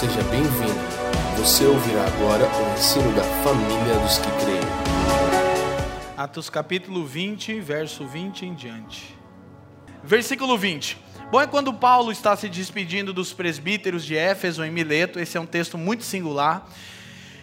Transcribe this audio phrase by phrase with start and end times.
[0.00, 0.80] seja bem-vindo.
[1.36, 6.16] Você ouvirá agora o ensino da família dos que creem.
[6.16, 9.14] Atos capítulo 20, verso 20 em diante.
[10.02, 10.96] Versículo 20.
[11.30, 15.40] Bom é quando Paulo está se despedindo dos presbíteros de Éfeso em Mileto, esse é
[15.40, 16.66] um texto muito singular.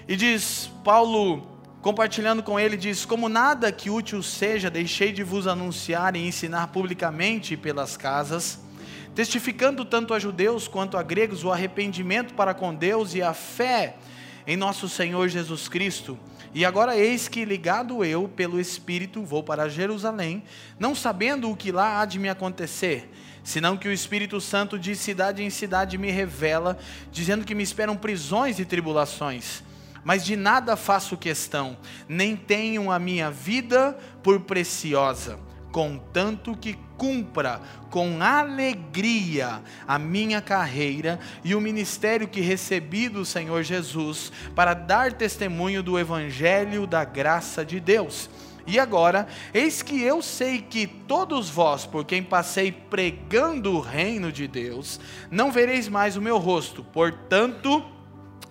[0.07, 1.47] E diz, Paulo,
[1.83, 6.65] compartilhando com ele, diz: Como nada que útil seja, deixei de vos anunciar e ensinar
[6.69, 8.59] publicamente pelas casas,
[9.17, 13.95] testificando tanto a judeus quanto a gregos o arrependimento para com Deus e a fé
[14.45, 16.19] em nosso Senhor Jesus Cristo.
[16.53, 20.43] E agora eis que, ligado eu pelo Espírito, vou para Jerusalém,
[20.77, 23.11] não sabendo o que lá há de me acontecer,
[23.43, 26.77] senão que o Espírito Santo de cidade em cidade me revela,
[27.11, 29.63] dizendo que me esperam prisões e tribulações.
[30.03, 31.75] Mas de nada faço questão,
[32.07, 35.46] nem tenho a minha vida por preciosa
[35.77, 43.61] contanto que cumpra com alegria a minha carreira e o ministério que recebi do Senhor
[43.61, 48.27] Jesus para dar testemunho do evangelho da graça de Deus.
[48.65, 54.31] E agora, eis que eu sei que todos vós, por quem passei pregando o reino
[54.31, 56.83] de Deus, não vereis mais o meu rosto.
[56.83, 57.85] Portanto,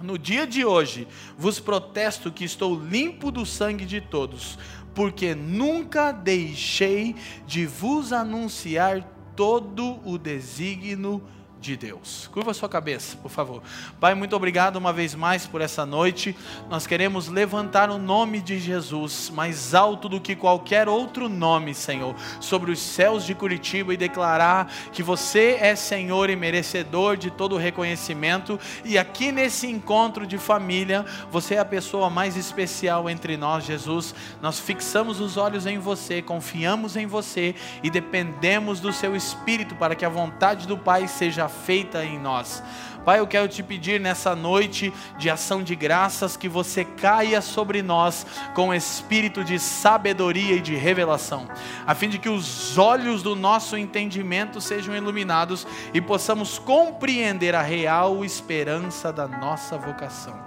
[0.00, 4.58] no dia de hoje, vos protesto que estou limpo do sangue de todos
[4.96, 7.14] porque nunca deixei
[7.46, 9.02] de vos anunciar
[9.36, 11.22] todo o desígnio
[11.66, 12.28] de Deus.
[12.32, 13.62] Curva sua cabeça, por favor.
[13.98, 16.36] Pai, muito obrigado uma vez mais por essa noite.
[16.70, 22.14] Nós queremos levantar o nome de Jesus mais alto do que qualquer outro nome, Senhor,
[22.40, 27.56] sobre os céus de Curitiba e declarar que você é Senhor e merecedor de todo
[27.56, 28.60] o reconhecimento.
[28.84, 34.14] E aqui nesse encontro de família, você é a pessoa mais especial entre nós, Jesus.
[34.40, 39.96] Nós fixamos os olhos em você, confiamos em você e dependemos do seu espírito para
[39.96, 42.62] que a vontade do Pai seja feita em nós.
[43.06, 47.80] Pai, eu quero te pedir nessa noite de ação de graças que você caia sobre
[47.80, 51.48] nós com espírito de sabedoria e de revelação,
[51.86, 55.64] a fim de que os olhos do nosso entendimento sejam iluminados
[55.94, 60.45] e possamos compreender a real esperança da nossa vocação.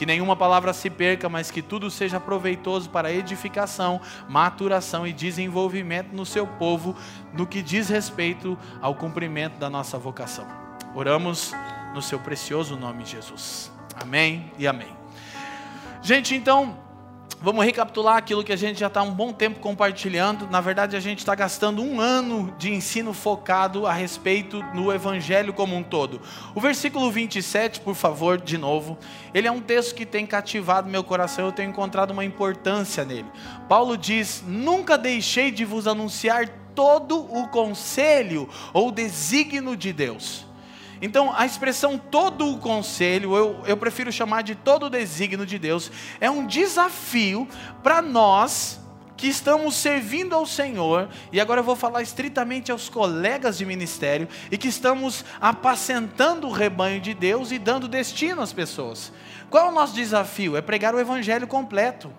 [0.00, 6.14] Que nenhuma palavra se perca, mas que tudo seja proveitoso para edificação, maturação e desenvolvimento
[6.14, 6.96] no seu povo,
[7.34, 10.46] no que diz respeito ao cumprimento da nossa vocação.
[10.94, 11.52] Oramos
[11.92, 13.70] no seu precioso nome, Jesus.
[13.94, 14.88] Amém e amém.
[16.00, 16.78] Gente, então,
[17.42, 20.46] Vamos recapitular aquilo que a gente já está um bom tempo compartilhando.
[20.50, 25.54] Na verdade, a gente está gastando um ano de ensino focado a respeito do Evangelho
[25.54, 26.20] como um todo.
[26.54, 28.98] O versículo 27, por favor, de novo,
[29.32, 33.30] ele é um texto que tem cativado meu coração, eu tenho encontrado uma importância nele.
[33.66, 40.49] Paulo diz: Nunca deixei de vos anunciar todo o conselho ou desígnio de Deus.
[41.02, 45.58] Então, a expressão todo o conselho, eu, eu prefiro chamar de todo o desígnio de
[45.58, 45.90] Deus,
[46.20, 47.48] é um desafio
[47.82, 48.78] para nós
[49.16, 54.26] que estamos servindo ao Senhor, e agora eu vou falar estritamente aos colegas de ministério,
[54.50, 59.12] e que estamos apacentando o rebanho de Deus e dando destino às pessoas.
[59.50, 60.56] Qual é o nosso desafio?
[60.56, 62.10] É pregar o Evangelho completo.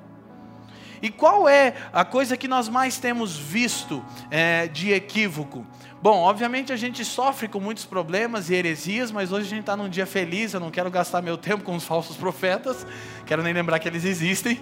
[1.01, 5.66] E qual é a coisa que nós mais temos visto é, de equívoco?
[6.01, 9.75] Bom, obviamente a gente sofre com muitos problemas e heresias, mas hoje a gente está
[9.75, 10.53] num dia feliz.
[10.53, 12.85] Eu não quero gastar meu tempo com os falsos profetas,
[13.25, 14.59] quero nem lembrar que eles existem.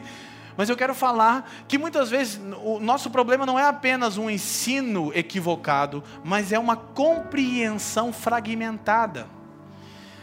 [0.56, 5.12] Mas eu quero falar que muitas vezes o nosso problema não é apenas um ensino
[5.16, 9.39] equivocado, mas é uma compreensão fragmentada.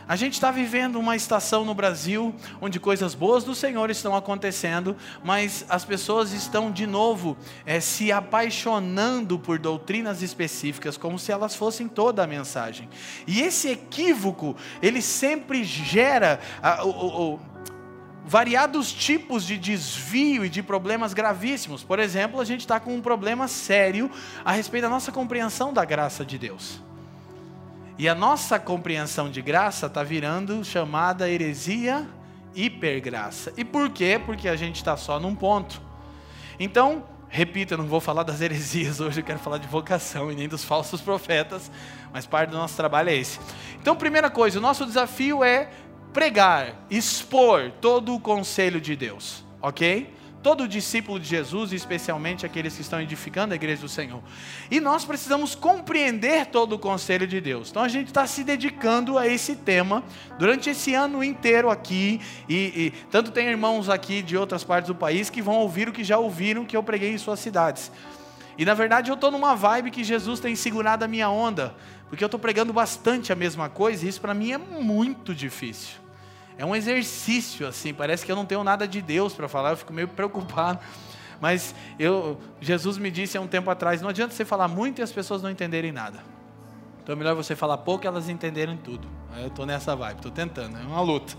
[0.09, 4.97] A gente está vivendo uma estação no Brasil onde coisas boas do Senhor estão acontecendo,
[5.25, 11.57] mas as pessoas estão de novo é, se apaixonando por doutrinas específicas, como se elas
[11.57, 12.89] fossem toda a mensagem.
[13.27, 16.39] E esse equívoco, ele sempre gera.
[16.85, 16.89] o,
[17.35, 17.41] o,
[18.25, 21.85] variados tipos de desvio e de problemas gravíssimos.
[21.85, 24.11] Por exemplo, a gente está com um problema sério
[24.45, 26.81] a respeito da nossa compreensão da graça de Deus.
[27.99, 32.07] E a nossa compreensão de graça está virando chamada heresia
[32.55, 33.53] hipergraça.
[33.57, 34.21] E por quê?
[34.25, 35.81] Porque a gente está só num ponto.
[36.59, 40.35] Então, repito, eu não vou falar das heresias hoje, eu quero falar de vocação e
[40.35, 41.71] nem dos falsos profetas,
[42.13, 43.39] mas parte do nosso trabalho é esse.
[43.81, 45.71] Então, primeira coisa, o nosso desafio é
[46.13, 50.15] pregar, expor todo o conselho de Deus, ok?
[50.47, 54.23] Todo discípulo de Jesus, especialmente aqueles que estão edificando a igreja do Senhor.
[54.71, 57.69] E nós precisamos compreender todo o conselho de Deus.
[57.69, 60.05] Então a gente está se dedicando a esse tema
[60.39, 62.21] durante esse ano inteiro aqui.
[62.49, 65.93] E, e tanto tem irmãos aqui de outras partes do país que vão ouvir o
[65.93, 67.91] que já ouviram que eu preguei em suas cidades.
[68.57, 71.75] E na verdade eu estou numa vibe que Jesus tem segurado a minha onda
[72.09, 76.06] Porque eu estou pregando bastante a mesma coisa e isso para mim é muito difícil.
[76.59, 79.77] É um exercício assim, parece que eu não tenho nada de Deus para falar, eu
[79.77, 80.79] fico meio preocupado.
[81.41, 85.03] Mas eu, Jesus me disse há um tempo atrás, não adianta você falar muito e
[85.03, 86.19] as pessoas não entenderem nada.
[87.03, 89.07] Então é melhor você falar pouco e elas entenderem tudo.
[89.39, 91.37] Eu estou nessa vibe, estou tentando, é uma luta.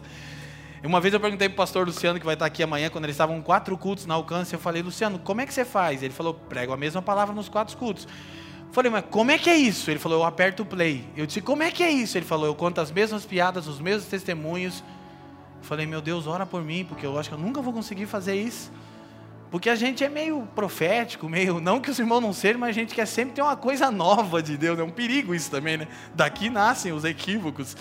[0.83, 3.15] Uma vez eu perguntei para o pastor Luciano, que vai estar aqui amanhã, quando eles
[3.15, 6.03] estavam quatro cultos na alcance, eu falei, Luciano, como é que você faz?
[6.03, 8.07] Ele falou, prego a mesma palavra nos quatro cultos.
[8.67, 9.89] Eu falei, mas como é que é isso?
[9.89, 11.03] Ele falou, eu aperto o play.
[11.17, 12.17] Eu disse, como é que é isso?
[12.17, 14.83] Ele falou, eu conto as mesmas piadas, os mesmos testemunhos.
[15.67, 18.35] Falei, meu Deus, ora por mim, porque eu acho que eu nunca vou conseguir fazer
[18.35, 18.71] isso.
[19.51, 21.59] Porque a gente é meio profético, meio.
[21.59, 24.41] Não que os irmãos não sejam, mas a gente quer sempre ter uma coisa nova
[24.41, 24.79] de Deus.
[24.79, 25.89] É um perigo isso também, né?
[26.15, 27.75] Daqui nascem os equívocos.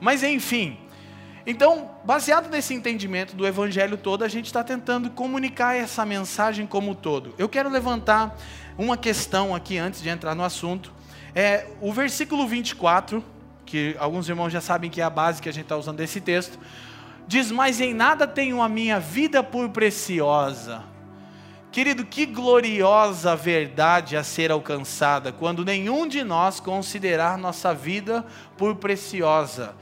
[0.00, 0.76] Mas enfim.
[1.46, 6.90] Então, baseado nesse entendimento do evangelho todo, a gente está tentando comunicar essa mensagem como
[6.90, 7.32] um todo.
[7.38, 8.36] Eu quero levantar
[8.76, 10.92] uma questão aqui antes de entrar no assunto.
[11.32, 13.24] É o versículo 24,
[13.64, 16.20] que alguns irmãos já sabem que é a base que a gente está usando desse
[16.20, 16.58] texto,
[17.30, 20.90] diz: Mas em nada tenho a minha vida por preciosa
[21.70, 28.74] Querido, que gloriosa verdade a ser alcançada quando nenhum de nós considerar nossa vida por
[28.74, 29.76] preciosa,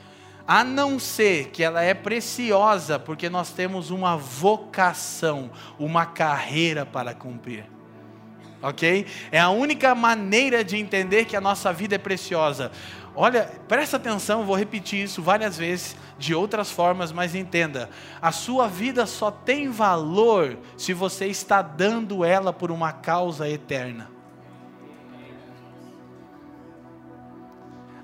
[0.46, 7.14] a não ser que ela é preciosa porque nós temos uma vocação, uma carreira para
[7.14, 7.64] cumprir
[8.60, 9.06] ok?
[9.30, 12.72] É a única maneira de entender que a nossa vida é preciosa.
[13.20, 17.90] Olha, presta atenção, vou repetir isso várias vezes, de outras formas, mas entenda:
[18.22, 24.08] a sua vida só tem valor se você está dando ela por uma causa eterna.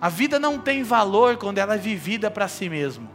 [0.00, 3.13] A vida não tem valor quando ela é vivida para si mesmo.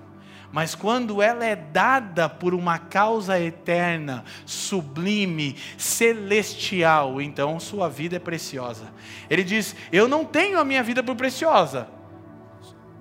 [0.52, 8.20] Mas quando ela é dada por uma causa eterna, sublime, celestial, então sua vida é
[8.20, 8.92] preciosa.
[9.30, 11.88] Ele diz: Eu não tenho a minha vida por preciosa,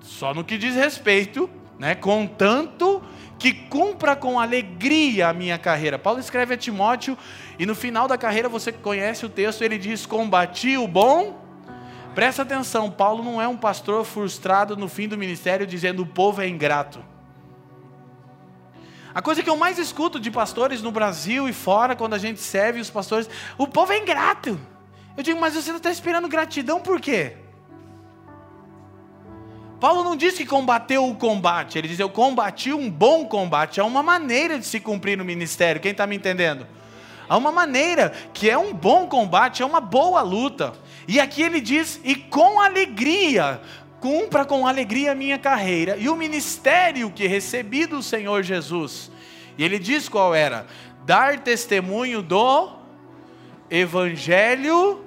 [0.01, 1.49] só no que diz respeito,
[1.79, 3.01] né, contanto
[3.39, 5.97] que cumpra com alegria a minha carreira.
[5.97, 7.17] Paulo escreve a Timóteo,
[7.57, 11.49] e no final da carreira você conhece o texto, ele diz: Combati o bom.
[12.13, 16.41] Presta atenção, Paulo não é um pastor frustrado no fim do ministério dizendo o povo
[16.41, 16.99] é ingrato.
[19.13, 22.39] A coisa que eu mais escuto de pastores no Brasil e fora, quando a gente
[22.39, 24.59] serve os pastores, o povo é ingrato.
[25.17, 27.35] Eu digo, mas você não está esperando gratidão por quê?
[29.79, 33.79] Paulo não diz que combateu o combate, ele diz: Eu combati um bom combate.
[33.79, 36.67] Há uma maneira de se cumprir no ministério, quem está me entendendo?
[37.29, 40.73] Há uma maneira que é um bom combate, é uma boa luta.
[41.07, 43.61] E aqui ele diz: E com alegria,
[43.99, 49.11] cumpra com alegria a minha carreira e o ministério que recebi do Senhor Jesus.
[49.57, 50.65] E ele diz qual era:
[51.05, 52.71] dar testemunho do
[53.69, 55.05] Evangelho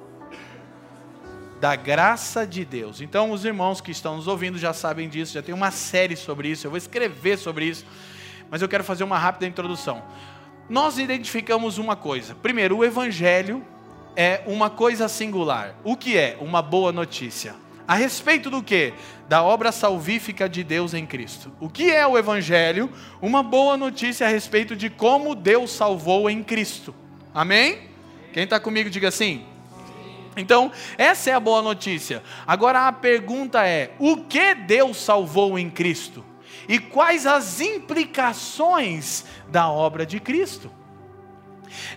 [1.61, 3.00] da graça de Deus.
[3.00, 6.49] Então, os irmãos que estão nos ouvindo já sabem disso, já tem uma série sobre
[6.49, 7.87] isso, eu vou escrever sobre isso,
[8.50, 10.03] mas eu quero fazer uma rápida introdução.
[10.69, 12.35] Nós identificamos uma coisa.
[12.35, 13.65] Primeiro, o Evangelho
[14.17, 15.77] é uma coisa singular.
[15.85, 16.37] O que é?
[16.41, 17.55] Uma boa notícia.
[17.87, 18.94] A respeito do que?
[19.29, 21.52] Da obra salvífica de Deus em Cristo.
[21.61, 22.90] O que é o Evangelho?
[23.20, 26.94] Uma boa notícia a respeito de como Deus salvou em Cristo.
[27.34, 27.90] Amém?
[28.32, 29.44] Quem está comigo, diga assim.
[30.37, 32.23] Então, essa é a boa notícia.
[32.46, 36.25] Agora a pergunta é: o que Deus salvou em Cristo?
[36.69, 40.70] E quais as implicações da obra de Cristo?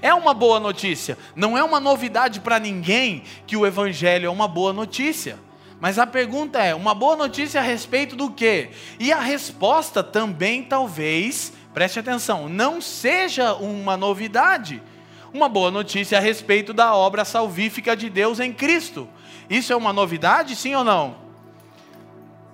[0.01, 4.47] É uma boa notícia, não é uma novidade para ninguém que o Evangelho é uma
[4.47, 5.37] boa notícia.
[5.85, 8.71] Mas a pergunta é: uma boa notícia a respeito do quê?
[8.99, 14.81] E a resposta também, talvez, preste atenção, não seja uma novidade.
[15.31, 19.07] Uma boa notícia a respeito da obra salvífica de Deus em Cristo.
[19.47, 21.17] Isso é uma novidade, sim ou não?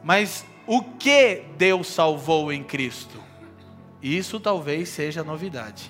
[0.03, 3.23] Mas o que Deus salvou em Cristo?
[4.03, 5.89] Isso talvez seja novidade.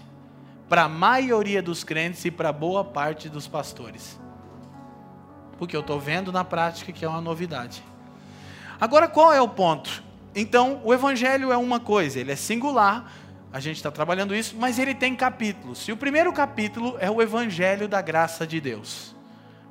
[0.69, 4.20] Para a maioria dos crentes e para boa parte dos pastores
[5.62, 7.84] porque eu estou vendo na prática que é uma novidade.
[8.80, 10.01] Agora, qual é o ponto?
[10.34, 13.13] Então, o Evangelho é uma coisa, ele é singular,
[13.53, 15.88] a gente está trabalhando isso, mas ele tem capítulos.
[15.88, 19.15] E o primeiro capítulo é o Evangelho da graça de Deus,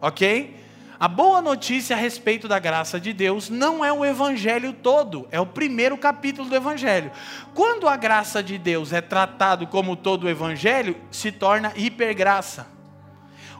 [0.00, 0.64] ok?
[1.00, 5.40] A boa notícia a respeito da graça de Deus não é o Evangelho todo, é
[5.40, 7.10] o primeiro capítulo do Evangelho.
[7.52, 12.78] Quando a graça de Deus é tratado como todo o Evangelho, se torna hipergraça.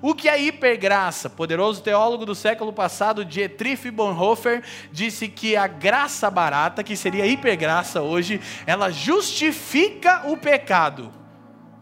[0.03, 1.29] O que é hipergraça?
[1.29, 8.01] Poderoso teólogo do século passado, Dietrich Bonhoeffer, disse que a graça barata, que seria hipergraça
[8.01, 11.13] hoje, ela justifica o pecado,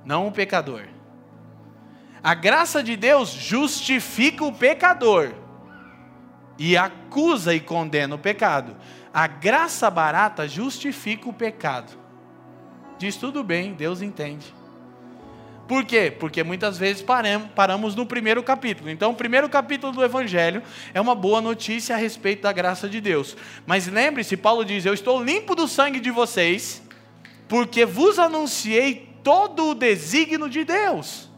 [0.05, 0.83] não o pecador.
[2.21, 5.33] A graça de Deus justifica o pecador,
[6.59, 8.77] e acusa e condena o pecado.
[9.15, 11.97] A graça barata justifica o pecado.
[12.99, 14.58] Diz tudo bem, Deus entende.
[15.69, 16.11] Por quê?
[16.11, 17.05] Porque muitas vezes
[17.55, 18.89] paramos no primeiro capítulo.
[18.89, 20.63] Então, o primeiro capítulo do Evangelho
[20.95, 23.37] é uma boa notícia a respeito da graça de Deus.
[23.67, 26.83] Mas lembre-se, Paulo diz: Eu estou limpo do sangue de vocês,
[27.47, 31.29] porque vos anunciei todo o desígnio de Deus.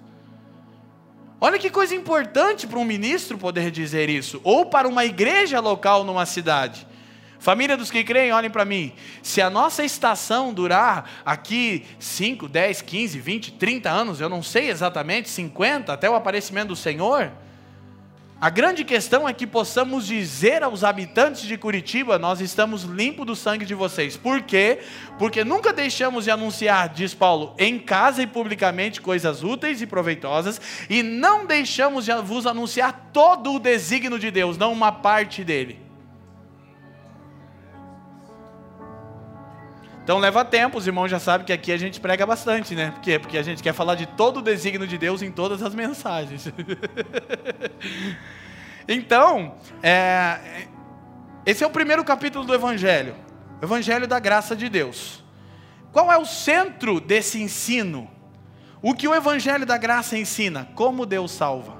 [1.40, 6.04] Olha que coisa importante para um ministro poder dizer isso, ou para uma igreja local
[6.04, 6.86] numa cidade.
[7.40, 8.92] Família dos que creem, olhem para mim.
[9.22, 14.68] Se a nossa estação durar aqui 5, 10, 15, 20, 30 anos, eu não sei
[14.68, 17.32] exatamente, 50, até o aparecimento do Senhor,
[18.38, 23.34] a grande questão é que possamos dizer aos habitantes de Curitiba: nós estamos limpos do
[23.34, 24.18] sangue de vocês.
[24.18, 24.78] Por quê?
[25.18, 30.60] Porque nunca deixamos de anunciar, diz Paulo, em casa e publicamente coisas úteis e proveitosas,
[30.90, 35.89] e não deixamos de vos anunciar todo o desígnio de Deus, não uma parte dele.
[40.10, 42.90] Então leva tempo, os irmãos já sabem que aqui a gente prega bastante, né?
[42.90, 43.16] Por quê?
[43.16, 46.48] Porque a gente quer falar de todo o desígnio de Deus em todas as mensagens.
[48.88, 50.66] então, é,
[51.46, 53.14] esse é o primeiro capítulo do Evangelho,
[53.62, 55.22] Evangelho da graça de Deus.
[55.92, 58.10] Qual é o centro desse ensino?
[58.82, 60.68] O que o Evangelho da graça ensina?
[60.74, 61.79] Como Deus salva.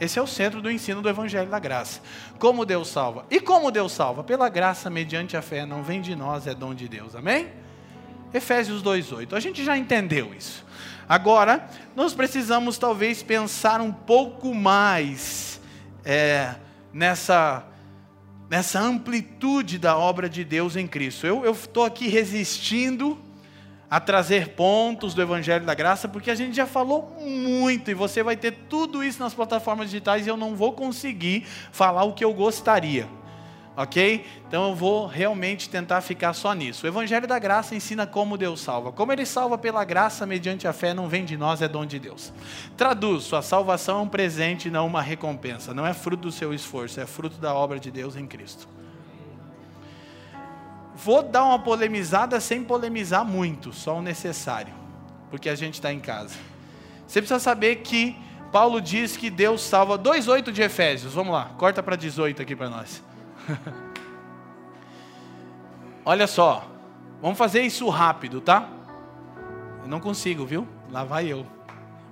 [0.00, 2.00] Esse é o centro do ensino do Evangelho da Graça.
[2.38, 3.24] Como Deus salva.
[3.30, 4.24] E como Deus salva?
[4.24, 7.14] Pela graça, mediante a fé, não vem de nós, é dom de Deus.
[7.14, 7.48] Amém?
[8.32, 9.32] Efésios 2,8.
[9.34, 10.64] A gente já entendeu isso.
[11.08, 15.60] Agora, nós precisamos talvez pensar um pouco mais
[16.04, 16.56] é,
[16.92, 17.64] nessa,
[18.50, 21.26] nessa amplitude da obra de Deus em Cristo.
[21.26, 23.16] Eu estou aqui resistindo
[23.94, 28.24] a trazer pontos do Evangelho da Graça, porque a gente já falou muito e você
[28.24, 32.24] vai ter tudo isso nas plataformas digitais e eu não vou conseguir falar o que
[32.24, 33.08] eu gostaria.
[33.76, 34.26] Ok?
[34.48, 36.84] Então eu vou realmente tentar ficar só nisso.
[36.84, 38.90] O Evangelho da Graça ensina como Deus salva.
[38.90, 42.00] Como Ele salva pela graça mediante a fé, não vem de nós, é dom de
[42.00, 42.32] Deus.
[42.76, 45.72] Traduz: sua salvação é um presente, não uma recompensa.
[45.72, 48.68] Não é fruto do seu esforço, é fruto da obra de Deus em Cristo.
[50.94, 54.72] Vou dar uma polemizada sem polemizar muito, só o necessário,
[55.30, 56.36] porque a gente está em casa.
[57.06, 58.16] Você precisa saber que
[58.52, 61.14] Paulo diz que Deus salva 2,8 de Efésios.
[61.14, 63.02] Vamos lá, corta para 18 aqui para nós.
[66.06, 66.64] Olha só,
[67.20, 68.68] vamos fazer isso rápido, tá?
[69.82, 70.68] Eu não consigo, viu?
[70.90, 71.44] Lá vai eu.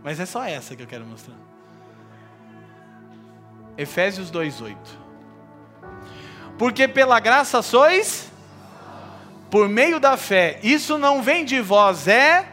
[0.03, 1.37] Mas é só essa que eu quero mostrar.
[3.79, 4.77] Efésios 2,8.
[6.59, 8.32] Porque pela graça sois
[9.53, 10.59] por meio da fé.
[10.63, 12.49] Isso não vem de vós, é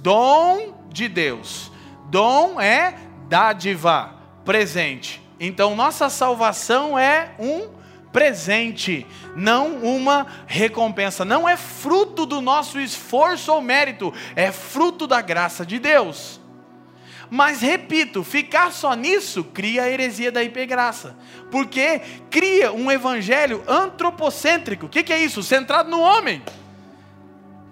[0.00, 1.70] dom de Deus.
[2.10, 2.96] Dom é
[3.28, 4.12] dádiva,
[4.44, 5.22] presente.
[5.38, 7.68] Então, nossa salvação é um
[8.12, 11.24] presente, não uma recompensa.
[11.24, 16.40] Não é fruto do nosso esforço ou mérito, é fruto da graça de Deus.
[17.34, 21.16] Mas repito, ficar só nisso cria a heresia da hipergraça.
[21.50, 21.98] Porque
[22.28, 24.84] cria um evangelho antropocêntrico.
[24.84, 25.42] O que, que é isso?
[25.42, 26.42] Centrado no homem.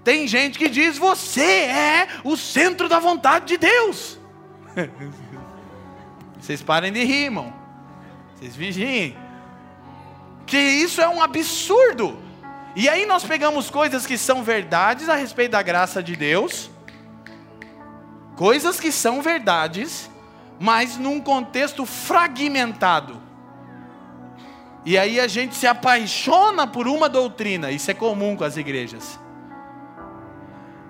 [0.02, 4.19] Tem gente que diz: você é o centro da vontade de Deus.
[6.40, 7.52] Vocês parem de rir, irmão.
[8.35, 9.14] Vocês vigiem.
[10.47, 12.19] Que isso é um absurdo.
[12.75, 16.70] E aí nós pegamos coisas que são verdades a respeito da graça de Deus
[18.41, 20.11] Coisas que são verdades,
[20.59, 23.21] mas num contexto fragmentado.
[24.83, 29.21] E aí a gente se apaixona por uma doutrina, isso é comum com as igrejas.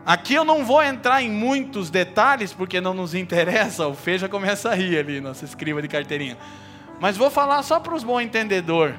[0.07, 4.29] Aqui eu não vou entrar em muitos detalhes, porque não nos interessa, o Fê já
[4.29, 6.39] começa a rir ali, nossa escriba de carteirinha.
[7.01, 8.95] Mas vou falar só para os bons entendedores.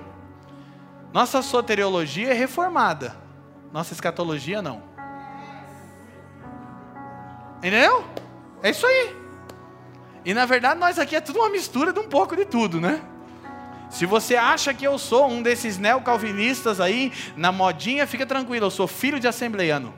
[1.13, 3.15] Nossa soteriologia é reformada,
[3.71, 4.83] nossa escatologia não.
[7.59, 8.03] Entendeu?
[8.63, 9.15] É isso aí.
[10.23, 13.01] E na verdade nós aqui é tudo uma mistura de um pouco de tudo, né?
[13.89, 18.71] Se você acha que eu sou um desses neocalvinistas aí, na modinha, fica tranquilo, eu
[18.71, 19.93] sou filho de assembleiano.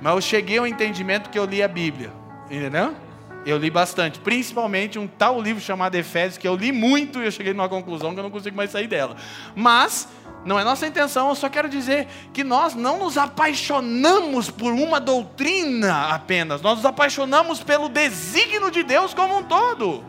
[0.00, 2.10] Mas eu cheguei ao entendimento que eu li a Bíblia,
[2.46, 2.94] entendeu?
[3.44, 7.30] Eu li bastante, principalmente um tal livro chamado Efésios, que eu li muito e eu
[7.30, 9.16] cheguei numa conclusão que eu não consigo mais sair dela.
[9.54, 10.08] Mas
[10.44, 15.00] não é nossa intenção, eu só quero dizer que nós não nos apaixonamos por uma
[15.00, 20.04] doutrina apenas, nós nos apaixonamos pelo desígnio de Deus como um todo,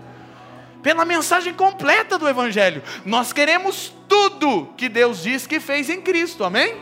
[0.81, 2.81] pela mensagem completa do Evangelho.
[3.05, 6.75] Nós queremos tudo que Deus diz que fez em Cristo, amém?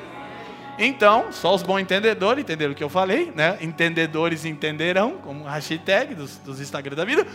[0.79, 3.57] Então, só os bons entendedores entenderam o que eu falei, né?
[3.61, 7.25] Entendedores entenderão, como hashtag dos, dos Instagram da vida.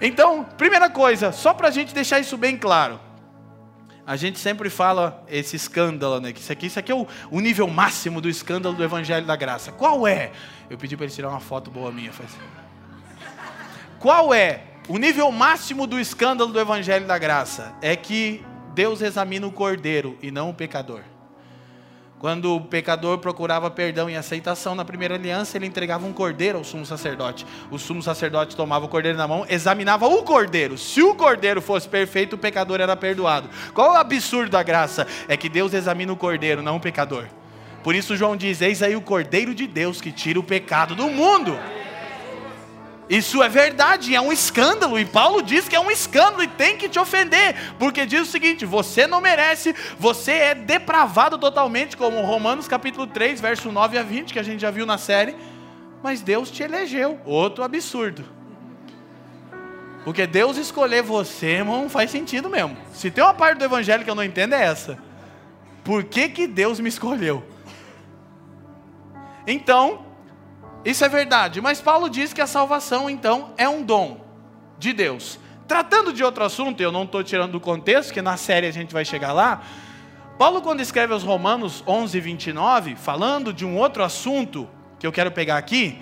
[0.00, 2.98] Então, primeira coisa, só para a gente deixar isso bem claro.
[4.06, 6.32] A gente sempre fala esse escândalo, né?
[6.32, 9.34] Que isso aqui, isso aqui é o, o nível máximo do escândalo do Evangelho da
[9.34, 9.72] Graça.
[9.72, 10.30] Qual é?
[10.70, 12.12] Eu pedi para ele tirar uma foto boa minha.
[12.12, 12.30] Faz...
[13.98, 14.62] Qual é?
[14.88, 18.44] O nível máximo do escândalo do Evangelho da Graça é que
[18.74, 21.00] Deus examina o cordeiro e não o pecador.
[22.18, 26.64] Quando o pecador procurava perdão e aceitação na primeira aliança, ele entregava um cordeiro ao
[26.64, 27.46] sumo sacerdote.
[27.70, 30.78] O sumo sacerdote tomava o cordeiro na mão, examinava o cordeiro.
[30.78, 33.50] Se o cordeiro fosse perfeito, o pecador era perdoado.
[33.74, 35.06] Qual o absurdo da graça?
[35.28, 37.26] É que Deus examina o cordeiro, não o pecador.
[37.84, 41.08] Por isso João diz: Eis aí o cordeiro de Deus que tira o pecado do
[41.10, 41.56] mundo.
[43.08, 46.76] Isso é verdade, é um escândalo, e Paulo diz que é um escândalo e tem
[46.76, 52.20] que te ofender, porque diz o seguinte: você não merece, você é depravado totalmente, como
[52.22, 55.36] Romanos capítulo 3, verso 9 a 20, que a gente já viu na série,
[56.02, 57.20] mas Deus te elegeu.
[57.24, 58.24] Outro absurdo.
[60.04, 62.76] Porque Deus escolher você, não faz sentido mesmo.
[62.92, 64.98] Se tem uma parte do evangelho que eu não entendo é essa.
[65.82, 67.44] Por que, que Deus me escolheu?
[69.46, 70.05] Então,
[70.86, 74.20] isso é verdade, mas Paulo diz que a salvação, então, é um dom
[74.78, 75.38] de Deus.
[75.66, 78.92] Tratando de outro assunto, eu não estou tirando do contexto, que na série a gente
[78.92, 79.62] vai chegar lá.
[80.38, 85.32] Paulo, quando escreve aos Romanos 11, 29, falando de um outro assunto que eu quero
[85.32, 85.98] pegar aqui,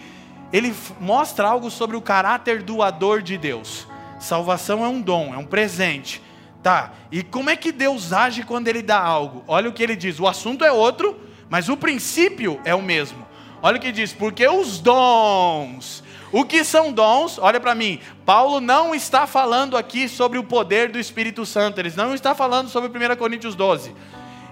[0.53, 3.89] ele mostra algo sobre o caráter doador de Deus.
[4.21, 6.21] Salvação é um dom, é um presente.
[6.63, 9.45] Tá, e como é que Deus age quando ele dá algo?
[9.47, 13.24] Olha o que ele diz: o assunto é outro, mas o princípio é o mesmo.
[13.65, 16.05] Olha o que diz: porque os dons.
[16.31, 17.39] O que são dons?
[17.39, 17.99] Olha para mim.
[18.27, 21.79] Paulo não está falando aqui sobre o poder do Espírito Santo.
[21.79, 23.95] Ele não está falando sobre 1 Coríntios 12.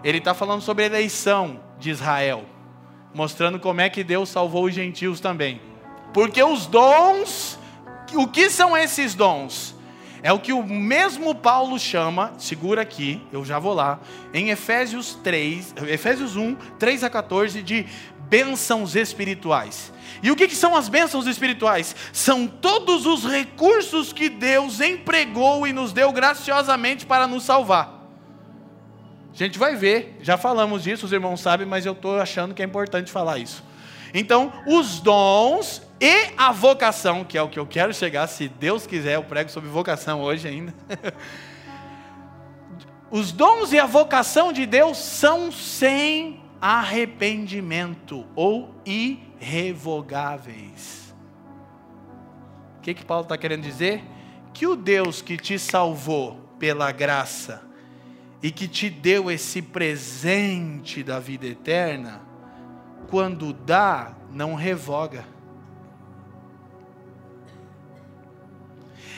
[0.03, 2.47] Ele está falando sobre a eleição de Israel.
[3.13, 5.61] Mostrando como é que Deus salvou os gentios também.
[6.15, 7.59] Porque os dons.
[8.15, 9.75] O que são esses dons?
[10.23, 13.99] É o que o mesmo Paulo chama, segura aqui, eu já vou lá,
[14.33, 17.85] em Efésios 3, Efésios 1, 3 a 14, de
[18.33, 19.93] bênçãos espirituais.
[20.23, 21.95] E o que, que são as bênçãos espirituais?
[22.15, 28.09] São todos os recursos que Deus empregou e nos deu graciosamente para nos salvar.
[29.31, 32.63] A gente vai ver, já falamos disso, os irmãos sabem, mas eu estou achando que
[32.63, 33.63] é importante falar isso.
[34.15, 38.87] Então, os dons e a vocação, que é o que eu quero chegar, se Deus
[38.87, 40.73] quiser, eu prego sobre vocação hoje ainda.
[43.11, 51.13] os dons e a vocação de Deus são sem arrependimento ou irrevogáveis.
[52.79, 54.05] O que, que Paulo está querendo dizer?
[54.55, 57.69] Que o Deus que te salvou pela graça
[58.41, 62.23] e que te deu esse presente da vida eterna,
[63.11, 65.25] quando dá, não revoga.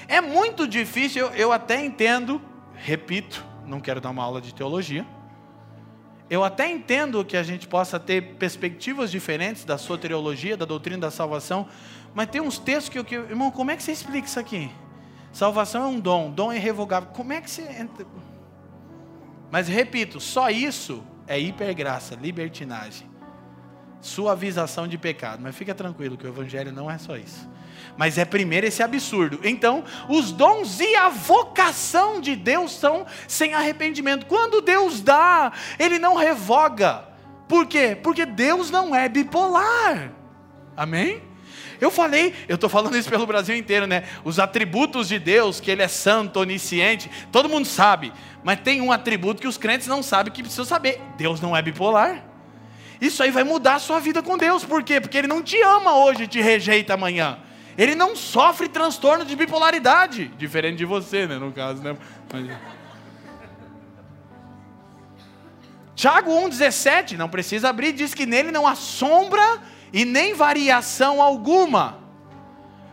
[0.08, 2.40] É muito difícil, eu, eu até entendo,
[2.74, 5.04] repito, não quero dar uma aula de teologia,
[6.34, 11.10] eu até entendo que a gente possa ter perspectivas diferentes da soteriologia, da doutrina da
[11.10, 11.68] salvação,
[12.14, 14.70] mas tem uns textos que eu, que, irmão, como é que você explica isso aqui?
[15.32, 17.10] Salvação é um dom, dom é irrevogável.
[17.12, 18.06] Como é que você entra?
[19.50, 23.08] Mas repito, só isso é hipergraça, libertinagem,
[24.00, 25.40] suavização de pecado.
[25.42, 27.48] Mas fica tranquilo que o evangelho não é só isso.
[27.96, 29.40] Mas é primeiro esse absurdo.
[29.44, 34.26] Então, os dons e a vocação de Deus são sem arrependimento.
[34.26, 37.04] Quando Deus dá, Ele não revoga.
[37.48, 37.96] Por quê?
[38.00, 40.10] Porque Deus não é bipolar.
[40.76, 41.22] Amém?
[41.80, 44.04] Eu falei, eu estou falando isso pelo Brasil inteiro, né?
[44.24, 48.12] Os atributos de Deus, que Ele é santo, onisciente, todo mundo sabe.
[48.42, 51.62] Mas tem um atributo que os crentes não sabem que precisam saber: Deus não é
[51.62, 52.24] bipolar.
[53.00, 54.64] Isso aí vai mudar a sua vida com Deus.
[54.64, 55.00] Por quê?
[55.00, 57.38] Porque Ele não te ama hoje e te rejeita amanhã.
[57.76, 61.96] Ele não sofre transtorno de bipolaridade, diferente de você, né, no caso, né?
[62.32, 62.46] Mas...
[65.94, 71.98] Tiago 1,17, não precisa abrir, diz que nele não há sombra e nem variação alguma.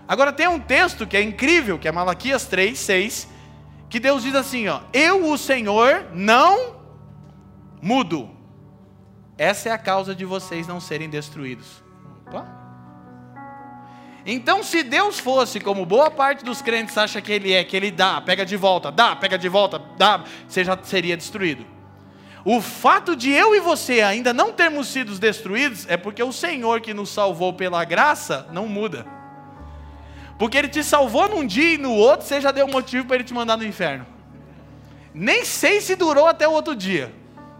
[0.08, 3.28] Agora tem um texto que é incrível, que é Malaquias 3, 6,
[3.90, 6.76] que Deus diz assim: ó, Eu, o Senhor, não
[7.82, 8.30] mudo.
[9.38, 11.84] Essa é a causa de vocês não serem destruídos.
[12.28, 12.61] Opa.
[14.26, 17.90] Então, se Deus fosse como boa parte dos crentes acha que Ele é, que Ele
[17.90, 21.66] dá, pega de volta, dá, pega de volta, dá, você já seria destruído.
[22.44, 26.82] O fato de eu e você ainda não termos sido destruídos é porque o Senhor
[26.82, 29.06] que nos salvou pela graça não muda.
[30.40, 33.24] Porque Ele te salvou num dia e no outro você já deu motivo para Ele
[33.24, 34.06] te mandar no inferno.
[35.14, 37.14] Nem sei se durou até o outro dia.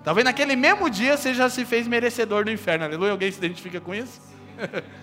[0.04, 2.86] Talvez naquele mesmo dia você já se fez merecedor do inferno.
[2.86, 3.12] Aleluia.
[3.12, 4.20] Alguém se identifica com isso?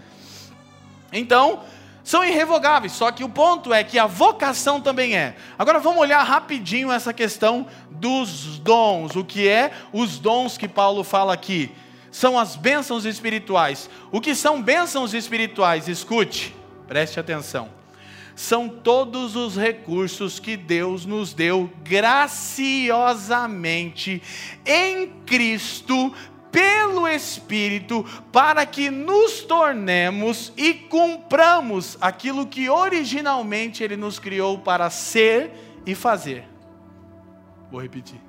[1.13, 1.61] Então,
[2.09, 5.37] são irrevogáveis, só que o ponto é que a vocação também é.
[5.59, 11.05] Agora vamos olhar rapidinho essa questão dos dons, o que é os dons que Paulo
[11.05, 11.71] fala aqui.
[12.11, 13.91] São as bênçãos espirituais.
[14.11, 15.87] O que são bênçãos espirituais?
[15.87, 17.69] Escute, preste atenção.
[18.35, 24.23] São todos os recursos que Deus nos deu graciosamente
[24.65, 26.15] em Cristo
[26.51, 34.91] pelo Espírito, para que nos tornemos e cumpramos aquilo que originalmente Ele nos criou para
[34.91, 35.53] ser
[35.87, 36.45] e fazer.
[37.71, 38.21] Vou repetir.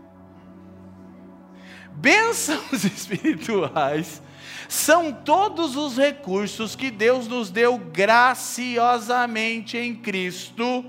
[1.92, 4.22] Bênçãos espirituais
[4.70, 10.86] são todos os recursos que Deus nos deu graciosamente em Cristo,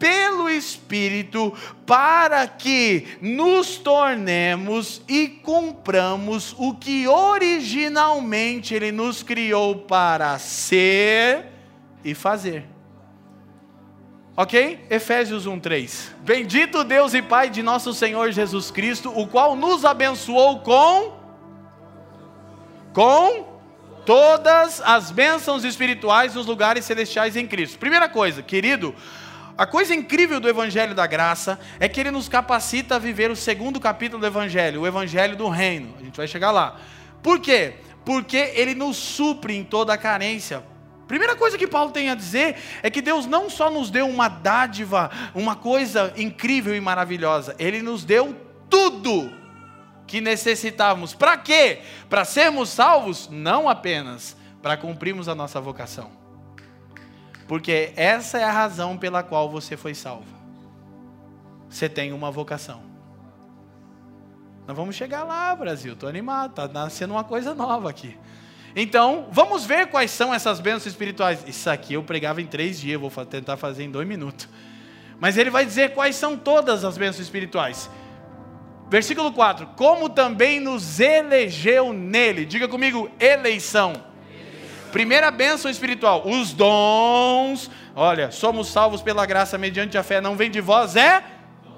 [0.00, 1.54] pelo Espírito
[1.86, 11.44] para que nos tornemos e cumpramos o que originalmente Ele nos criou para ser
[12.02, 12.64] e fazer.
[14.34, 14.86] Ok?
[14.88, 16.14] Efésios 1:3.
[16.20, 21.20] Bendito Deus e Pai de nosso Senhor Jesus Cristo, o qual nos abençoou com
[22.94, 23.60] com
[24.06, 27.78] todas as bênçãos espirituais nos lugares celestiais em Cristo.
[27.78, 28.94] Primeira coisa, querido,
[29.60, 33.36] a coisa incrível do Evangelho da Graça é que ele nos capacita a viver o
[33.36, 35.94] segundo capítulo do Evangelho, o Evangelho do Reino.
[36.00, 36.80] A gente vai chegar lá.
[37.22, 37.74] Por quê?
[38.02, 40.64] Porque ele nos supre em toda a carência.
[41.06, 44.28] Primeira coisa que Paulo tem a dizer é que Deus não só nos deu uma
[44.28, 48.34] dádiva, uma coisa incrível e maravilhosa, ele nos deu
[48.70, 49.30] tudo
[50.06, 51.12] que necessitávamos.
[51.12, 51.80] Para quê?
[52.08, 53.28] Para sermos salvos?
[53.30, 56.19] Não apenas para cumprirmos a nossa vocação.
[57.50, 60.32] Porque essa é a razão pela qual você foi salvo.
[61.68, 62.80] Você tem uma vocação.
[64.68, 65.94] Nós vamos chegar lá, Brasil.
[65.94, 66.50] Estou animado.
[66.50, 68.16] Está nascendo uma coisa nova aqui.
[68.76, 71.42] Então, vamos ver quais são essas bênçãos espirituais.
[71.44, 74.48] Isso aqui eu pregava em três dias, vou tentar fazer em dois minutos.
[75.18, 77.90] Mas ele vai dizer quais são todas as bênçãos espirituais.
[78.88, 82.44] Versículo 4: Como também nos elegeu nele.
[82.46, 84.08] Diga comigo, eleição.
[84.90, 87.70] Primeira bênção espiritual, os dons.
[87.94, 91.22] Olha, somos salvos pela graça mediante a fé, não vem de vós, é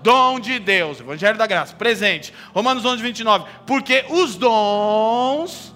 [0.02, 1.00] dom de Deus.
[1.00, 2.32] Evangelho da graça, presente.
[2.52, 3.44] Romanos 11, 29.
[3.66, 5.74] Porque os dons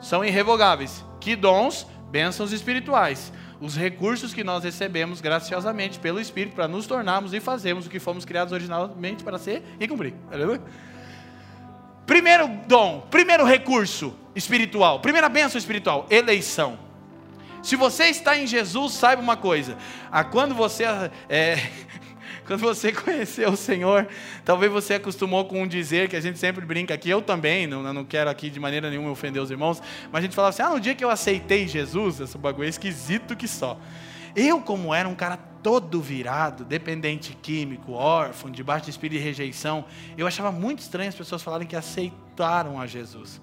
[0.00, 1.04] são irrevogáveis.
[1.20, 1.86] Que dons?
[2.10, 3.32] Bênçãos espirituais.
[3.60, 7.98] Os recursos que nós recebemos graciosamente pelo Espírito para nos tornarmos e fazermos o que
[7.98, 10.14] fomos criados originalmente para ser e cumprir.
[12.06, 16.78] Primeiro dom, primeiro recurso espiritual, primeira bênção espiritual, eleição.
[17.62, 19.76] Se você está em Jesus, saiba uma coisa:
[20.10, 20.84] ah, quando você
[21.28, 21.56] é,
[22.46, 24.08] quando você conheceu o Senhor,
[24.44, 27.92] talvez você acostumou com um dizer que a gente sempre brinca aqui, eu também, não,
[27.92, 30.70] não quero aqui de maneira nenhuma ofender os irmãos, mas a gente falava assim: ah,
[30.70, 33.78] no dia que eu aceitei Jesus, esse bagulho é esquisito que só.
[34.36, 39.84] Eu, como era um cara todo virado, dependente químico, órfão, debaixo de espírito de rejeição,
[40.16, 43.40] eu achava muito estranho as pessoas falarem que aceitaram a Jesus.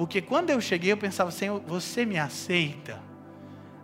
[0.00, 2.98] Porque quando eu cheguei, eu pensava, Senhor, você me aceita?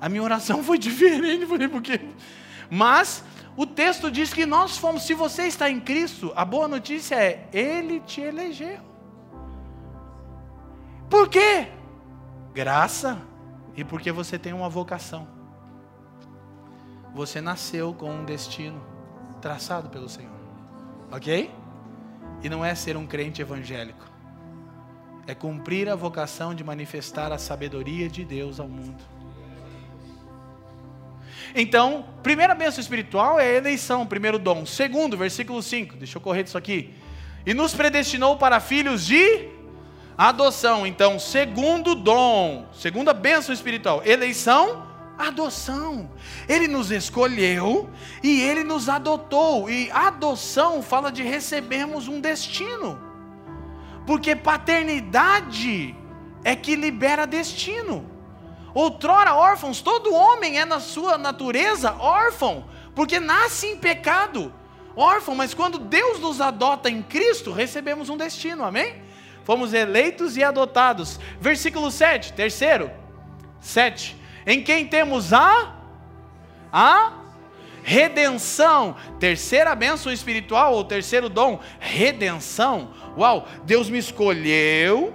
[0.00, 2.00] A minha oração foi diferente, falei, porque.
[2.70, 3.22] Mas
[3.54, 7.46] o texto diz que nós fomos, se você está em Cristo, a boa notícia é,
[7.52, 8.78] Ele te elegeu.
[11.10, 11.68] Por quê?
[12.54, 13.20] Graça
[13.76, 15.28] e porque você tem uma vocação.
[17.14, 18.82] Você nasceu com um destino
[19.42, 20.32] traçado pelo Senhor.
[21.12, 21.54] Ok?
[22.42, 24.15] E não é ser um crente evangélico.
[25.26, 29.02] É cumprir a vocação de manifestar a sabedoria de Deus ao mundo.
[31.54, 34.66] Então, primeira bênção espiritual é a eleição, primeiro dom.
[34.66, 36.94] Segundo, versículo 5, deixa eu correr disso aqui.
[37.44, 39.48] E nos predestinou para filhos de
[40.18, 40.86] adoção.
[40.86, 44.86] Então, segundo dom, segunda bênção espiritual, eleição,
[45.18, 46.10] Adoção.
[46.46, 47.88] Ele nos escolheu
[48.22, 49.68] e ele nos adotou.
[49.70, 53.00] E adoção fala de recebermos um destino.
[54.06, 55.94] Porque paternidade
[56.44, 58.08] é que libera destino.
[58.72, 64.52] Outrora órfãos, todo homem é na sua natureza órfão, porque nasce em pecado.
[64.94, 69.02] Órfão, mas quando Deus nos adota em Cristo, recebemos um destino, amém?
[69.44, 71.18] Fomos eleitos e adotados.
[71.40, 72.90] Versículo 7, terceiro,
[73.60, 75.74] 7 em quem temos a
[76.72, 77.12] a
[77.82, 78.96] redenção.
[79.18, 82.90] Terceira bênção espiritual ou terceiro dom, redenção.
[83.16, 85.14] Uau, Deus me escolheu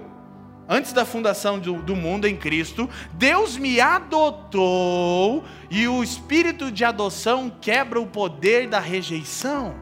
[0.71, 6.85] antes da fundação do, do, mundo em Cristo, Deus me adotou e o espírito de
[6.85, 9.75] adoção quebra o poder da rejeição.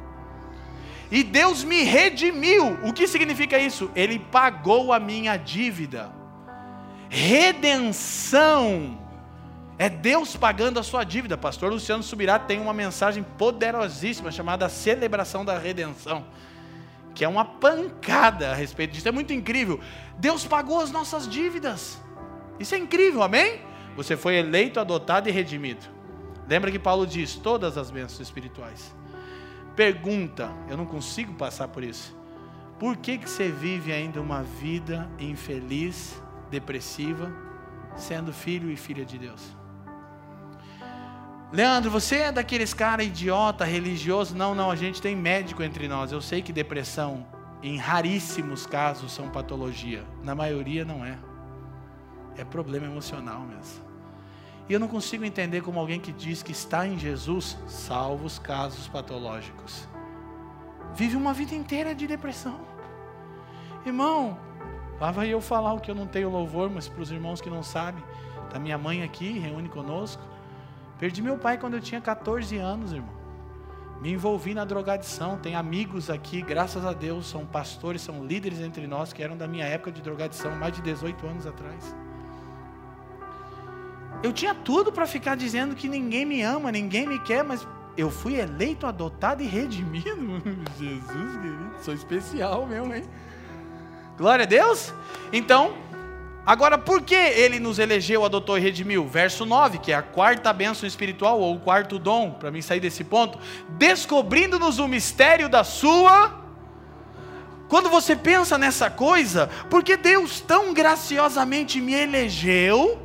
[1.12, 2.80] E Deus me redimiu.
[2.84, 3.92] O que significa isso?
[3.96, 6.12] Ele pagou a minha dívida.
[7.08, 9.00] Redenção
[9.78, 11.38] É Deus pagando a sua dívida.
[11.38, 16.26] Pastor Luciano Subirá tem uma mensagem poderosíssima chamada Celebração da Redenção,
[17.20, 19.10] que é uma pancada a respeito disso.
[19.10, 19.82] É muito incrível.
[20.18, 22.02] Deus pagou as nossas dívidas.
[22.58, 23.60] Isso é incrível, amém?
[23.98, 25.86] Você foi eleito, adotado e redimido.
[26.48, 28.96] Lembra que Paulo diz: todas as bênçãos espirituais.
[29.76, 32.18] Pergunta, eu não consigo passar por isso.
[32.80, 37.30] Por que, que você vive ainda uma vida infeliz, depressiva,
[37.98, 39.59] sendo filho e filha de Deus?
[41.52, 44.36] Leandro, você é daqueles cara idiota, religioso?
[44.36, 46.12] Não, não, a gente tem médico entre nós.
[46.12, 47.26] Eu sei que depressão,
[47.64, 50.04] em raríssimos casos, são patologia.
[50.24, 51.18] Na maioria não é.
[52.38, 53.84] É problema emocional mesmo.
[54.70, 58.38] E eu não consigo entender como alguém que diz que está em Jesus, salvo os
[58.38, 59.88] casos patológicos,
[60.94, 62.60] vive uma vida inteira de depressão.
[63.84, 64.38] Irmão,
[65.02, 67.50] lá vai eu falar o que eu não tenho louvor, mas para os irmãos que
[67.50, 68.04] não sabem,
[68.46, 70.22] está minha mãe aqui, reúne conosco.
[71.00, 73.18] Perdi meu pai quando eu tinha 14 anos, irmão.
[74.02, 75.38] Me envolvi na drogadição.
[75.38, 79.48] Tem amigos aqui, graças a Deus, são pastores, são líderes entre nós que eram da
[79.48, 81.96] minha época de drogadição, mais de 18 anos atrás.
[84.22, 88.10] Eu tinha tudo para ficar dizendo que ninguém me ama, ninguém me quer, mas eu
[88.10, 90.42] fui eleito, adotado e redimido.
[90.78, 93.04] Jesus, querido, sou especial mesmo, hein?
[94.18, 94.94] Glória a Deus.
[95.32, 95.74] Então,
[96.50, 99.08] agora por que ele nos elegeu, adotou e redimiu?
[99.08, 102.80] Verso 9, que é a quarta bênção espiritual ou o quarto dom, para mim sair
[102.80, 103.38] desse ponto,
[103.78, 106.40] descobrindo-nos o mistério da sua
[107.68, 113.00] quando você pensa nessa coisa, porque Deus tão graciosamente me elegeu,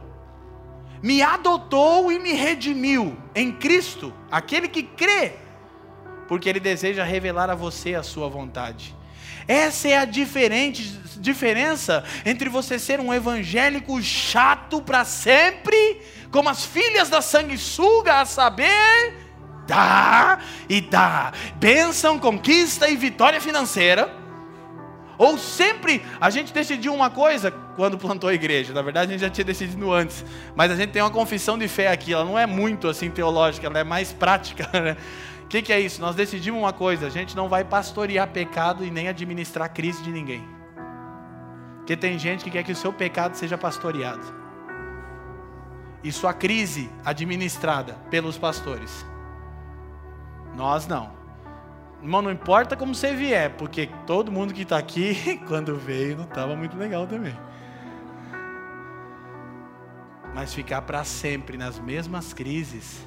[1.03, 5.35] me adotou e me redimiu em Cristo, aquele que crê,
[6.27, 8.97] porque Ele deseja revelar a você a sua vontade.
[9.47, 10.83] Essa é a diferente,
[11.19, 18.25] diferença entre você ser um evangélico chato para sempre, como as filhas da sanguessuga, a
[18.25, 19.15] saber,
[19.67, 24.25] dá e dá, bênção, conquista e vitória financeira
[25.17, 28.73] ou sempre a gente decidiu uma coisa quando plantou a igreja.
[28.73, 30.25] Na verdade, a gente já tinha decidido antes.
[30.55, 32.13] Mas a gente tem uma confissão de fé aqui.
[32.13, 34.69] Ela não é muito assim teológica, ela é mais prática.
[34.85, 34.97] Né?
[35.55, 36.01] Que, que é isso?
[36.01, 40.11] Nós decidimos uma coisa: a gente não vai pastorear pecado e nem administrar crise de
[40.11, 40.45] ninguém.
[41.77, 44.21] Porque tem gente que quer que o seu pecado seja pastoreado.
[46.03, 49.07] E sua crise administrada pelos pastores.
[50.57, 51.13] Nós não.
[52.03, 56.25] Irmão, não importa como você vier, porque todo mundo que está aqui, quando veio, não
[56.25, 57.39] estava muito legal também.
[60.35, 63.07] Mas ficar para sempre nas mesmas crises,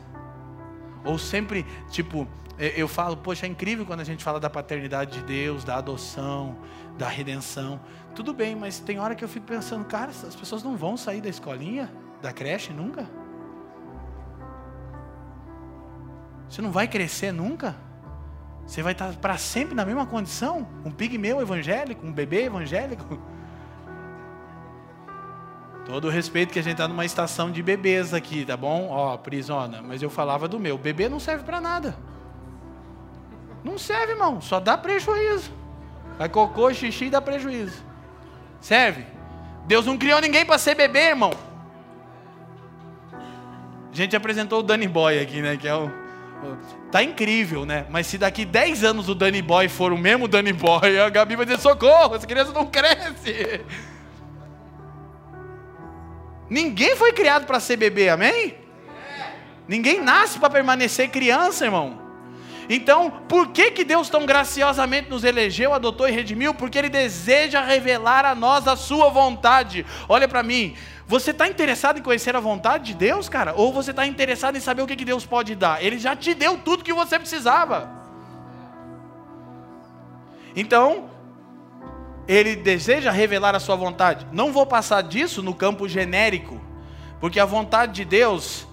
[1.07, 5.23] ou sempre, tipo, eu falo, poxa, é incrível quando a gente fala da paternidade de
[5.23, 6.57] Deus, da adoção,
[6.97, 7.79] da redenção.
[8.13, 11.21] Tudo bem, mas tem hora que eu fico pensando, cara, as pessoas não vão sair
[11.21, 11.91] da escolinha,
[12.21, 13.07] da creche nunca?
[16.49, 17.75] Você não vai crescer nunca?
[18.65, 20.67] Você vai estar para sempre na mesma condição?
[20.83, 23.19] Um pigmeu evangélico, um bebê evangélico?
[25.87, 28.89] Todo o respeito que a gente está numa estação de bebês aqui, tá bom?
[28.89, 29.81] Ó, prisona.
[29.81, 30.77] Mas eu falava do meu.
[30.77, 31.97] Bebê não serve para nada.
[33.63, 34.41] Não serve, irmão.
[34.41, 35.49] Só dá prejuízo.
[36.17, 37.81] Vai cocô, xixi e dá prejuízo.
[38.59, 39.05] Serve?
[39.65, 41.31] Deus não criou ninguém para ser bebê, irmão.
[43.89, 45.55] A gente apresentou o Danny Boy aqui, né?
[45.55, 45.89] Que é o
[46.91, 47.85] Tá incrível, né?
[47.89, 51.37] Mas se daqui 10 anos o Danny Boy for o mesmo Danny Boy, a Gabi
[51.37, 53.61] vai dizer: socorro, essa criança não cresce.
[56.49, 58.55] Ninguém foi criado para ser bebê, amém?
[59.67, 62.07] Ninguém nasce para permanecer criança, irmão.
[62.69, 66.53] Então, por que, que Deus tão graciosamente nos elegeu, adotou e redimiu?
[66.53, 69.85] Porque Ele deseja revelar a nós a Sua vontade.
[70.09, 73.53] Olha para mim, você está interessado em conhecer a vontade de Deus, cara?
[73.55, 75.81] Ou você está interessado em saber o que, que Deus pode dar?
[75.81, 77.89] Ele já te deu tudo que você precisava.
[80.53, 81.09] Então,
[82.27, 84.27] ele deseja revelar a sua vontade.
[84.31, 86.59] Não vou passar disso no campo genérico,
[87.19, 88.67] porque a vontade de Deus,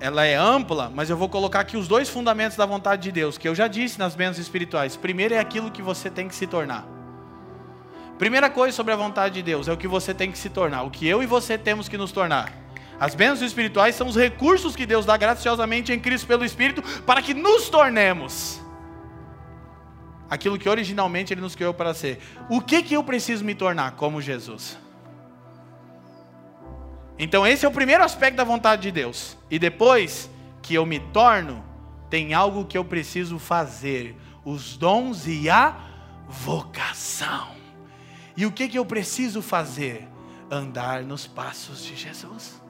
[0.00, 3.38] ela é ampla, mas eu vou colocar aqui os dois fundamentos da vontade de Deus,
[3.38, 4.96] que eu já disse nas bênçãos espirituais.
[4.96, 6.86] Primeiro é aquilo que você tem que se tornar.
[8.18, 10.82] Primeira coisa sobre a vontade de Deus é o que você tem que se tornar,
[10.82, 12.52] o que eu e você temos que nos tornar.
[12.98, 17.22] As bênçãos espirituais são os recursos que Deus dá graciosamente em Cristo pelo Espírito para
[17.22, 18.60] que nos tornemos
[20.30, 22.20] aquilo que originalmente Ele nos criou para ser.
[22.48, 24.78] O que, que eu preciso me tornar como Jesus?
[27.18, 29.36] Então, esse é o primeiro aspecto da vontade de Deus.
[29.50, 30.30] E depois
[30.62, 31.64] que eu me torno,
[32.08, 35.76] tem algo que eu preciso fazer: os dons e a
[36.28, 37.48] vocação.
[38.36, 40.08] E o que, que eu preciso fazer?
[40.50, 42.60] Andar nos passos de Jesus.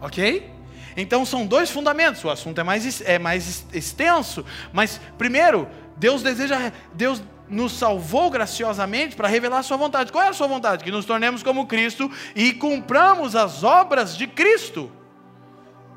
[0.00, 0.53] Ok?
[0.96, 2.22] Então são dois fundamentos.
[2.24, 9.16] O assunto é mais, é mais extenso, mas primeiro, Deus deseja, Deus nos salvou graciosamente
[9.16, 10.10] para revelar a sua vontade.
[10.10, 10.82] Qual é a sua vontade?
[10.82, 14.90] Que nos tornemos como Cristo e cumpramos as obras de Cristo.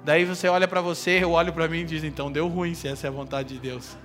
[0.03, 2.87] Daí você olha para você, eu olho para mim e diz: então deu ruim se
[2.87, 3.97] essa é a vontade de Deus.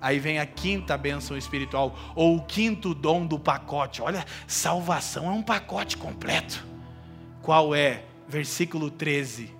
[0.00, 4.02] Aí vem a quinta bênção espiritual, ou o quinto dom do pacote.
[4.02, 6.64] Olha, salvação é um pacote completo.
[7.42, 8.04] Qual é?
[8.28, 9.55] Versículo 13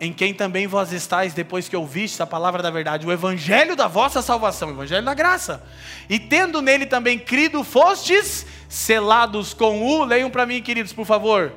[0.00, 3.86] em quem também vós estáis, depois que ouvistes a palavra da verdade, o evangelho da
[3.86, 5.62] vossa salvação, o evangelho da graça.
[6.08, 11.52] E tendo nele também crido, fostes selados com o, leiam para mim, queridos, por favor.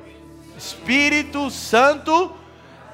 [0.58, 2.32] Espírito Santo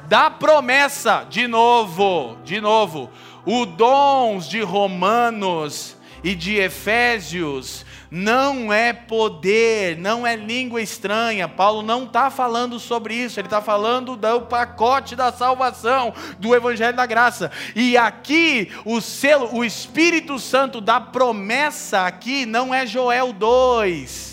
[0.09, 3.11] da promessa, de novo, de novo.
[3.45, 11.49] O dons de Romanos e de Efésios não é poder, não é língua estranha.
[11.49, 16.97] Paulo não está falando sobre isso, ele está falando do pacote da salvação, do Evangelho
[16.97, 17.51] da Graça.
[17.75, 24.31] E aqui o selo, o Espírito Santo da promessa aqui não é Joel 2.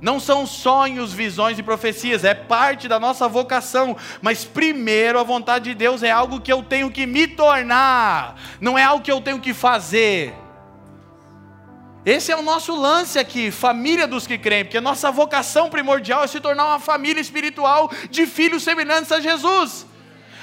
[0.00, 3.96] Não são sonhos, visões e profecias, é parte da nossa vocação.
[4.22, 8.78] Mas primeiro a vontade de Deus é algo que eu tenho que me tornar, não
[8.78, 10.34] é algo que eu tenho que fazer.
[12.04, 16.26] Esse é o nosso lance aqui, família dos que creem, porque nossa vocação primordial é
[16.26, 19.86] se tornar uma família espiritual de filhos semelhantes a Jesus.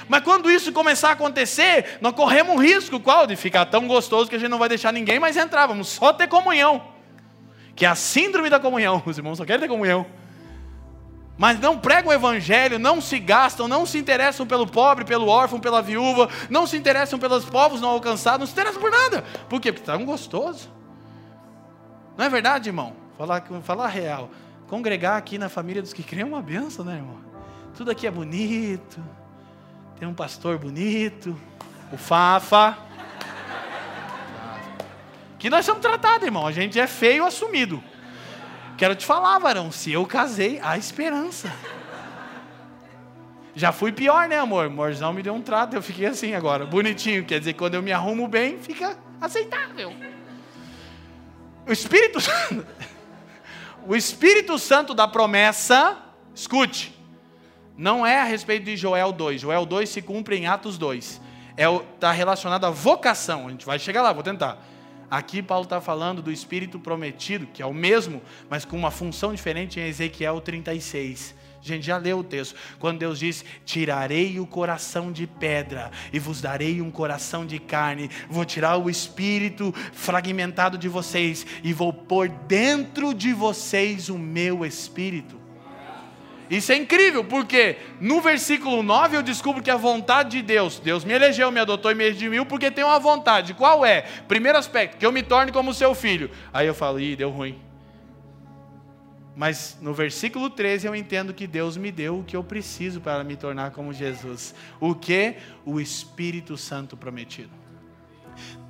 [0.07, 3.25] Mas quando isso começar a acontecer, nós corremos um risco, qual?
[3.25, 6.13] De ficar tão gostoso que a gente não vai deixar ninguém mais entrar, vamos só
[6.13, 6.81] ter comunhão.
[7.75, 10.05] Que é a síndrome da comunhão, os irmãos só querem ter comunhão.
[11.39, 15.59] Mas não pregam o evangelho, não se gastam, não se interessam pelo pobre, pelo órfão,
[15.59, 19.23] pela viúva, não se interessam pelos povos não alcançados, não se interessam por nada.
[19.49, 19.71] Por quê?
[19.71, 20.76] Porque está um gostoso.
[22.17, 22.93] Não é verdade, irmão?
[23.17, 24.29] Falar, falar real.
[24.67, 27.17] Congregar aqui na família dos que creem é uma benção, né, irmão?
[27.75, 28.99] Tudo aqui é bonito.
[29.99, 31.39] Tem um pastor bonito.
[31.91, 32.77] O Fafa.
[35.37, 36.47] Que nós somos tratados, irmão.
[36.47, 37.81] A gente é feio assumido.
[38.77, 39.71] Quero te falar, varão.
[39.71, 41.53] Se eu casei, há esperança.
[43.55, 44.69] Já fui pior, né, amor?
[44.69, 47.25] Morzão me deu um trato, eu fiquei assim agora, bonitinho.
[47.25, 49.91] Quer dizer, quando eu me arrumo bem, fica aceitável.
[51.67, 52.65] O Espírito Santo,
[53.85, 55.97] o Espírito Santo da promessa,
[56.33, 56.97] escute,
[57.77, 59.41] não é a respeito de Joel 2.
[59.41, 61.05] Joel 2 se cumpre em Atos 2.
[61.05, 61.21] Está
[61.57, 63.47] é, tá relacionado à vocação.
[63.47, 64.65] A gente vai chegar lá, vou tentar.
[65.09, 69.33] Aqui Paulo está falando do Espírito prometido, que é o mesmo, mas com uma função
[69.33, 71.35] diferente em Ezequiel 36.
[71.61, 72.55] Gente já leu o texto.
[72.79, 78.09] Quando Deus diz: Tirarei o coração de pedra e vos darei um coração de carne.
[78.29, 84.65] Vou tirar o espírito fragmentado de vocês e vou pôr dentro de vocês o meu
[84.65, 85.47] espírito.
[86.49, 91.03] Isso é incrível, porque no versículo 9 eu descubro que a vontade de Deus, Deus
[91.03, 93.53] me elegeu, me adotou e me redimiu, porque tem uma vontade.
[93.53, 94.01] Qual é?
[94.27, 96.31] Primeiro aspecto, que eu me torne como seu filho.
[96.53, 97.66] Aí eu falo, ih, deu ruim.
[99.37, 103.23] Mas no versículo 13 eu entendo que Deus me deu o que eu preciso para
[103.23, 104.55] me tornar como Jesus.
[104.79, 105.35] O que?
[105.63, 107.51] O Espírito Santo prometido.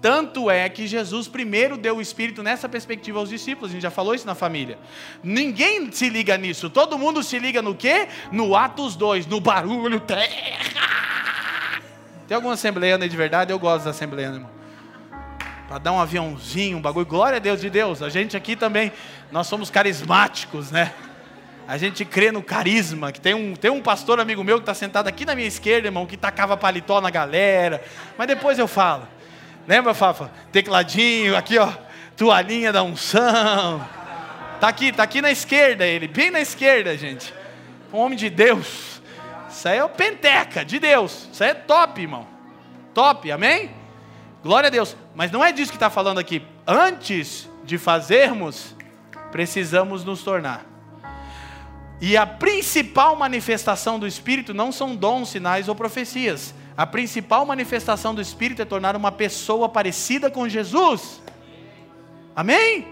[0.01, 3.89] Tanto é que Jesus primeiro deu o Espírito nessa perspectiva aos discípulos, a gente já
[3.89, 4.77] falou isso na família.
[5.23, 8.09] Ninguém se liga nisso, todo mundo se liga no quê?
[8.29, 11.81] No Atos 2, no barulho, terra.
[12.27, 13.53] Tem alguma assembleia de verdade?
[13.53, 14.56] Eu gosto da assembleia, irmão
[15.67, 17.05] para dar um aviãozinho, um bagulho.
[17.05, 18.01] Glória a Deus de Deus.
[18.01, 18.91] A gente aqui também,
[19.31, 20.93] nós somos carismáticos, né?
[21.67, 23.11] A gente crê no carisma.
[23.11, 25.89] Que tem um, tem um pastor amigo meu que está sentado aqui na minha esquerda,
[25.89, 27.83] irmão, que tacava paletó na galera.
[28.17, 29.05] Mas depois eu falo.
[29.67, 30.31] Lembra, Fafa?
[30.51, 31.69] Tecladinho, aqui, ó.
[32.15, 33.85] Toalhinha da unção.
[34.59, 37.31] Tá aqui, tá aqui na esquerda ele, bem na esquerda, gente.
[37.93, 39.01] Um homem de Deus.
[39.49, 41.29] Isso aí é o penteca de Deus.
[41.31, 42.25] Isso aí é top, irmão.
[42.93, 43.69] Top, amém?
[44.43, 44.95] Glória a Deus.
[45.15, 46.41] Mas não é disso que está falando aqui.
[46.65, 48.75] Antes de fazermos,
[49.31, 50.65] precisamos nos tornar.
[51.99, 56.53] E a principal manifestação do Espírito não são dons, sinais ou profecias.
[56.75, 61.19] A principal manifestação do Espírito é tornar uma pessoa parecida com Jesus.
[62.35, 62.87] Amém?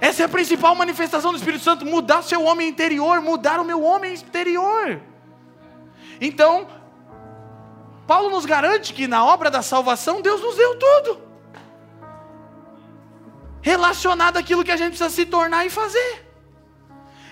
[0.00, 3.82] Essa é a principal manifestação do Espírito Santo: mudar seu homem interior, mudar o meu
[3.82, 5.00] homem exterior.
[6.18, 6.66] Então,
[8.06, 11.20] Paulo nos garante que na obra da salvação Deus nos deu tudo.
[13.60, 16.32] Relacionado àquilo que a gente precisa se tornar e fazer.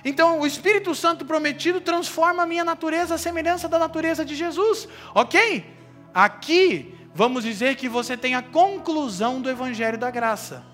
[0.04, 4.88] Então, o Espírito Santo prometido transforma a minha natureza à semelhança da natureza de Jesus.
[5.14, 5.66] Ok?
[6.14, 10.64] Aqui, vamos dizer que você tem a conclusão do Evangelho da Graça.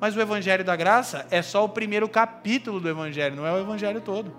[0.00, 3.60] Mas o Evangelho da Graça é só o primeiro capítulo do Evangelho, não é o
[3.60, 4.34] Evangelho todo.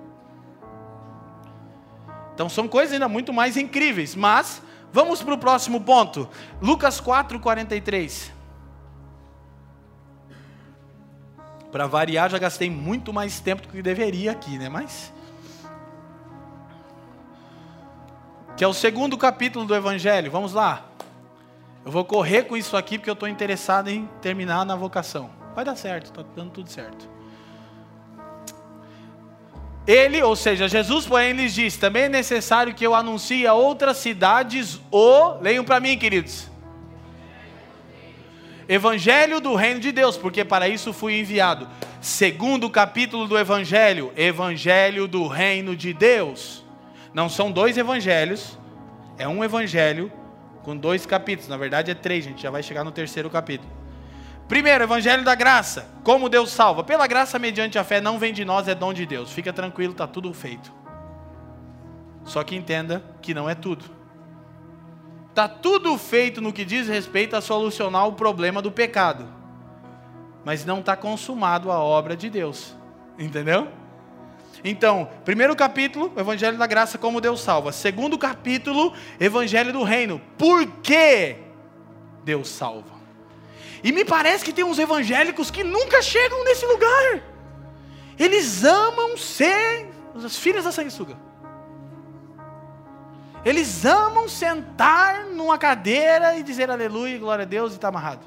[2.33, 4.13] Então são coisas ainda muito mais incríveis.
[4.13, 4.61] Mas
[4.95, 6.29] vamos para o próximo ponto.
[6.61, 8.31] Lucas 4, 43.
[11.69, 14.69] Para variar, já gastei muito mais tempo do que deveria aqui, né?
[14.69, 15.13] Mas.
[18.55, 20.31] Que é o segundo capítulo do Evangelho.
[20.31, 20.85] Vamos lá.
[21.83, 25.29] Eu vou correr com isso aqui porque eu estou interessado em terminar na vocação.
[25.53, 27.14] Vai dar certo, está dando tudo certo.
[29.87, 33.97] Ele, ou seja, Jesus, porém, lhes disse: também é necessário que eu anuncie a outras
[33.97, 35.39] cidades o.
[35.41, 36.49] Leiam para mim, queridos.
[38.67, 41.67] Evangelho do reino de Deus, porque para isso fui enviado.
[42.01, 46.63] Segundo capítulo do Evangelho, Evangelho do reino de Deus.
[47.13, 48.57] Não são dois evangelhos,
[49.17, 50.11] é um evangelho
[50.63, 51.47] com dois capítulos.
[51.47, 53.71] Na verdade é três, gente já vai chegar no terceiro capítulo.
[54.47, 55.87] Primeiro, Evangelho da Graça.
[56.03, 56.83] Como Deus salva?
[56.83, 59.31] Pela graça mediante a fé, não vem de nós, é dom de Deus.
[59.31, 60.71] Fica tranquilo, está tudo feito.
[62.23, 63.85] Só que entenda que não é tudo.
[65.29, 69.27] Está tudo feito no que diz respeito a solucionar o problema do pecado.
[70.43, 72.75] Mas não está consumado a obra de Deus.
[73.17, 73.67] Entendeu?
[74.63, 77.71] Então, primeiro capítulo, Evangelho da Graça, como Deus salva.
[77.71, 80.21] Segundo capítulo, Evangelho do Reino.
[80.37, 81.35] Por que
[82.23, 82.94] Deus salva?
[83.85, 87.21] E me parece que tem uns evangélicos que nunca chegam nesse lugar.
[88.17, 91.15] Eles amam ser os filhos da sanguessuga.
[93.45, 98.25] Eles amam sentar numa cadeira e dizer aleluia, glória a Deus e está amarrado.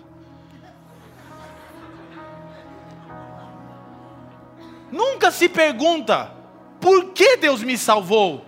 [4.92, 6.32] Nunca se pergunta
[6.80, 8.44] por que Deus me salvou.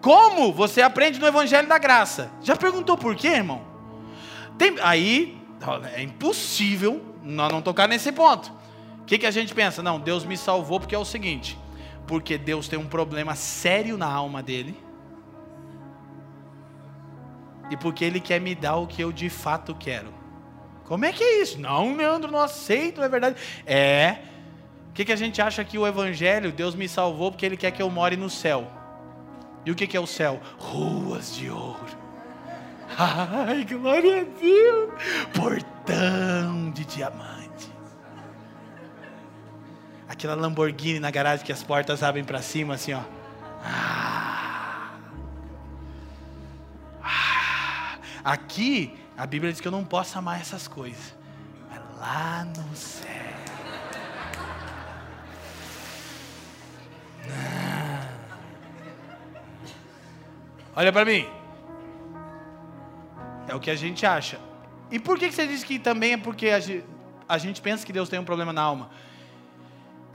[0.00, 2.30] Como você aprende no Evangelho da Graça?
[2.40, 3.62] Já perguntou por quê, irmão?
[4.56, 5.43] Tem, aí
[5.92, 8.52] é impossível nós não tocar nesse ponto.
[9.00, 9.82] O que, que a gente pensa?
[9.82, 11.58] Não, Deus me salvou porque é o seguinte:
[12.06, 14.76] porque Deus tem um problema sério na alma dele
[17.70, 20.12] e porque Ele quer me dar o que eu de fato quero.
[20.84, 21.58] Como é que é isso?
[21.58, 23.36] Não, Leandro, não aceito, é verdade.
[23.66, 24.18] É.
[24.90, 27.70] O que, que a gente acha que o Evangelho, Deus me salvou porque Ele quer
[27.70, 28.70] que eu more no céu.
[29.64, 30.40] E o que, que é o céu?
[30.58, 32.03] Ruas de ouro.
[32.96, 34.92] Ai, glória a Deus!
[35.34, 37.72] Portão de diamante.
[40.08, 43.02] Aquela Lamborghini na garagem que as portas abrem para cima, assim, ó.
[43.64, 44.90] Ah.
[48.24, 51.14] Aqui, a Bíblia diz que eu não posso amar essas coisas.
[51.68, 53.10] Mas lá no céu.
[57.28, 58.08] Ah.
[60.76, 61.43] Olha para mim.
[63.48, 64.38] É o que a gente acha.
[64.90, 66.48] E por que você diz que também é porque
[67.28, 68.90] a gente pensa que Deus tem um problema na alma?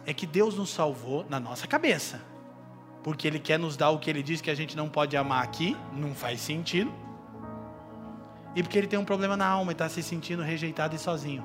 [0.06, 2.22] É que Deus nos salvou na nossa cabeça.
[3.04, 5.44] Porque Ele quer nos dar o que Ele diz que a gente não pode amar
[5.44, 6.94] aqui, não faz sentido
[8.56, 11.44] e porque ele tem um problema na alma e está se sentindo rejeitado e sozinho.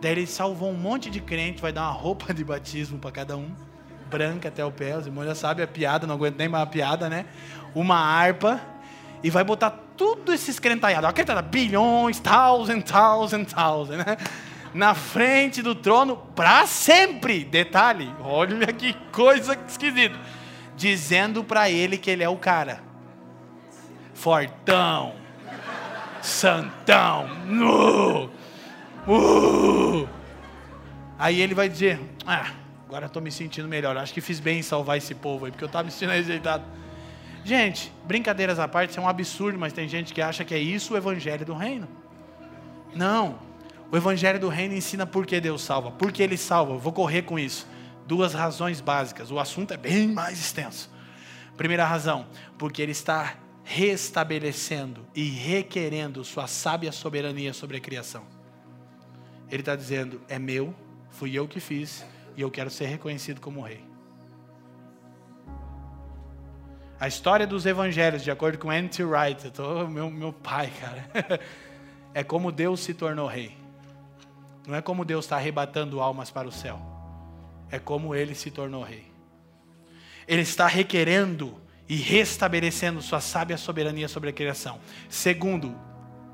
[0.00, 3.36] Daí ele salvou um monte de crente, vai dar uma roupa de batismo para cada
[3.36, 3.50] um,
[4.10, 6.66] branca até o pé, os irmãos já sabem a piada, não aguento nem mais a
[6.66, 7.26] piada, né?
[7.74, 8.60] Uma harpa,
[9.24, 14.18] e vai botar tudo esses crentaiados, acredita, bilhões, thousand, thousand, thousand, né?
[14.74, 17.42] Na frente do trono para sempre.
[17.42, 20.14] Detalhe, olha que coisa esquisita.
[20.76, 22.82] Dizendo para ele que ele é o cara.
[24.12, 25.14] Fortão
[26.20, 27.28] Santão.
[29.06, 30.08] Uh, uh.
[31.18, 32.50] Aí ele vai dizer: Ah,
[32.86, 33.96] agora estou me sentindo melhor.
[33.96, 36.64] Acho que fiz bem em salvar esse povo aí, porque eu estava me sentindo rejeitado.
[37.44, 40.58] Gente, brincadeiras à parte, isso é um absurdo, mas tem gente que acha que é
[40.58, 41.86] isso o evangelho do reino.
[42.94, 43.38] Não.
[43.92, 45.90] O evangelho do reino ensina por que Deus salva.
[45.90, 46.72] Por que ele salva?
[46.72, 47.66] Eu vou correr com isso.
[48.06, 49.30] Duas razões básicas.
[49.30, 50.90] O assunto é bem mais extenso.
[51.54, 52.26] Primeira razão,
[52.58, 58.24] porque ele está restabelecendo e requerendo sua sábia soberania sobre a criação.
[59.50, 60.74] Ele está dizendo: é meu,
[61.10, 62.04] fui eu que fiz
[62.36, 63.93] e eu quero ser reconhecido como rei.
[66.98, 69.02] A história dos evangelhos, de acordo com N.T.
[69.04, 71.40] Wright, tô, meu, meu pai, cara,
[72.14, 73.56] é como Deus se tornou rei.
[74.66, 76.80] Não é como Deus está arrebatando almas para o céu.
[77.70, 79.12] É como ele se tornou rei.
[80.26, 84.80] Ele está requerendo e restabelecendo sua sábia soberania sobre a criação.
[85.08, 85.76] Segundo,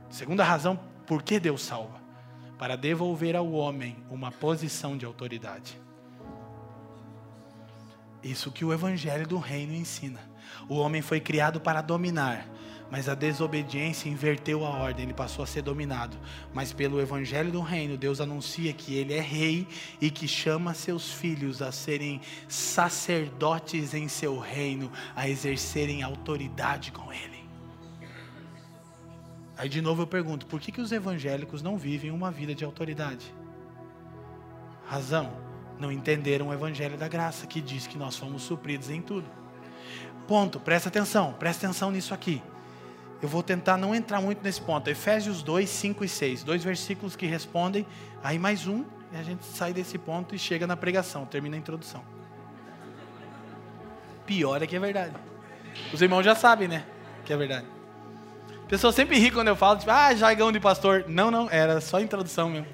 [0.09, 2.01] segunda razão por que Deus salva,
[2.57, 5.81] para devolver ao homem uma posição de autoridade.
[8.23, 10.30] Isso que o evangelho do reino ensina.
[10.71, 12.47] O homem foi criado para dominar,
[12.93, 16.17] mas a desobediência inverteu a ordem, ele passou a ser dominado.
[16.55, 19.67] Mas pelo evangelho do reino, Deus anuncia que ele é rei
[20.01, 27.13] e que chama seus filhos a serem sacerdotes em seu reino, a exercerem autoridade com
[27.13, 27.41] ele.
[29.59, 32.65] Aí de novo eu pergunto, por que, que os evangélicos não vivem uma vida de
[32.65, 33.35] autoridade?
[34.87, 35.33] Razão,
[35.81, 39.40] não entenderam o evangelho da graça, que diz que nós fomos supridos em tudo.
[40.31, 42.41] Ponto, presta atenção, presta atenção nisso aqui.
[43.21, 44.89] Eu vou tentar não entrar muito nesse ponto.
[44.89, 46.45] Efésios 2, 5 e 6.
[46.45, 47.85] Dois versículos que respondem.
[48.23, 51.59] Aí mais um, e a gente sai desse ponto e chega na pregação, termina a
[51.59, 52.05] introdução.
[54.25, 55.17] Pior é que é verdade.
[55.93, 56.85] Os irmãos já sabem, né?
[57.25, 57.67] Que é verdade.
[58.65, 61.07] A pessoa sempre ri quando eu falo, tipo, ah, jargão de pastor.
[61.09, 62.69] Não, não, era só introdução mesmo.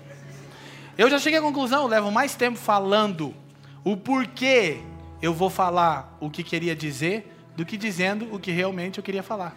[0.99, 3.35] Eu já cheguei à conclusão, levo mais tempo falando
[3.83, 4.83] o porquê
[5.23, 9.23] eu vou falar o que queria dizer do que dizendo o que realmente eu queria
[9.23, 9.57] falar.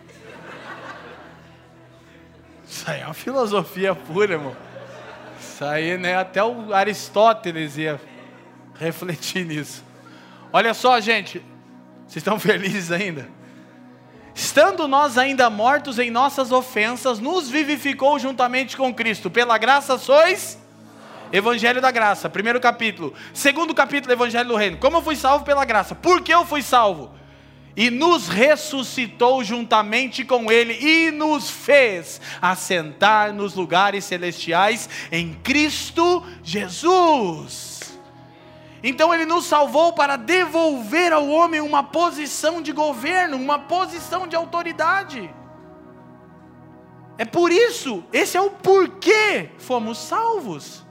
[2.67, 4.55] Isso aí é uma filosofia pura, irmão.
[5.39, 6.15] Isso aí, né?
[6.15, 7.99] Até o Aristóteles ia
[8.79, 9.83] refletir nisso.
[10.53, 11.43] Olha só, gente.
[12.07, 13.27] Vocês estão felizes ainda?
[14.33, 19.29] Estando nós ainda mortos em nossas ofensas, nos vivificou juntamente com Cristo.
[19.29, 20.57] Pela graça sois.
[21.31, 23.13] Evangelho da Graça, primeiro capítulo.
[23.33, 24.77] Segundo capítulo, Evangelho do Reino.
[24.77, 25.93] Como eu fui salvo pela graça?
[25.93, 27.18] Por que eu fui salvo?
[27.79, 36.21] E nos ressuscitou juntamente com Ele e nos fez assentar nos lugares celestiais em Cristo
[36.43, 37.97] Jesus.
[38.83, 44.35] Então Ele nos salvou para devolver ao homem uma posição de governo, uma posição de
[44.35, 45.33] autoridade.
[47.17, 50.85] É por isso, esse é o porquê fomos salvos.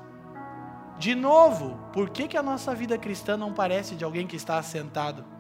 [0.99, 4.57] De novo, por que, que a nossa vida cristã não parece de alguém que está
[4.57, 5.37] assentado?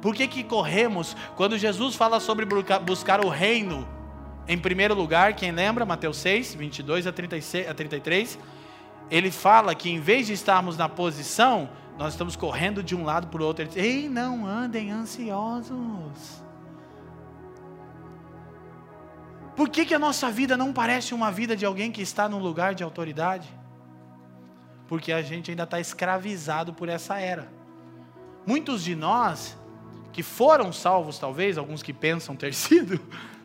[0.00, 1.16] Por que, que corremos?
[1.36, 2.46] Quando Jesus fala sobre
[2.84, 3.86] buscar o reino,
[4.46, 5.86] em primeiro lugar, quem lembra?
[5.86, 8.38] Mateus 6, 22 a, 36, a 33.
[9.10, 11.68] Ele fala que em vez de estarmos na posição,
[11.98, 13.62] nós estamos correndo de um lado para o outro.
[13.62, 16.42] Ele diz, Ei, não andem ansiosos.
[19.56, 22.40] Por que, que a nossa vida não parece uma vida de alguém que está num
[22.40, 23.48] lugar de autoridade?
[24.88, 27.48] Porque a gente ainda está escravizado por essa era.
[28.44, 29.56] Muitos de nós
[30.14, 33.00] que foram salvos, talvez, alguns que pensam ter sido,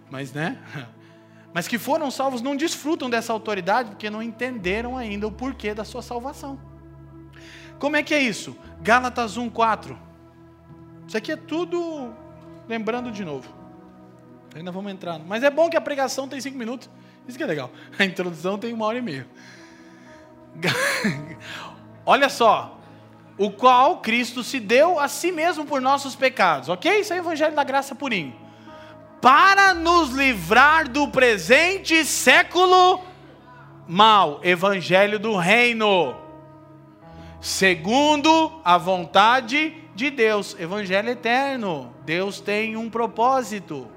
[0.10, 0.60] mas né?
[1.52, 5.84] Mas que foram salvos não desfrutam dessa autoridade porque não entenderam ainda o porquê da
[5.84, 6.60] sua salvação.
[7.80, 8.56] Como é que é isso?
[8.82, 9.98] Gálatas 1,4.
[11.08, 12.14] Isso aqui é tudo
[12.68, 13.52] lembrando de novo.
[14.54, 15.18] Ainda vamos entrar.
[15.18, 16.88] Mas é bom que a pregação tem cinco minutos.
[17.28, 17.72] Isso que é legal.
[17.98, 19.28] A introdução tem uma hora e meia.
[22.06, 22.79] Olha só,
[23.40, 27.00] o qual Cristo se deu a si mesmo por nossos pecados, ok?
[27.00, 28.36] Isso é o Evangelho da Graça purinho.
[29.22, 33.02] Para nos livrar do presente século
[33.88, 36.16] mal, Evangelho do Reino,
[37.40, 41.94] segundo a vontade de Deus, Evangelho eterno.
[42.06, 43.88] Deus tem um propósito,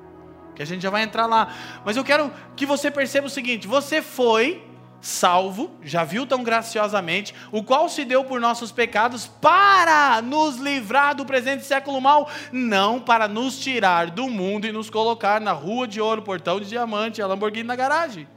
[0.55, 1.53] que a gente já vai entrar lá.
[1.85, 4.63] Mas eu quero que você perceba o seguinte: você foi
[5.03, 11.15] salvo, já viu tão graciosamente, o qual se deu por nossos pecados para nos livrar
[11.15, 15.89] do presente século mal, não para nos tirar do mundo e nos colocar na rua
[15.89, 18.29] de ouro, portão de diamante, a Lamborghini na garagem.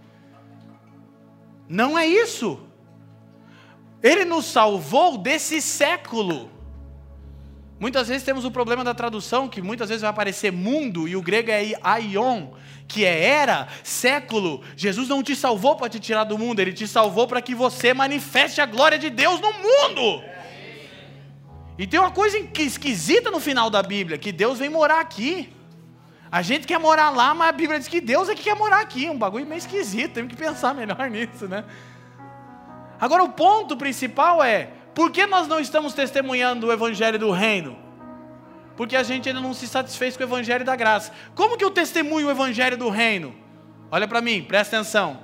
[1.70, 2.60] Não é isso.
[4.02, 6.55] Ele nos salvou desse século.
[7.78, 11.22] Muitas vezes temos o problema da tradução, que muitas vezes vai aparecer mundo, e o
[11.22, 12.48] grego é aion,
[12.88, 14.62] que é era, século.
[14.78, 17.94] Jesus não te salvou para te tirar do mundo, ele te salvou para que você
[17.94, 20.24] manifeste a glória de Deus no mundo.
[21.78, 25.54] E tem uma coisa esquisita no final da Bíblia, que Deus vem morar aqui.
[26.32, 28.80] A gente quer morar lá, mas a Bíblia diz que Deus é que quer morar
[28.80, 29.10] aqui.
[29.10, 31.66] Um bagulho meio esquisito, temos que pensar melhor nisso, né?
[33.00, 37.78] Agora o ponto principal é, por que nós não estamos testemunhando o evangelho do reino?
[38.78, 41.12] Porque a gente ainda não se satisfez com o evangelho da graça.
[41.36, 43.36] Como que eu testemunho o evangelho do reino?
[43.92, 45.20] Olha para mim, presta atenção.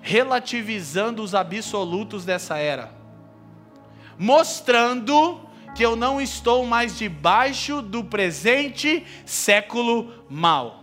[0.00, 2.92] Relativizando os absolutos dessa era.
[4.18, 5.40] Mostrando
[5.74, 10.82] que eu não estou mais debaixo do presente século mal.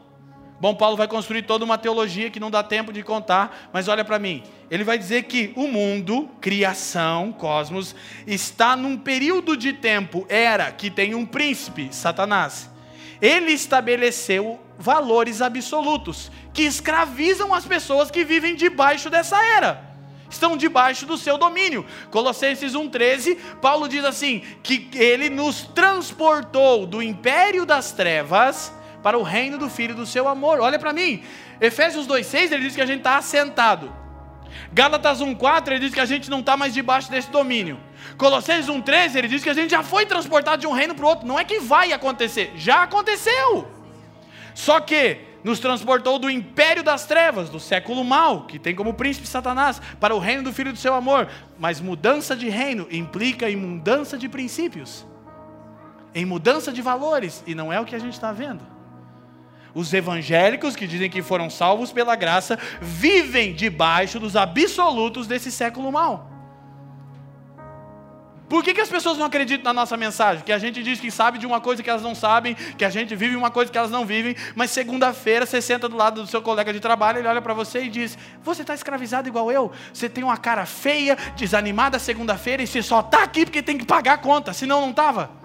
[0.60, 4.04] Bom, Paulo vai construir toda uma teologia que não dá tempo de contar, mas olha
[4.04, 4.44] para mim.
[4.70, 7.96] Ele vai dizer que o mundo, criação, cosmos,
[8.28, 12.70] está num período de tempo, era, que tem um príncipe, Satanás.
[13.22, 19.90] Ele estabeleceu valores absolutos que escravizam as pessoas que vivem debaixo dessa era.
[20.30, 21.84] estão debaixo do seu domínio.
[22.12, 29.24] Colossenses 1,13, Paulo diz assim: que ele nos transportou do império das trevas para o
[29.24, 30.60] reino do Filho do seu amor.
[30.60, 31.24] Olha para mim,
[31.60, 33.92] Efésios 2,6 ele diz que a gente está assentado.
[34.72, 37.80] Gálatas 1,4 ele diz que a gente não está mais debaixo desse domínio.
[38.18, 41.10] Colossenses 1,13 ele diz que a gente já foi transportado de um reino para o
[41.10, 41.28] outro.
[41.28, 43.68] Não é que vai acontecer, já aconteceu.
[44.54, 49.28] Só que nos transportou do império das trevas, do século mal, que tem como príncipe
[49.28, 51.30] Satanás, para o reino do Filho do seu amor.
[51.58, 55.06] Mas mudança de reino implica em mudança de princípios,
[56.14, 58.79] em mudança de valores, e não é o que a gente está vendo.
[59.74, 65.92] Os evangélicos que dizem que foram salvos pela graça vivem debaixo dos absolutos desse século
[65.92, 66.30] mal.
[68.50, 70.44] Por que, que as pessoas não acreditam na nossa mensagem?
[70.44, 72.90] Que a gente diz que sabe de uma coisa que elas não sabem, que a
[72.90, 76.28] gente vive uma coisa que elas não vivem, mas segunda-feira você senta do lado do
[76.28, 79.72] seu colega de trabalho, ele olha para você e diz: Você está escravizado igual eu?
[79.94, 83.86] Você tem uma cara feia, desanimada segunda-feira e você só está aqui porque tem que
[83.86, 85.39] pagar a conta, senão não estava.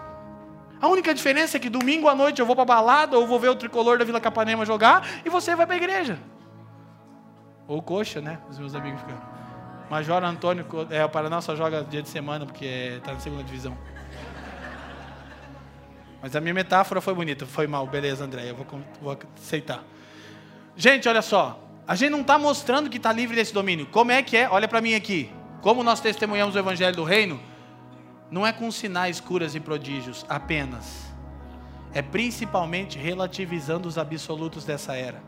[0.85, 3.49] A única diferença é que domingo à noite eu vou para balada ou vou ver
[3.49, 6.19] o tricolor da Vila Capanema jogar e você vai para a igreja.
[7.67, 8.39] Ou coxa, né?
[8.51, 9.17] Os meus amigos ficam.
[9.89, 13.75] Major Antônio, é, o Paraná só joga dia de semana porque está na segunda divisão.
[16.21, 18.67] Mas a minha metáfora foi bonita, foi mal, beleza, André, eu vou,
[19.01, 19.83] vou aceitar.
[20.77, 23.87] Gente, olha só, a gente não está mostrando que está livre desse domínio.
[23.87, 24.51] Como é que é?
[24.51, 25.33] Olha para mim aqui.
[25.63, 27.41] Como nós testemunhamos o Evangelho do Reino,
[28.35, 31.05] não é com sinais, curas e prodígios apenas.
[31.93, 35.23] É principalmente relativizando os absolutos dessa era.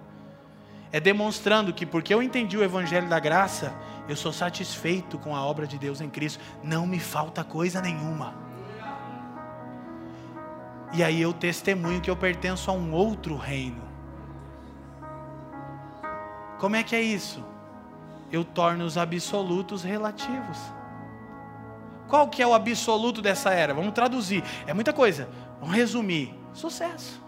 [0.91, 3.73] É demonstrando que porque eu entendi o Evangelho da graça,
[4.09, 8.35] eu sou satisfeito com a obra de Deus em Cristo, não me falta coisa nenhuma.
[10.93, 13.85] E aí eu testemunho que eu pertenço a um outro reino.
[16.59, 17.41] Como é que é isso?
[18.33, 20.59] Eu torno os absolutos relativos.
[22.09, 23.75] Qual que é o absoluto dessa era?
[23.75, 24.43] Vamos traduzir.
[24.67, 25.29] É muita coisa.
[25.61, 26.35] Vamos resumir.
[26.53, 27.23] Sucesso.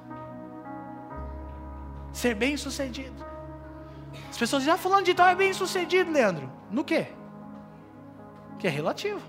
[2.13, 3.27] Ser bem sucedido.
[4.31, 6.51] As pessoas já falando de tal é bem sucedido, Leandro.
[6.71, 7.09] No quê?
[8.59, 9.21] Que é relativo.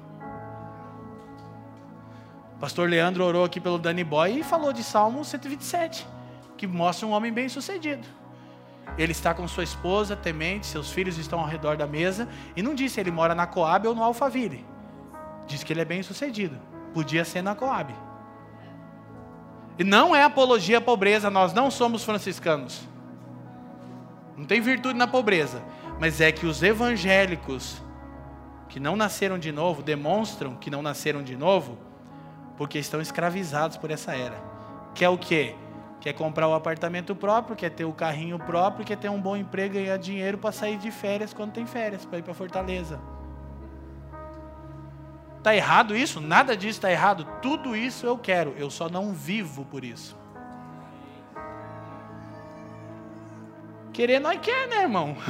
[2.55, 6.05] O pastor Leandro orou aqui pelo Danny Boy e falou de Salmo 127,
[6.57, 8.05] que mostra um homem bem sucedido.
[8.97, 12.75] Ele está com sua esposa, temente, seus filhos estão ao redor da mesa, e não
[12.75, 14.65] disse ele mora na Coab ou no Alphaville.
[15.49, 16.55] Diz que ele é bem sucedido.
[16.93, 17.93] Podia ser na Coab.
[19.79, 22.87] E não é apologia à pobreza, nós não somos franciscanos.
[24.37, 25.61] Não tem virtude na pobreza,
[25.99, 27.81] mas é que os evangélicos
[28.69, 31.77] que não nasceram de novo demonstram que não nasceram de novo
[32.55, 34.39] porque estão escravizados por essa era.
[34.93, 35.55] Quer o quê?
[35.99, 39.75] Quer comprar o apartamento próprio, quer ter o carrinho próprio, quer ter um bom emprego
[39.75, 42.99] e ganhar dinheiro para sair de férias quando tem férias, para ir para Fortaleza.
[45.39, 46.19] Está errado isso?
[46.19, 47.25] Nada disso está errado.
[47.41, 50.17] Tudo isso eu quero, eu só não vivo por isso.
[53.93, 55.15] Querer nós quer, né, irmão?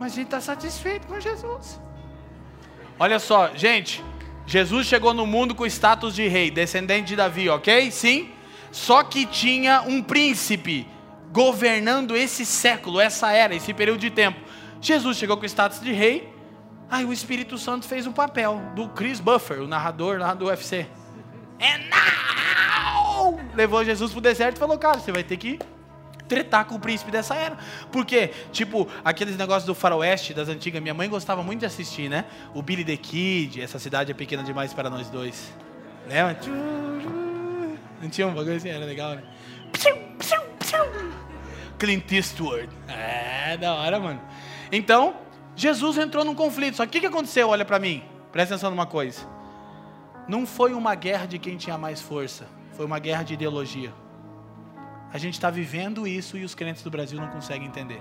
[0.00, 1.80] Mas a gente está satisfeito com Jesus.
[2.98, 4.04] Olha só, gente.
[4.44, 7.90] Jesus chegou no mundo com status de rei, descendente de Davi, ok?
[7.92, 8.30] Sim.
[8.72, 10.88] Só que tinha um príncipe
[11.32, 14.40] governando esse século, essa era, esse período de tempo.
[14.80, 16.37] Jesus chegou com status de rei.
[16.90, 20.86] Aí o Espírito Santo fez o papel do Chris Buffer, o narrador lá do UFC.
[21.58, 23.38] É now!
[23.54, 25.58] Levou Jesus pro deserto e falou: Cara, você vai ter que
[26.28, 27.56] tretar com o príncipe dessa era.
[27.90, 32.26] Porque, tipo, aqueles negócios do faroeste das antigas, minha mãe gostava muito de assistir, né?
[32.54, 35.52] O Billy the Kid, essa cidade é pequena demais para nós dois.
[36.06, 36.38] Lembra?
[38.00, 39.22] Não tinha um bagulho assim, era legal, né?
[41.78, 42.68] Clint Eastwood.
[42.88, 44.20] É, da hora, mano.
[44.70, 45.14] Então,
[45.58, 46.76] Jesus entrou num conflito.
[46.76, 47.48] Só que o que, aconteceu?
[47.48, 48.04] Olha para mim.
[48.30, 49.26] Presta atenção numa coisa.
[50.28, 52.46] Não foi uma guerra de quem tinha mais força.
[52.76, 53.92] Foi uma guerra de ideologia.
[55.12, 58.00] A gente está vivendo isso e os crentes do Brasil não conseguem entender.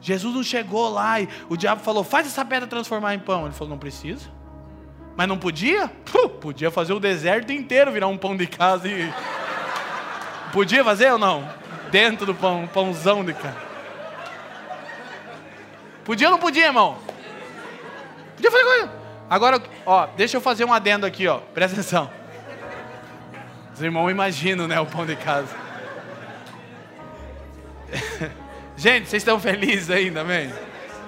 [0.00, 3.44] Jesus não chegou lá e o diabo falou: faz essa pedra transformar em pão.
[3.44, 4.30] Ele falou: não precisa.
[5.14, 5.88] Mas não podia?
[6.06, 9.12] Puh, podia fazer o deserto inteiro virar um pão de casa e.
[10.54, 11.46] Podia fazer ou não?
[11.90, 13.67] Dentro do pão, um pãozão de casa.
[16.08, 16.96] Podia ou não podia, irmão?
[18.34, 18.90] Podia fazer coisa.
[19.28, 21.36] Agora, ó, deixa eu fazer um adendo aqui, ó.
[21.36, 22.10] Presta atenção.
[23.74, 25.54] Os irmãos imaginam, né, o pão de casa.
[28.74, 30.50] Gente, vocês estão felizes ainda, amém?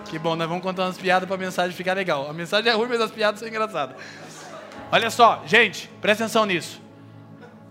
[0.04, 2.28] Que bom, nós vamos contar umas piadas para a mensagem ficar legal.
[2.28, 3.96] A mensagem é ruim, mas as piadas são engraçadas.
[4.92, 6.78] Olha só, gente, presta atenção nisso.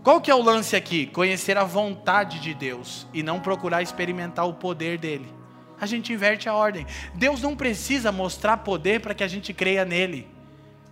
[0.03, 1.05] Qual que é o lance aqui?
[1.05, 5.37] Conhecer a vontade de Deus e não procurar experimentar o poder dele.
[5.79, 6.85] A gente inverte a ordem.
[7.13, 10.27] Deus não precisa mostrar poder para que a gente creia nele.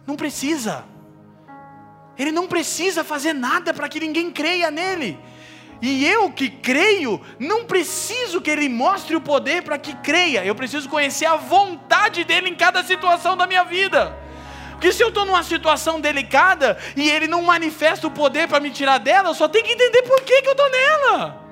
[0.06, 0.86] Não precisa.
[2.18, 5.20] Ele não precisa fazer nada para que ninguém creia nele.
[5.82, 10.44] E eu que creio, não preciso que ele mostre o poder para que creia.
[10.44, 14.18] Eu preciso conhecer a vontade dele em cada situação da minha vida.
[14.72, 18.72] Porque se eu estou numa situação delicada e ele não manifesta o poder para me
[18.72, 21.47] tirar dela, eu só tenho que entender por que, que eu estou nela.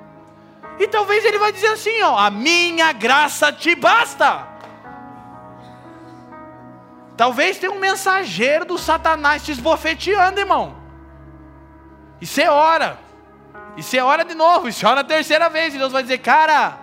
[0.78, 4.46] E talvez ele vai dizer assim: ó, a minha graça te basta.
[7.16, 10.76] Talvez tenha um mensageiro do Satanás te esbofeteando, irmão.
[12.20, 12.98] E você ora.
[13.76, 14.68] E você ora de novo.
[14.68, 15.74] E você ora a terceira vez.
[15.74, 16.78] E Deus vai dizer: Cara,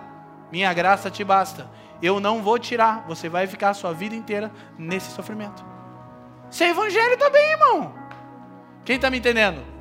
[0.50, 1.70] minha graça te basta.
[2.02, 3.04] Eu não vou tirar.
[3.06, 5.64] Você vai ficar a sua vida inteira nesse sofrimento.
[6.50, 7.94] Isso é evangelho também, irmão.
[8.84, 9.73] Quem está me entendendo?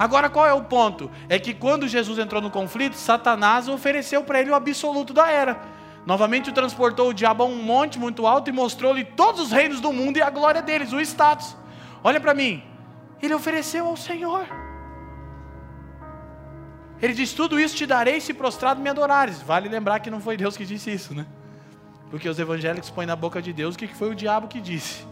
[0.00, 1.10] Agora qual é o ponto?
[1.28, 5.60] É que quando Jesus entrou no conflito, Satanás ofereceu para ele o absoluto da era.
[6.06, 9.92] Novamente transportou o diabo a um monte muito alto e mostrou-lhe todos os reinos do
[9.92, 11.54] mundo e a glória deles, o status.
[12.02, 12.62] Olha para mim.
[13.20, 14.46] Ele ofereceu ao Senhor.
[17.02, 19.42] Ele diz: Tudo isso te darei se prostrado me adorares.
[19.42, 21.26] Vale lembrar que não foi Deus que disse isso, né?
[22.10, 25.04] Porque os evangélicos põem na boca de Deus o que foi o diabo que disse.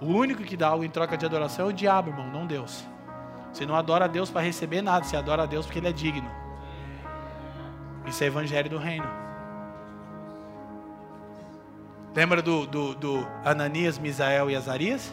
[0.00, 2.84] O único que dá algo em troca de adoração é o diabo, irmão, não Deus.
[3.56, 5.92] Você não adora a Deus para receber nada, você adora a Deus porque Ele é
[5.92, 6.30] digno.
[8.04, 9.08] Isso é evangelho do reino.
[12.14, 15.10] Lembra do, do, do Ananias, Misael e Azarias?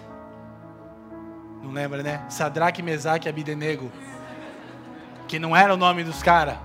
[1.62, 2.26] Não lembra, né?
[2.30, 3.90] Sadraque, Mesaque e Abidenego.
[5.26, 6.58] Que não era o nome dos caras.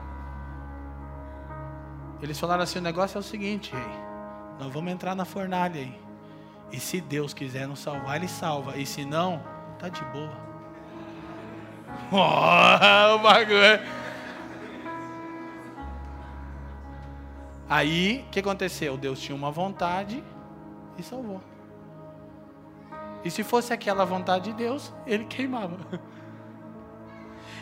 [2.21, 3.99] Eles falaram assim: o negócio é o seguinte, rei.
[4.59, 5.97] Nós vamos entrar na fornalha aí.
[6.73, 8.77] E se Deus quiser nos salvar, Ele salva.
[8.77, 9.41] E se não,
[9.79, 10.48] tá de boa.
[12.13, 12.17] Oh,
[13.17, 13.63] o bagulho.
[13.63, 13.99] É.
[17.69, 18.97] Aí, o que aconteceu?
[18.97, 20.25] Deus tinha uma vontade
[20.97, 21.43] e salvou.
[23.25, 25.77] E se fosse aquela vontade de Deus, ele queimava.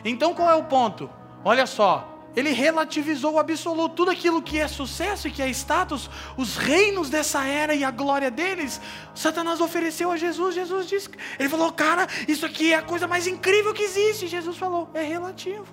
[0.04, 1.10] Então qual é o ponto?
[1.44, 6.10] Olha só, ele relativizou o absoluto, tudo aquilo que é sucesso e que é status,
[6.36, 8.78] os reinos dessa era e a glória deles,
[9.14, 10.54] Satanás ofereceu a Jesus.
[10.54, 11.08] Jesus disse,
[11.38, 14.26] ele falou, cara, isso aqui é a coisa mais incrível que existe.
[14.26, 15.66] Jesus falou, é relativo.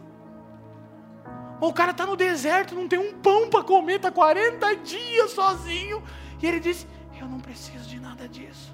[1.60, 6.02] O cara está no deserto, não tem um pão para comer, está 40 dias sozinho.
[6.42, 6.86] E ele disse:
[7.18, 8.74] Eu não preciso de nada disso.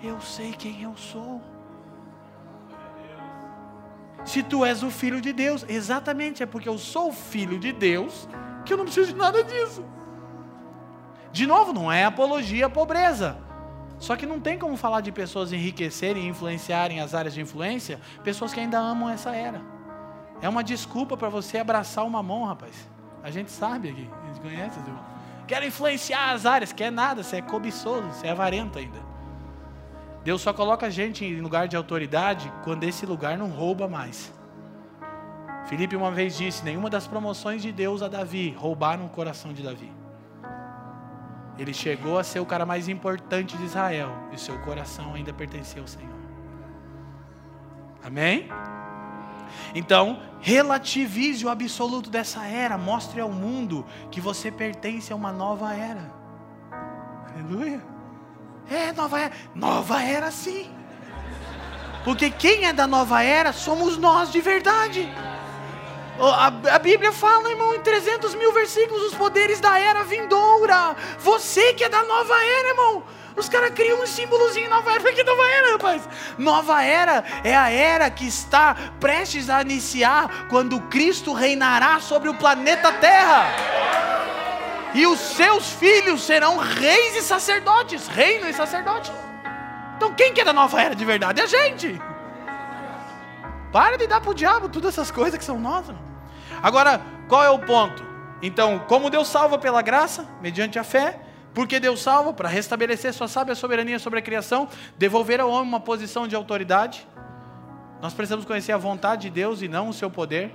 [0.00, 1.42] Eu sei quem eu sou
[4.24, 5.64] se tu és o filho de Deus.
[5.68, 8.28] Exatamente, é porque eu sou filho de Deus
[8.64, 9.84] que eu não preciso de nada disso.
[11.32, 13.38] De novo, não é apologia à pobreza.
[13.98, 18.00] Só que não tem como falar de pessoas enriquecerem e influenciarem as áreas de influência,
[18.22, 19.60] pessoas que ainda amam essa era.
[20.40, 22.88] É uma desculpa para você abraçar uma mão, rapaz.
[23.22, 24.78] A gente sabe aqui, a gente conhece.
[25.46, 29.07] Quero influenciar as áreas, quer nada, você é cobiçoso, você é avarento ainda.
[30.28, 34.30] Deus só coloca a gente em lugar de autoridade quando esse lugar não rouba mais.
[35.70, 39.62] Filipe uma vez disse: nenhuma das promoções de Deus a Davi roubaram o coração de
[39.62, 39.90] Davi.
[41.58, 45.80] Ele chegou a ser o cara mais importante de Israel e seu coração ainda pertencia
[45.80, 46.20] ao Senhor.
[48.04, 48.50] Amém?
[49.74, 55.74] Então, relativize o absoluto dessa era, mostre ao mundo que você pertence a uma nova
[55.74, 56.12] era.
[57.32, 57.97] Aleluia.
[58.70, 59.32] É, nova era.
[59.54, 60.70] Nova era sim.
[62.04, 65.12] Porque quem é da nova era somos nós de verdade.
[66.20, 70.96] A, a, Bíblia fala, irmão, em 300 mil versículos, os poderes da era vindoura.
[71.20, 73.04] Você que é da nova era, irmão.
[73.36, 75.12] Os caras criam um símbolozinho nova era.
[75.12, 76.08] Que nova era, rapaz?
[76.36, 82.34] Nova era é a era que está prestes a iniciar quando Cristo reinará sobre o
[82.34, 83.78] planeta Terra
[84.94, 89.12] e os seus filhos serão reis e sacerdotes, reino e sacerdote.
[89.96, 91.40] Então quem que é da nova era de verdade?
[91.40, 92.00] É a gente.
[93.72, 95.94] Para de dar para o diabo todas essas coisas que são nossas.
[96.62, 98.04] Agora, qual é o ponto?
[98.40, 101.20] Então, como Deus salva pela graça, mediante a fé,
[101.52, 105.80] porque Deus salva para restabelecer sua sábia soberania sobre a criação, devolver ao homem uma
[105.80, 107.06] posição de autoridade.
[108.00, 110.54] Nós precisamos conhecer a vontade de Deus e não o seu poder.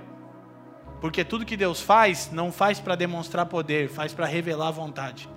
[1.04, 5.28] Porque tudo que Deus faz, não faz para demonstrar poder, faz para revelar a vontade.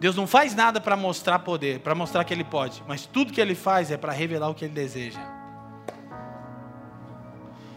[0.00, 3.40] Deus não faz nada para mostrar poder, para mostrar que Ele pode, mas tudo que
[3.40, 5.20] Ele faz é para revelar o que Ele deseja.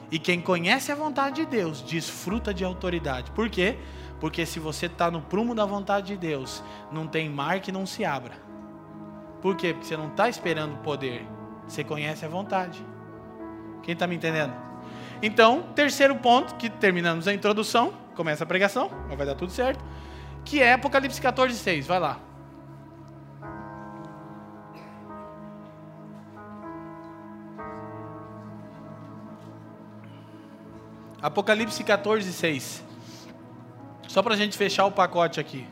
[0.10, 3.30] E quem conhece a vontade de Deus desfruta de autoridade.
[3.30, 3.78] Por quê?
[4.20, 7.86] Porque se você está no prumo da vontade de Deus, não tem mar que não
[7.86, 8.34] se abra.
[9.39, 9.72] Por quê?
[9.72, 11.28] Porque você não está esperando poder,
[11.68, 12.84] você conhece a vontade.
[13.84, 14.66] Quem está me entendendo?
[15.22, 19.84] Então, terceiro ponto, que terminamos a introdução, começa a pregação, vai dar tudo certo.
[20.43, 21.88] Que é Apocalipse 14, 6.
[21.88, 22.20] Vai lá.
[31.22, 32.84] Apocalipse 14, 6.
[34.07, 35.66] Só para a gente fechar o pacote aqui.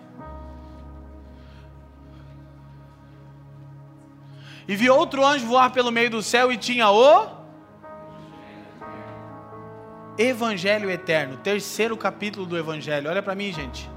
[4.67, 7.42] E vi outro anjo voar pelo meio do céu e tinha o
[10.17, 13.09] Evangelho eterno, terceiro capítulo do Evangelho.
[13.09, 13.89] Olha para mim, gente.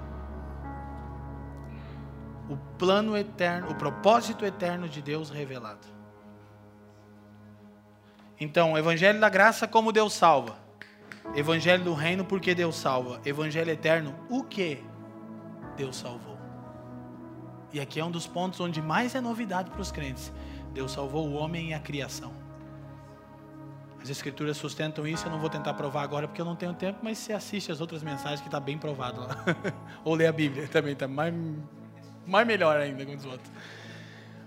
[2.49, 5.87] O plano eterno, o propósito eterno de Deus revelado.
[8.41, 10.57] Então, Evangelho da graça, como Deus salva.
[11.35, 13.21] Evangelho do reino, porque Deus salva.
[13.25, 14.83] Evangelho eterno, o que
[15.77, 16.39] Deus salvou.
[17.73, 20.33] E aqui é um dos pontos onde mais é novidade para os crentes.
[20.73, 22.46] Deus salvou o homem e a criação.
[24.07, 27.01] As escrituras sustentam isso, eu não vou tentar provar agora porque eu não tenho tempo,
[27.03, 29.45] mas você assiste as outras mensagens que está bem provado lá.
[30.05, 31.35] Ou lê a Bíblia, também está mais,
[32.25, 33.51] mais melhor ainda com os outros.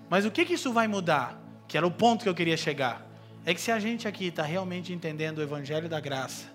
[0.09, 1.37] Mas o que, que isso vai mudar?
[1.67, 3.05] Que era o ponto que eu queria chegar.
[3.45, 6.47] É que se a gente aqui está realmente entendendo o Evangelho da Graça,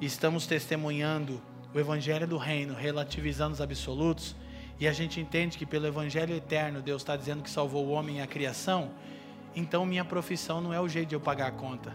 [0.00, 1.40] e estamos testemunhando
[1.72, 4.34] o Evangelho do Reino, relativizando os absolutos,
[4.80, 8.16] e a gente entende que pelo Evangelho eterno Deus está dizendo que salvou o homem
[8.16, 8.90] e a criação,
[9.54, 11.92] então minha profissão não é o jeito de eu pagar a conta.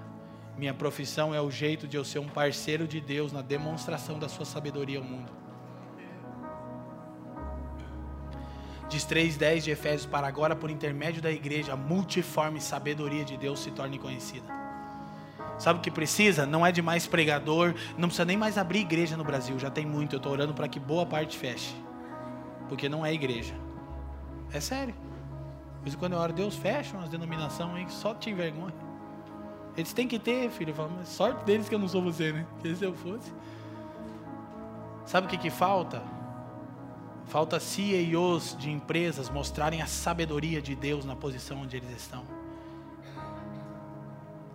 [0.57, 4.27] Minha profissão é o jeito de eu ser um parceiro de Deus na demonstração da
[4.27, 5.31] sua sabedoria ao mundo.
[8.89, 13.59] Diz 3,10 de Efésios para agora, por intermédio da igreja, a multiforme sabedoria de Deus
[13.59, 14.47] se torne conhecida.
[15.59, 16.45] Sabe o que precisa?
[16.45, 19.85] Não é de mais pregador, não precisa nem mais abrir igreja no Brasil, já tem
[19.85, 20.15] muito.
[20.15, 21.75] Eu estou orando para que boa parte feche
[22.69, 23.55] porque não é igreja.
[24.53, 24.93] É sério.
[25.79, 28.73] Por isso, quando eu oro, Deus fecha umas denominações aí que só te envergonha.
[29.77, 30.71] Eles têm que ter, filho.
[30.71, 32.45] Eu falo, mas sorte deles que eu não sou você, né?
[32.55, 33.31] Porque se eu fosse.
[35.05, 36.03] Sabe o que, que falta?
[37.25, 42.23] Falta CEOs de empresas mostrarem a sabedoria de Deus na posição onde eles estão.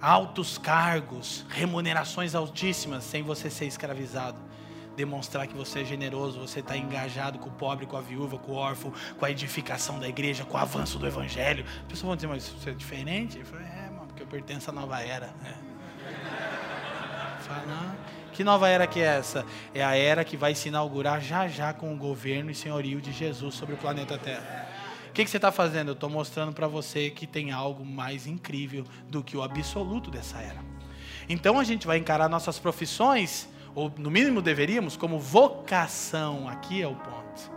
[0.01, 4.39] Altos cargos, remunerações altíssimas, sem você ser escravizado
[4.97, 8.53] demonstrar que você é generoso, você está engajado com o pobre, com a viúva, com
[8.53, 11.65] o órfão, com a edificação da igreja, com o avanço do evangelho.
[11.65, 13.39] As pessoas vão dizer, mas você é diferente?
[13.39, 15.35] Eu falei, é, mano, porque eu pertenço à nova era.
[15.45, 15.75] É.
[17.43, 18.15] Fala, não.
[18.33, 19.47] Que nova era que é essa?
[19.73, 23.13] É a era que vai se inaugurar já já com o governo e senhorio de
[23.13, 24.69] Jesus sobre o planeta Terra.
[25.09, 25.89] O que, que você está fazendo?
[25.89, 30.39] Eu estou mostrando para você que tem algo mais incrível do que o absoluto dessa
[30.39, 30.59] era.
[31.29, 36.49] Então a gente vai encarar nossas profissões ou no mínimo deveríamos, como vocação.
[36.49, 37.53] Aqui é o ponto.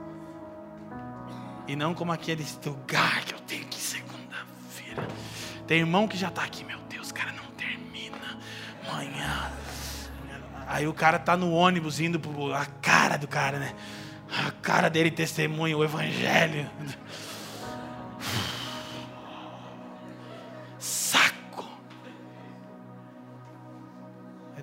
[1.67, 5.07] E não como aquele lugar que eu tenho que ir segunda-feira.
[5.67, 8.39] Tem irmão que já está aqui, meu Deus, cara, não termina.
[8.87, 9.51] Amanhã.
[10.65, 12.53] Aí o cara tá no ônibus indo pro.
[12.53, 13.73] A cara do cara, né?
[14.29, 16.69] A cara dele testemunha o evangelho.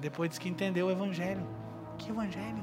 [0.05, 1.45] Depois diz que entendeu o Evangelho.
[1.97, 2.63] Que Evangelho?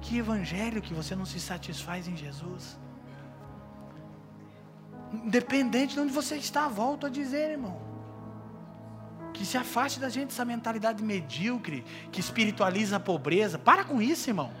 [0.00, 2.78] Que Evangelho que você não se satisfaz em Jesus?
[5.12, 7.76] Independente de onde você está, volto a dizer, irmão.
[9.34, 13.58] Que se afaste da gente essa mentalidade medíocre, que espiritualiza a pobreza.
[13.58, 14.52] Para com isso, irmão.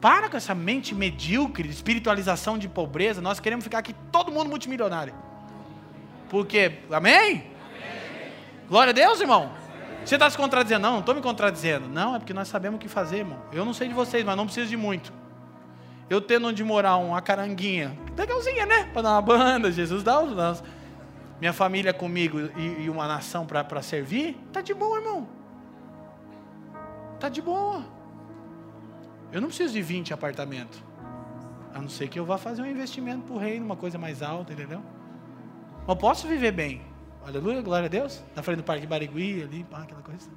[0.00, 3.20] Para com essa mente medíocre, espiritualização de pobreza.
[3.20, 5.14] Nós queremos ficar aqui todo mundo multimilionário.
[6.30, 7.50] Porque, amém?
[8.70, 9.50] Glória a Deus, irmão.
[10.04, 10.82] Você está se contradizendo?
[10.82, 11.88] Não, não estou me contradizendo.
[11.88, 13.42] Não, é porque nós sabemos o que fazer, irmão.
[13.52, 15.12] Eu não sei de vocês, mas não preciso de muito.
[16.08, 18.84] Eu tendo onde morar uma caranguinha, legalzinha, né?
[18.92, 20.62] Para dar uma banda, Jesus dá os
[21.40, 25.28] Minha família comigo e, e uma nação para servir, tá de boa, irmão.
[27.18, 27.84] Tá de boa.
[29.32, 30.80] Eu não preciso de 20 apartamentos.
[31.74, 34.22] A não ser que eu vá fazer um investimento para o reino, uma coisa mais
[34.22, 34.80] alta, entendeu?
[35.88, 36.89] Eu posso viver bem.
[37.26, 38.22] Aleluia, glória a Deus.
[38.34, 40.28] Na frente do Parque Barigui, ali, pá, aquela coisa.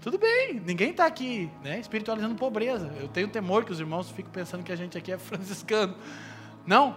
[0.00, 2.92] Tudo bem, ninguém está aqui né, espiritualizando pobreza.
[3.00, 5.96] Eu tenho temor que os irmãos fiquem pensando que a gente aqui é franciscano.
[6.64, 6.96] Não.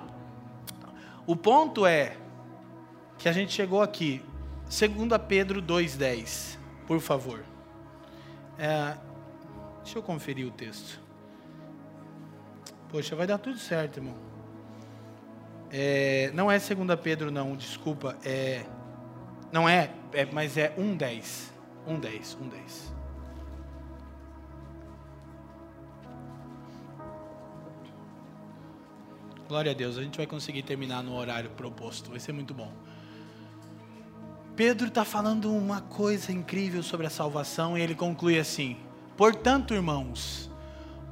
[1.25, 2.17] O ponto é
[3.17, 4.21] que a gente chegou aqui.
[4.65, 7.43] 2 Pedro 2,10, por favor.
[8.57, 8.95] É,
[9.83, 10.99] deixa eu conferir o texto.
[12.89, 14.28] Poxa, vai dar tudo certo, irmão.
[15.71, 18.17] É, não é 2 Pedro, não, desculpa.
[18.23, 18.65] É,
[19.51, 21.49] não é, é mas é 1,10.
[21.87, 22.99] 1,10, 1,10.
[29.47, 32.71] Glória a Deus, a gente vai conseguir terminar no horário proposto, vai ser muito bom.
[34.55, 38.77] Pedro está falando uma coisa incrível sobre a salvação e ele conclui assim:
[39.17, 40.51] Portanto, irmãos,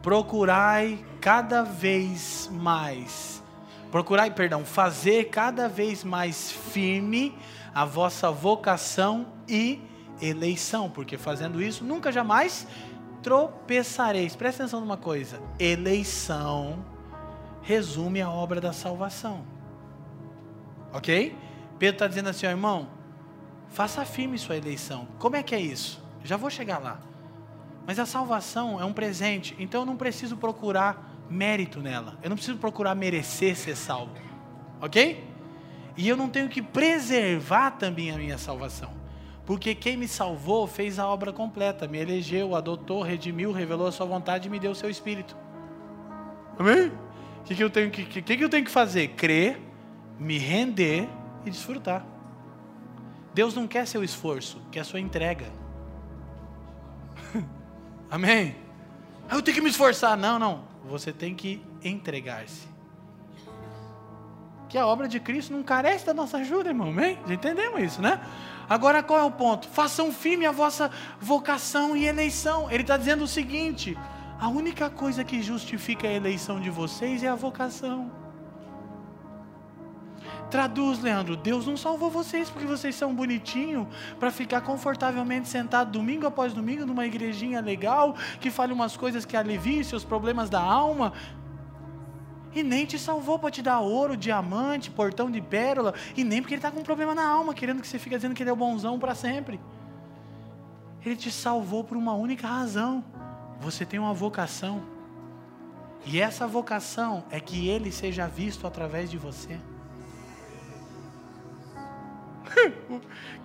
[0.04, 3.42] procurai cada vez mais,
[3.92, 7.38] procurai, perdão, fazer cada vez mais firme
[7.74, 9.82] a vossa vocação e
[10.22, 12.68] eleição, porque fazendo isso nunca jamais
[13.22, 14.36] tropeçareis.
[14.36, 16.84] Presta atenção numa coisa: eleição
[17.62, 19.44] resume a obra da salvação.
[20.94, 21.36] Ok?
[21.78, 22.88] Pedro está dizendo assim, ó, irmão,
[23.70, 25.08] faça firme sua eleição.
[25.20, 26.02] Como é que é isso?
[26.24, 27.00] Já vou chegar lá.
[27.86, 32.18] Mas a salvação é um presente, então eu não preciso procurar mérito nela.
[32.22, 34.14] Eu não preciso procurar merecer ser salvo.
[34.82, 35.24] Ok?
[35.96, 38.92] E eu não tenho que preservar também a minha salvação.
[39.46, 44.06] Porque quem me salvou fez a obra completa, me elegeu, adotou, redimiu, revelou a sua
[44.06, 45.36] vontade e me deu o seu espírito.
[46.60, 46.88] Amém?
[47.40, 49.10] O que, que, eu, tenho que, que, que eu tenho que fazer?
[49.10, 49.60] Crer,
[50.20, 51.08] me render
[51.46, 52.06] e desfrutar.
[53.34, 55.46] Deus não quer seu esforço, quer sua entrega.
[58.12, 58.56] Amém?
[59.32, 60.18] Eu tenho que me esforçar.
[60.18, 60.64] Não, não.
[60.90, 62.68] Você tem que entregar-se.
[64.70, 66.90] Que a obra de Cristo não carece da nossa ajuda, irmão.
[66.90, 67.18] Amém?
[67.28, 68.20] Entendemos isso, né?
[68.70, 69.68] Agora qual é o ponto?
[69.68, 72.70] Façam firme a vossa vocação e eleição.
[72.70, 73.98] Ele está dizendo o seguinte:
[74.40, 78.12] a única coisa que justifica a eleição de vocês é a vocação.
[80.50, 83.88] Traduz, Leandro, Deus não salvou vocês porque vocês são bonitinhos
[84.18, 89.36] para ficar confortavelmente sentado domingo após domingo numa igrejinha legal, que fale umas coisas que
[89.36, 91.12] aliviem seus problemas da alma.
[92.56, 96.54] E nem te salvou para te dar ouro, diamante, portão de pérola, e nem porque
[96.54, 98.54] ele está com um problema na alma, querendo que você fique dizendo que ele é
[98.54, 99.60] o bonzão para sempre.
[101.06, 103.04] Ele te salvou por uma única razão.
[103.60, 104.82] Você tem uma vocação.
[106.06, 109.60] E essa vocação é que ele seja visto através de você.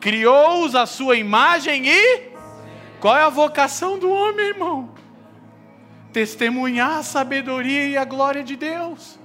[0.00, 2.32] Criou-os a sua imagem e.
[3.00, 4.94] Qual é a vocação do homem, irmão?
[6.12, 9.18] Testemunhar a sabedoria e a glória de Deus.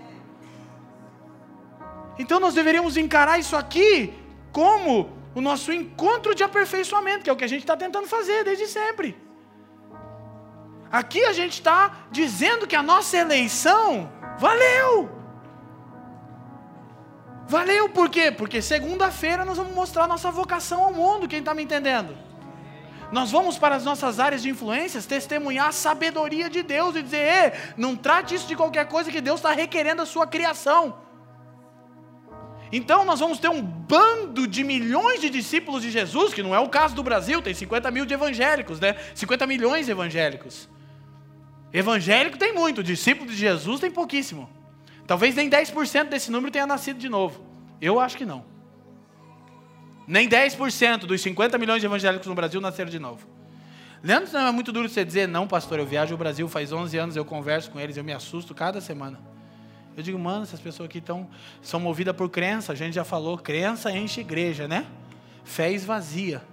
[2.17, 4.13] Então nós deveríamos encarar isso aqui
[4.51, 8.43] como o nosso encontro de aperfeiçoamento, que é o que a gente está tentando fazer
[8.43, 9.15] desde sempre.
[10.91, 15.16] Aqui a gente está dizendo que a nossa eleição valeu.
[17.47, 18.29] Valeu por quê?
[18.29, 22.17] Porque segunda-feira nós vamos mostrar nossa vocação ao mundo, quem está me entendendo?
[23.09, 27.73] Nós vamos para as nossas áreas de influências testemunhar a sabedoria de Deus e dizer:
[27.77, 30.97] não trate isso de qualquer coisa que Deus está requerendo a sua criação.
[32.69, 36.59] Então nós vamos ter um bando de milhões de discípulos de Jesus, que não é
[36.59, 38.97] o caso do Brasil, tem 50 mil de evangélicos, né?
[39.15, 40.67] 50 milhões de evangélicos.
[41.71, 44.57] Evangélico tem muito, discípulo de Jesus tem pouquíssimo.
[45.08, 47.41] Talvez nem 10% desse número tenha nascido de novo.
[47.82, 48.43] Eu acho que não.
[50.05, 53.26] Nem 10% dos 50 milhões de evangélicos no Brasil nasceram de novo.
[54.03, 56.97] Leandro, não é muito duro você dizer, não, pastor, eu viajo ao Brasil faz 11
[56.97, 59.20] anos, eu converso com eles, eu me assusto cada semana.
[59.95, 61.28] Eu digo, mano, essas pessoas aqui tão,
[61.62, 64.86] são movidas por crença, a gente já falou, crença enche igreja, né?
[65.43, 66.43] Fé esvazia.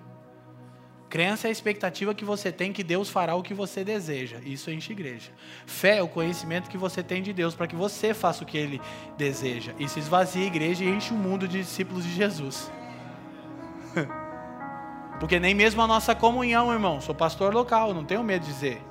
[1.15, 4.39] Crença é a expectativa que você tem que Deus fará o que você deseja.
[4.45, 5.31] Isso enche igreja.
[5.65, 8.59] Fé é o conhecimento que você tem de Deus para que você faça o que
[8.59, 8.81] Ele
[9.17, 9.75] deseja.
[9.79, 12.69] Isso esvazia a igreja e enche o mundo de discípulos de Jesus.
[15.21, 18.83] Porque nem mesmo a nossa comunhão, irmão, sou pastor local, não tenho medo de dizer.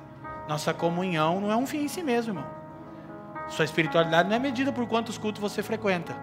[0.48, 2.50] Nossa comunhão não é um fim em si mesmo, irmão.
[3.50, 6.16] Sua espiritualidade não é medida por quantos cultos você frequenta.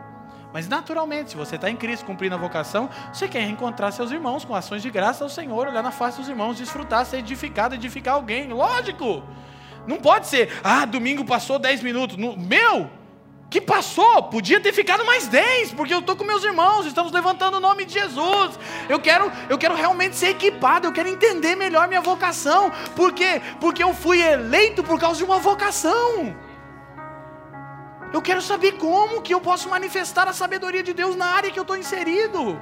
[0.54, 4.44] Mas naturalmente, se você está em Cristo cumprindo a vocação, você quer reencontrar seus irmãos
[4.44, 8.16] com ações de graça ao Senhor, olhar na face dos irmãos, desfrutar, ser edificado, edificar
[8.16, 8.52] alguém.
[8.52, 9.24] Lógico!
[9.88, 12.18] Não pode ser, ah, domingo passou 10 minutos.
[12.18, 12.90] Meu,
[13.52, 17.58] que passou, podia ter ficado mais 10, porque eu estou com meus irmãos, estamos levantando
[17.58, 18.58] o nome de Jesus.
[18.88, 22.72] Eu quero, eu quero realmente ser equipado, eu quero entender melhor minha vocação.
[22.96, 23.42] Por quê?
[23.60, 26.34] Porque eu fui eleito por causa de uma vocação.
[28.14, 31.58] Eu quero saber como que eu posso manifestar a sabedoria de Deus na área que
[31.60, 32.62] eu estou inserido.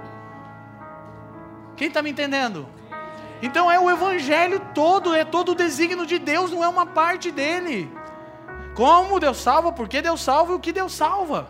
[1.76, 2.68] Quem está me entendendo?
[3.42, 7.32] Então é o evangelho todo, é todo o desígnio de Deus, não é uma parte
[7.32, 7.90] dele.
[8.76, 11.50] Como Deus salva, por que Deus salva e o que Deus salva.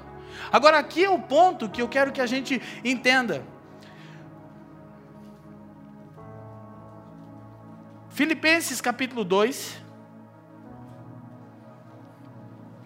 [0.52, 3.43] Agora aqui é o ponto que eu quero que a gente entenda.
[8.10, 9.78] Filipenses capítulo 2,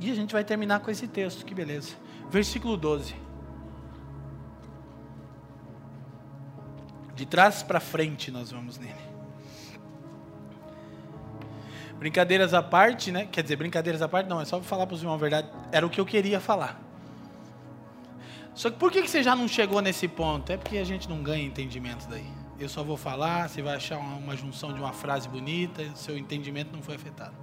[0.03, 1.95] e a gente vai terminar com esse texto, que beleza.
[2.29, 3.15] Versículo 12.
[7.15, 9.13] De trás para frente nós vamos nele.
[11.97, 13.27] Brincadeiras à parte, né?
[13.31, 15.49] Quer dizer, brincadeiras à parte, não, é só falar para os irmãos a verdade.
[15.71, 16.81] Era o que eu queria falar.
[18.53, 20.51] Só que por que você já não chegou nesse ponto?
[20.51, 22.27] É porque a gente não ganha entendimento daí.
[22.59, 26.73] Eu só vou falar, você vai achar uma junção de uma frase bonita, seu entendimento
[26.73, 27.42] não foi afetado.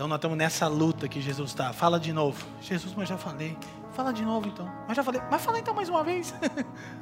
[0.00, 1.74] Então nós estamos nessa luta que Jesus está.
[1.74, 2.42] Fala de novo.
[2.62, 3.54] Jesus, mas já falei.
[3.92, 4.66] Fala de novo então.
[4.88, 5.20] Mas já falei.
[5.30, 6.32] Mas fala então mais uma vez.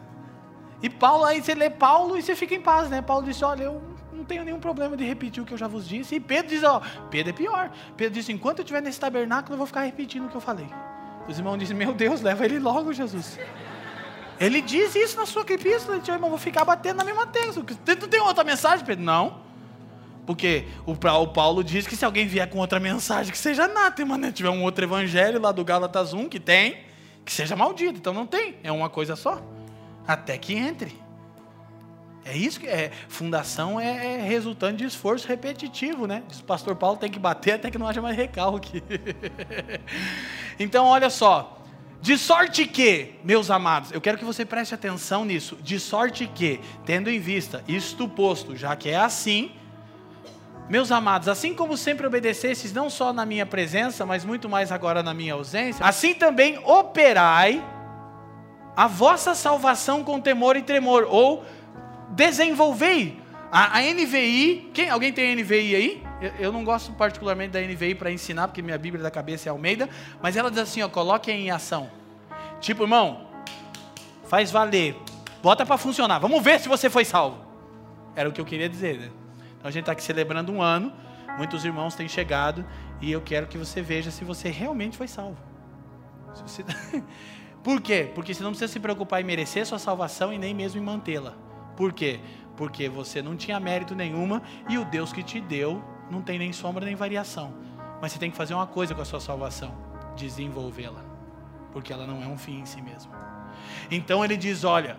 [0.82, 3.00] e Paulo, aí você lê Paulo e você fica em paz, né?
[3.00, 3.80] Paulo disse: Olha, eu
[4.12, 6.16] não tenho nenhum problema de repetir o que eu já vos disse.
[6.16, 7.70] E Pedro diz: Ó, Pedro é pior.
[7.96, 10.68] Pedro disse: Enquanto eu estiver nesse tabernáculo, eu vou ficar repetindo o que eu falei.
[11.28, 13.38] Os irmãos dizem: Meu Deus, leva ele logo, Jesus.
[14.40, 16.02] Ele diz isso na sua epístola.
[16.04, 17.62] Irmão, vou ficar batendo na mesma tecla.
[17.62, 19.04] Tu tem outra mensagem, Pedro?
[19.04, 19.47] Não.
[20.28, 24.30] Porque o, Paulo diz que se alguém vier com outra mensagem, que seja anátema, né?
[24.30, 26.80] Tiver um outro evangelho lá do Gálatas 1 que tem,
[27.24, 27.98] que seja maldito.
[27.98, 29.42] Então não tem, é uma coisa só.
[30.06, 30.94] Até que entre.
[32.26, 32.92] É isso que é.
[33.08, 36.22] Fundação é, é resultante de esforço repetitivo, né?
[36.28, 38.82] Diz o pastor Paulo tem que bater até que não haja mais recalque.
[40.60, 41.58] então, olha só.
[42.02, 45.56] De sorte que, meus amados, eu quero que você preste atenção nisso.
[45.62, 49.52] De sorte que, tendo em vista isto posto, já que é assim,
[50.68, 55.02] meus amados, assim como sempre obedecestes, não só na minha presença, mas muito mais agora
[55.02, 57.64] na minha ausência, assim também operai
[58.76, 61.44] a vossa salvação com temor e tremor, ou
[62.10, 63.20] desenvolvei.
[63.50, 66.02] A, a NVI, quem, alguém tem NVI aí?
[66.20, 69.50] Eu, eu não gosto particularmente da NVI para ensinar, porque minha Bíblia da cabeça é
[69.50, 69.88] Almeida,
[70.22, 71.90] mas ela diz assim: ó, coloque em ação.
[72.60, 73.26] Tipo, irmão,
[74.28, 74.96] faz valer,
[75.42, 77.38] bota para funcionar, vamos ver se você foi salvo.
[78.14, 79.10] Era o que eu queria dizer, né?
[79.68, 80.90] Então a gente está aqui celebrando um ano,
[81.36, 82.64] muitos irmãos têm chegado
[83.02, 85.36] e eu quero que você veja se você realmente foi salvo.
[86.34, 86.64] Você...
[87.62, 88.10] Por quê?
[88.14, 91.34] Porque você não precisa se preocupar em merecer sua salvação e nem mesmo em mantê-la.
[91.76, 92.18] Por quê?
[92.56, 96.50] Porque você não tinha mérito nenhuma e o Deus que te deu não tem nem
[96.50, 97.52] sombra nem variação.
[98.00, 99.76] Mas você tem que fazer uma coisa com a sua salvação:
[100.16, 101.04] desenvolvê-la.
[101.72, 103.12] Porque ela não é um fim em si mesmo.
[103.90, 104.96] Então ele diz: olha,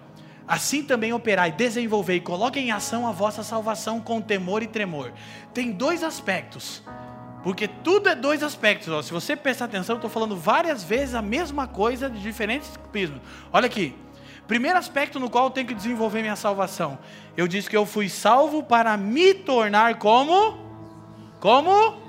[0.49, 5.13] Assim também operai, desenvolvei e coloquem em ação a vossa salvação com temor e tremor.
[5.53, 6.81] Tem dois aspectos.
[7.43, 8.89] Porque tudo é dois aspectos.
[8.89, 8.99] Ó.
[9.03, 13.21] Se você prestar atenção, eu estou falando várias vezes a mesma coisa de diferentes prismas.
[13.53, 13.95] Olha aqui.
[14.47, 16.97] Primeiro aspecto no qual eu tenho que desenvolver minha salvação.
[17.37, 20.57] Eu disse que eu fui salvo para me tornar como?
[21.39, 22.01] Como?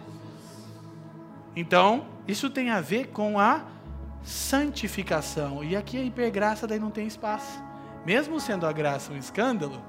[1.55, 3.67] Então, isso tem a ver com a
[4.23, 5.63] santificação.
[5.63, 7.69] E aqui a hipergraça daí não tem espaço
[8.05, 9.83] mesmo sendo a graça um escândalo,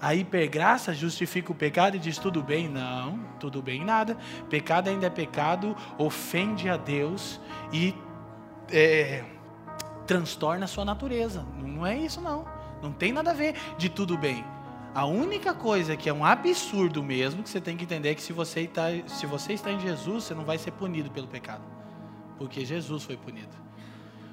[0.00, 2.68] a hipergraça justifica o pecado e diz tudo bem?
[2.68, 4.16] Não, tudo bem nada.
[4.48, 7.38] Pecado ainda é pecado, ofende a Deus
[7.70, 7.94] e
[8.72, 9.22] é,
[10.06, 11.46] transtorna a sua natureza.
[11.62, 12.46] Não é isso, não.
[12.82, 14.42] Não tem nada a ver de tudo bem.
[14.94, 18.22] A única coisa que é um absurdo mesmo, que você tem que entender é que
[18.22, 21.62] se você está, se você está em Jesus, você não vai ser punido pelo pecado.
[22.38, 23.54] Porque Jesus foi punido.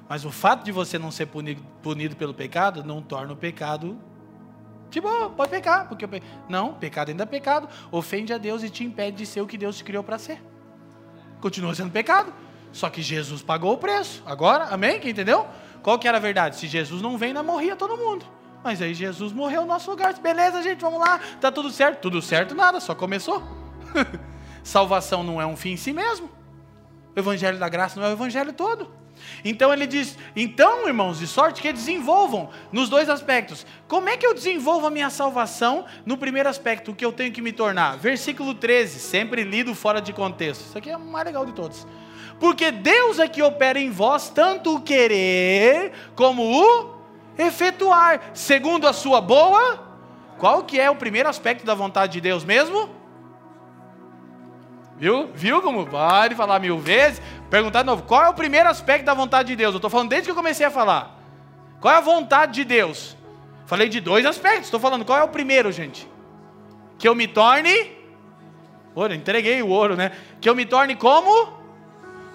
[0.08, 3.98] Mas o fato de você não ser punido, punido pelo pecado não torna o pecado
[4.90, 5.86] de boa, pode pecar.
[5.88, 6.22] Porque pe...
[6.48, 9.58] Não, pecado ainda é pecado, ofende a Deus e te impede de ser o que
[9.58, 10.42] Deus te criou para ser.
[11.40, 12.32] Continua sendo pecado.
[12.72, 14.22] Só que Jesus pagou o preço.
[14.26, 15.00] Agora, amém?
[15.00, 15.46] Quem entendeu?
[15.82, 16.56] Qual que era a verdade?
[16.56, 18.24] Se Jesus não vem, não morria todo mundo.
[18.62, 20.12] Mas aí Jesus morreu no nosso lugar.
[20.14, 21.18] Beleza, gente, vamos lá.
[21.40, 22.00] Tá tudo certo?
[22.00, 23.42] Tudo certo, nada, só começou.
[24.62, 26.28] Salvação não é um fim em si mesmo.
[27.14, 28.90] O evangelho da graça não é o evangelho todo.
[29.44, 33.66] Então ele diz: então, irmãos, de sorte que desenvolvam nos dois aspectos.
[33.86, 37.32] Como é que eu desenvolvo a minha salvação no primeiro aspecto, o que eu tenho
[37.32, 37.96] que me tornar?
[37.96, 40.62] Versículo 13, sempre lido fora de contexto.
[40.62, 41.86] Isso aqui é o mais legal de todos.
[42.38, 46.98] Porque Deus é que opera em vós tanto o querer como o
[47.36, 49.86] efetuar, segundo a sua boa.
[50.38, 52.98] Qual que é o primeiro aspecto da vontade de Deus mesmo?
[54.96, 55.30] Viu?
[55.32, 57.22] Viu como pode falar mil vezes?
[57.50, 59.72] Perguntar de novo, qual é o primeiro aspecto da vontade de Deus?
[59.72, 61.18] Eu estou falando desde que eu comecei a falar.
[61.80, 63.16] Qual é a vontade de Deus?
[63.66, 64.64] Falei de dois aspectos.
[64.64, 66.08] Estou falando, qual é o primeiro, gente?
[66.98, 67.96] Que eu me torne.
[68.94, 70.12] Ouro, entreguei o ouro, né?
[70.40, 71.56] Que eu me torne como?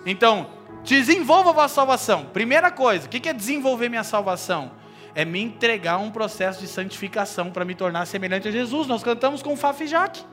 [0.05, 0.47] Então,
[0.83, 2.25] desenvolva a vossa salvação.
[2.25, 4.71] Primeira coisa, o que é desenvolver minha salvação?
[5.13, 8.87] É me entregar um processo de santificação para me tornar semelhante a Jesus.
[8.87, 10.23] Nós cantamos com Faf e Jaque.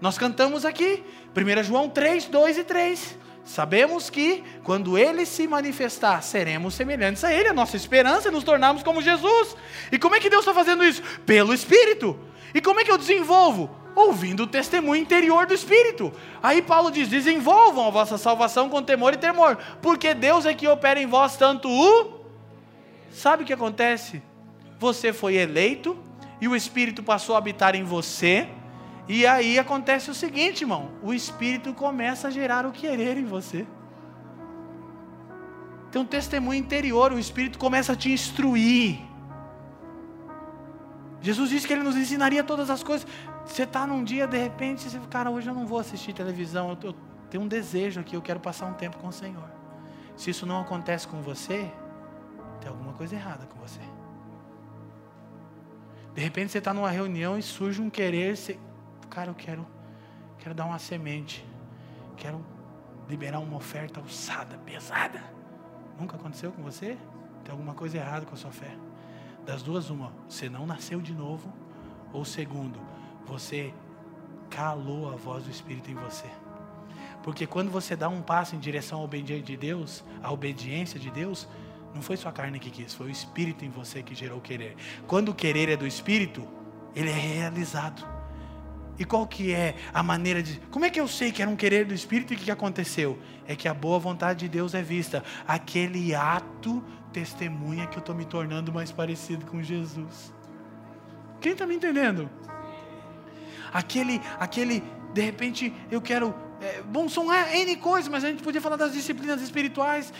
[0.00, 1.02] Nós cantamos aqui,
[1.34, 3.23] 1 João 3, 2 e 3.
[3.44, 7.48] Sabemos que quando ele se manifestar, seremos semelhantes a ele.
[7.48, 9.54] A nossa esperança é nos tornarmos como Jesus.
[9.92, 11.02] E como é que Deus está fazendo isso?
[11.26, 12.18] Pelo Espírito.
[12.54, 13.70] E como é que eu desenvolvo?
[13.94, 16.10] Ouvindo o testemunho interior do Espírito.
[16.42, 20.66] Aí Paulo diz: desenvolvam a vossa salvação com temor e temor, porque Deus é que
[20.66, 22.24] opera em vós tanto o.
[23.12, 24.22] Sabe o que acontece?
[24.80, 25.96] Você foi eleito
[26.40, 28.48] e o Espírito passou a habitar em você
[29.06, 33.66] e aí acontece o seguinte, irmão: o Espírito começa a gerar o querer em você.
[35.90, 38.98] tem um testemunho interior, o Espírito começa a te instruir.
[41.20, 43.06] Jesus disse que Ele nos ensinaria todas as coisas.
[43.46, 46.70] Você está num dia, de repente, você fala, cara, hoje eu não vou assistir televisão,
[46.70, 46.94] eu, eu
[47.30, 49.50] tenho um desejo aqui, eu quero passar um tempo com o Senhor.
[50.16, 51.70] Se isso não acontece com você,
[52.60, 53.80] tem alguma coisa errada com você.
[56.14, 58.58] De repente você está numa reunião e surge um querer, você,
[59.14, 59.64] cara, eu quero,
[60.38, 61.46] quero dar uma semente,
[62.16, 62.44] quero
[63.08, 65.22] liberar uma oferta alçada, pesada.
[65.98, 66.98] Nunca aconteceu com você?
[67.44, 68.76] Tem alguma coisa errada com a sua fé.
[69.46, 71.52] Das duas, uma, você não nasceu de novo,
[72.12, 72.80] ou segundo,
[73.24, 73.72] você
[74.50, 76.28] calou a voz do Espírito em você.
[77.22, 81.10] Porque quando você dá um passo em direção à obediência de Deus, à obediência de
[81.10, 81.46] Deus,
[81.94, 84.76] não foi sua carne que quis, foi o Espírito em você que gerou o querer.
[85.06, 86.46] Quando o querer é do Espírito,
[86.94, 88.13] ele é realizado.
[88.98, 90.60] E qual que é a maneira de.
[90.70, 93.18] Como é que eu sei que era um querer do Espírito e o que aconteceu?
[93.46, 95.24] É que a boa vontade de Deus é vista.
[95.46, 100.32] Aquele ato testemunha que eu estou me tornando mais parecido com Jesus.
[101.40, 102.30] Quem está me entendendo?
[103.72, 106.34] Aquele, aquele, de repente eu quero.
[106.60, 110.12] É, bom, são N coisas, mas a gente podia falar das disciplinas espirituais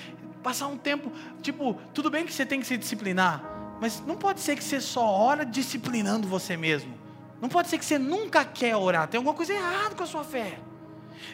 [0.43, 1.11] passar um tempo,
[1.41, 3.43] tipo, tudo bem que você tem que se disciplinar,
[3.81, 7.04] mas não pode ser que você só ora disciplinando você mesmo.
[7.41, 9.09] Não pode ser que você nunca quer orar.
[9.09, 10.59] Tem alguma coisa errada com a sua fé.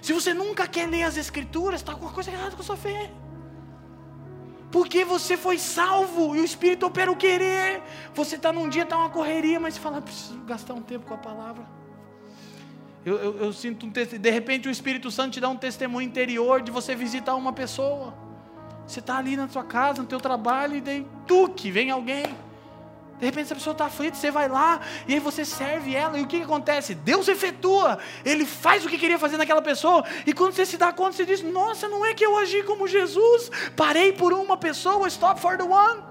[0.01, 3.11] Se você nunca quer ler as escrituras, está alguma coisa errada com a sua fé.
[4.71, 7.83] Porque você foi salvo e o Espírito opera o querer.
[8.15, 11.15] Você está num dia, está uma correria, mas você fala, preciso gastar um tempo com
[11.15, 11.65] a palavra.
[13.05, 16.61] Eu, eu, eu sinto um de repente o Espírito Santo te dá um testemunho interior
[16.63, 18.15] de você visitar uma pessoa.
[18.87, 22.25] Você está ali na sua casa, no teu trabalho, e daí tu que vem alguém.
[23.21, 26.19] De repente essa pessoa está aflita, você vai lá e aí você serve ela.
[26.19, 26.95] E o que, que, acontece?
[26.95, 30.03] Deus efetua, Ele faz o que queria fazer naquela pessoa.
[30.27, 32.89] E quando você se dá conta, você diz: Nossa, não é que eu agi como
[32.89, 36.03] Jesus, parei por uma pessoa, stop for the one.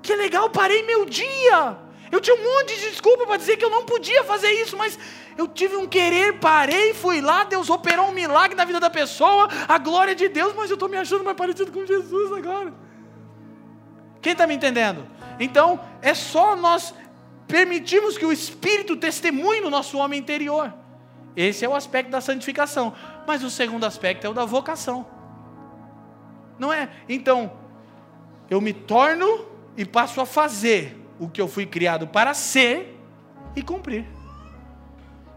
[0.00, 1.78] Que legal, parei meu dia.
[2.10, 4.98] Eu tinha um monte de desculpa para dizer que eu não podia fazer isso, mas
[5.36, 9.48] eu tive um querer, parei, fui lá, Deus operou um milagre na vida da pessoa,
[9.68, 12.72] a glória de Deus, mas eu estou me achando mais parecido com Jesus agora.
[14.22, 15.06] Quem está me entendendo?
[15.38, 16.94] Então, é só nós
[17.46, 20.72] permitirmos que o Espírito testemunhe no nosso homem interior.
[21.36, 22.94] Esse é o aspecto da santificação.
[23.26, 25.06] Mas o segundo aspecto é o da vocação.
[26.58, 26.88] Não é?
[27.08, 27.52] Então,
[28.48, 29.46] eu me torno
[29.76, 32.98] e passo a fazer o que eu fui criado para ser
[33.56, 34.06] e cumprir.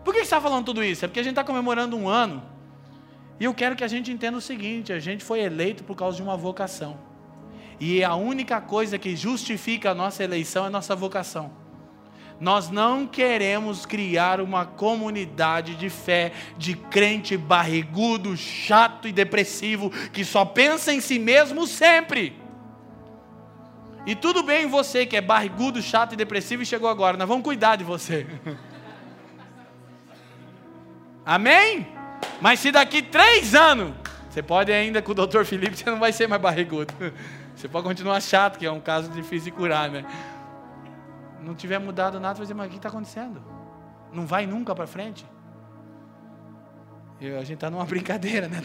[0.04, 1.04] Por que está falando tudo isso?
[1.04, 2.44] É porque a gente está comemorando um ano.
[3.40, 6.18] E eu quero que a gente entenda o seguinte: a gente foi eleito por causa
[6.18, 6.98] de uma vocação.
[7.80, 11.52] E a única coisa que justifica a nossa eleição é a nossa vocação.
[12.40, 20.24] Nós não queremos criar uma comunidade de fé de crente barrigudo, chato e depressivo que
[20.24, 22.40] só pensa em si mesmo sempre.
[24.06, 27.44] E tudo bem você que é barrigudo, chato e depressivo e chegou agora, nós vamos
[27.44, 28.26] cuidar de você.
[31.26, 31.88] Amém?
[32.40, 33.94] Mas se daqui três anos,
[34.30, 36.94] você pode ainda com o doutor Felipe, você não vai ser mais barrigudo.
[37.58, 40.06] Você pode continuar chato, que é um caso difícil de curar, né?
[41.42, 43.44] Não tiver mudado nada, vai dizer, mas o que está acontecendo?
[44.14, 45.26] Não vai nunca para frente?
[47.20, 48.62] A gente está numa brincadeira, né?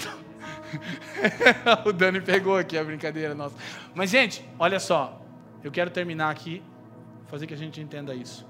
[1.86, 3.56] o Dani pegou aqui a brincadeira nossa.
[3.94, 5.22] Mas, gente, olha só.
[5.64, 6.62] Eu quero terminar aqui,
[7.28, 8.46] fazer que a gente entenda isso.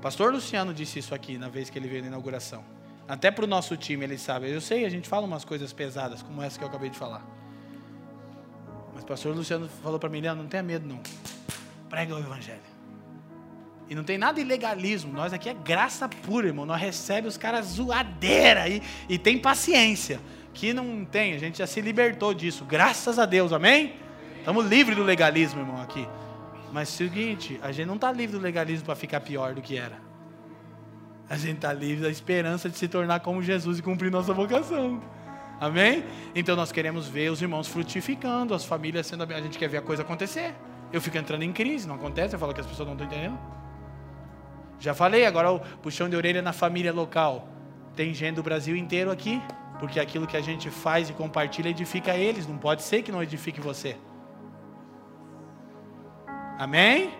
[0.00, 2.64] Pastor Luciano disse isso aqui na vez que ele veio na inauguração.
[3.06, 4.50] Até para o nosso time ele sabe.
[4.50, 7.35] Eu sei, a gente fala umas coisas pesadas, como essa que eu acabei de falar.
[8.96, 10.98] Mas o pastor Luciano falou para mim, Leandro, não tenha medo não.
[11.86, 12.62] Prega o evangelho.
[13.90, 15.12] E não tem nada de legalismo.
[15.12, 16.64] Nós aqui é graça pura, irmão.
[16.64, 20.18] Nós recebemos os caras zoadeira e, e tem paciência.
[20.54, 22.64] Que não tem, a gente já se libertou disso.
[22.64, 23.96] Graças a Deus, amém?
[24.38, 26.08] Estamos livres do legalismo, irmão, aqui.
[26.72, 30.00] Mas seguinte, a gente não está livre do legalismo para ficar pior do que era.
[31.28, 35.02] A gente está livre da esperança de se tornar como Jesus e cumprir nossa vocação.
[35.60, 36.04] Amém?
[36.34, 39.22] Então nós queremos ver os irmãos frutificando, as famílias sendo.
[39.22, 40.54] A gente quer ver a coisa acontecer.
[40.92, 42.34] Eu fico entrando em crise, não acontece?
[42.34, 43.38] Eu falo que as pessoas não estão entendendo.
[44.78, 47.48] Já falei, agora o puxão de orelha na família local.
[47.94, 49.40] Tem gente do Brasil inteiro aqui,
[49.80, 52.46] porque aquilo que a gente faz e compartilha edifica eles.
[52.46, 53.96] Não pode ser que não edifique você.
[56.58, 57.10] Amém?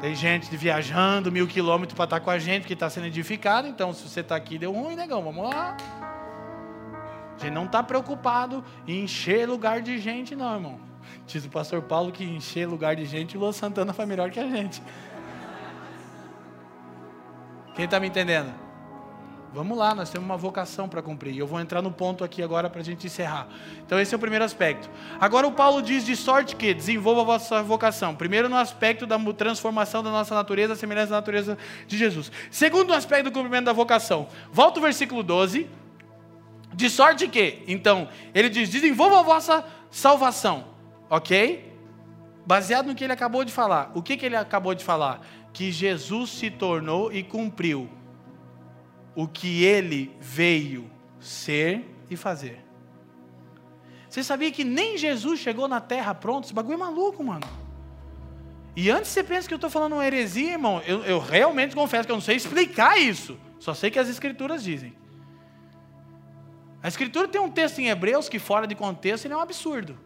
[0.00, 3.66] Tem gente viajando mil quilômetros para estar com a gente, que está sendo edificado.
[3.66, 5.22] Então, se você está aqui, deu ruim, negão.
[5.22, 5.76] Vamos lá.
[7.38, 10.80] A gente não está preocupado em encher lugar de gente, não, irmão.
[11.26, 14.40] Diz o pastor Paulo que encher lugar de gente, o Lua Santana foi melhor que
[14.40, 14.82] a gente.
[17.76, 18.52] Quem está me entendendo?
[19.54, 21.34] Vamos lá, nós temos uma vocação para cumprir.
[21.34, 23.48] E eu vou entrar no ponto aqui agora para a gente encerrar.
[23.86, 24.90] Então, esse é o primeiro aspecto.
[25.18, 28.14] Agora, o Paulo diz de sorte que desenvolva a vossa vocação.
[28.14, 31.56] Primeiro, no aspecto da transformação da nossa natureza, semelhança da natureza
[31.86, 32.30] de Jesus.
[32.50, 34.26] Segundo, no aspecto do cumprimento da vocação.
[34.52, 35.66] Volta o versículo 12.
[36.74, 40.66] De sorte que, então, ele diz: desenvolva a vossa salvação.
[41.10, 41.72] Ok?
[42.46, 43.90] Baseado no que ele acabou de falar.
[43.94, 45.26] O que, que ele acabou de falar?
[45.52, 47.88] Que Jesus se tornou e cumpriu
[49.14, 52.64] o que ele veio ser e fazer.
[54.08, 56.44] Você sabia que nem Jesus chegou na terra pronto?
[56.44, 57.46] Esse bagulho é maluco, mano.
[58.74, 62.06] E antes você pensa que eu estou falando uma heresia, irmão, eu, eu realmente confesso
[62.06, 63.36] que eu não sei explicar isso.
[63.58, 64.94] Só sei que as escrituras dizem.
[66.82, 69.98] A escritura tem um texto em Hebreus que, fora de contexto, ele é um absurdo.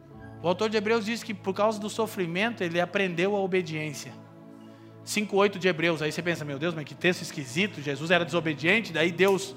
[0.43, 4.13] O autor de Hebreus diz que por causa do sofrimento ele aprendeu a obediência.
[5.07, 6.01] 5,8 de Hebreus.
[6.01, 7.81] Aí você pensa, meu Deus, mas que texto esquisito.
[7.81, 9.55] Jesus era desobediente, daí Deus.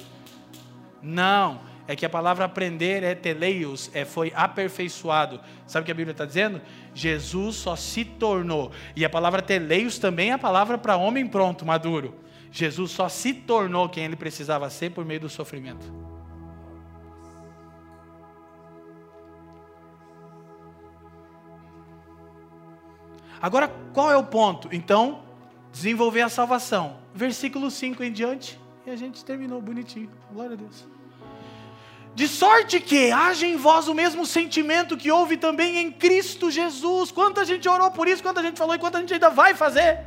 [1.02, 5.40] Não, é que a palavra aprender é teleios, é foi aperfeiçoado.
[5.66, 6.62] Sabe o que a Bíblia está dizendo?
[6.94, 8.72] Jesus só se tornou.
[8.96, 12.16] E a palavra teleios também é a palavra para homem pronto, maduro.
[12.52, 16.15] Jesus só se tornou quem ele precisava ser por meio do sofrimento.
[23.46, 24.70] Agora, qual é o ponto?
[24.72, 25.22] Então,
[25.72, 26.98] desenvolver a salvação.
[27.14, 30.10] Versículo 5 em diante, e a gente terminou bonitinho.
[30.34, 30.84] Glória a Deus.
[32.16, 37.12] De sorte que haja em vós o mesmo sentimento que houve também em Cristo Jesus.
[37.12, 40.00] Quanta gente orou por isso, quanta gente falou e quanta gente ainda vai fazer.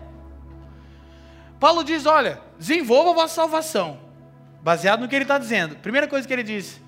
[1.60, 4.00] Paulo diz: olha, desenvolva a vossa salvação,
[4.60, 5.76] baseado no que ele está dizendo.
[5.76, 6.80] Primeira coisa que ele diz: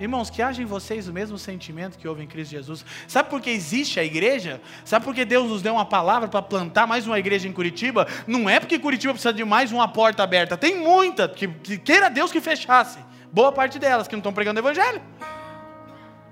[0.00, 2.84] Irmãos, que haja em vocês o mesmo sentimento que houve em Cristo Jesus.
[3.06, 4.60] Sabe por que existe a igreja?
[4.84, 8.06] Sabe por que Deus nos deu uma palavra para plantar mais uma igreja em Curitiba?
[8.26, 10.56] Não é porque Curitiba precisa de mais uma porta aberta.
[10.56, 12.98] Tem muita, que, que queira Deus que fechasse.
[13.32, 15.00] Boa parte delas que não estão pregando o evangelho.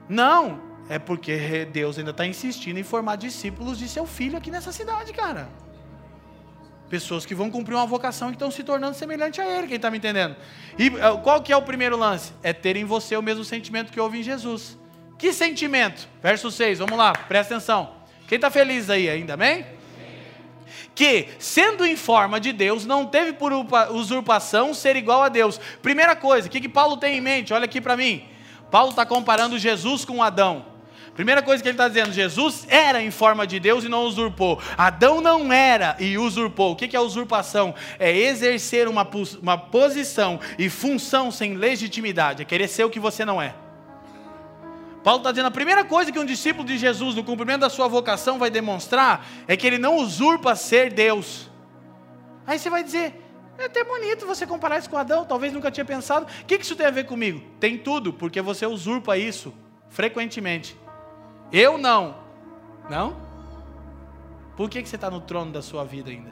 [0.08, 4.72] Não, é porque Deus ainda está insistindo em formar discípulos de seu filho aqui nessa
[4.72, 5.48] cidade, cara.
[6.90, 9.90] Pessoas que vão cumprir uma vocação e estão se tornando semelhante a Ele, quem está
[9.90, 10.36] me entendendo?
[10.78, 12.32] E eh, qual que é o primeiro lance?
[12.42, 14.76] É ter em você o mesmo sentimento que houve em Jesus.
[15.16, 16.08] Que sentimento?
[16.22, 17.92] Verso 6, vamos lá, presta atenção.
[18.26, 19.64] Quem está feliz aí ainda, amém?
[20.94, 23.52] que, sendo em forma de Deus, não teve por
[23.90, 25.58] usurpação ser igual a Deus.
[25.80, 27.54] Primeira coisa, o que, que Paulo tem em mente?
[27.54, 28.24] Olha aqui para mim.
[28.70, 30.66] Paulo está comparando Jesus com Adão.
[31.20, 34.59] Primeira coisa que ele está dizendo, Jesus era em forma de Deus e não usurpou.
[34.74, 36.72] Adão não era e usurpou.
[36.72, 37.74] O que é usurpação?
[37.98, 39.06] É exercer uma,
[39.42, 43.55] uma posição e função sem legitimidade, é querer ser o que você não é.
[45.05, 47.86] Paulo está dizendo a primeira coisa que um discípulo de Jesus, no cumprimento da sua
[47.86, 51.51] vocação, vai demonstrar é que ele não usurpa ser Deus.
[52.47, 53.22] Aí você vai dizer,
[53.59, 56.24] é até bonito você comparar isso com Adão, talvez nunca tinha pensado.
[56.40, 57.42] O que isso tem a ver comigo?
[57.60, 59.52] Tem tudo, porque você usurpa isso
[59.90, 60.80] frequentemente.
[61.52, 62.16] Eu não.
[62.89, 63.16] Não?
[64.56, 66.31] Por que, que você está no trono da sua vida ainda?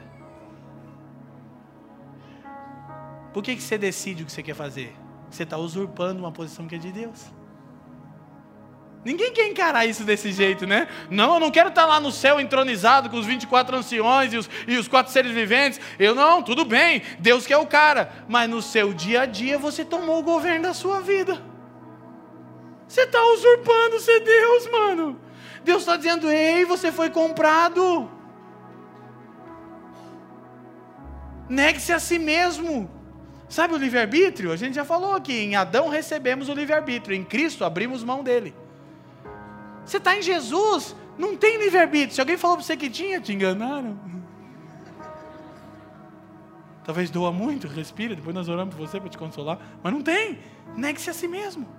[3.33, 4.95] Por que, que você decide o que você quer fazer?
[5.29, 7.25] Você está usurpando uma posição que é de Deus.
[9.03, 10.87] Ninguém quer encarar isso desse jeito, né?
[11.09, 14.37] Não, eu não quero estar tá lá no céu entronizado com os 24 anciões e
[14.37, 15.79] os, e os quatro seres viventes.
[15.97, 18.25] Eu não, tudo bem, Deus quer o cara.
[18.27, 21.48] Mas no seu dia a dia você tomou o governo da sua vida.
[22.89, 25.19] Você está usurpando ser Deus, mano.
[25.63, 28.09] Deus está dizendo: ei, você foi comprado.
[31.47, 32.89] Negue-se a si mesmo.
[33.47, 34.51] Sabe o livre-arbítrio?
[34.51, 38.55] A gente já falou aqui: em Adão recebemos o livre-arbítrio, em Cristo abrimos mão dele.
[39.85, 42.15] Você está em Jesus, não tem livre-arbítrio.
[42.15, 43.99] Se alguém falou para você que tinha, te enganaram.
[46.83, 49.59] Talvez doa muito, respira, depois nós oramos por você para te consolar.
[49.83, 50.39] Mas não tem.
[50.75, 51.78] Negue-se a si mesmo.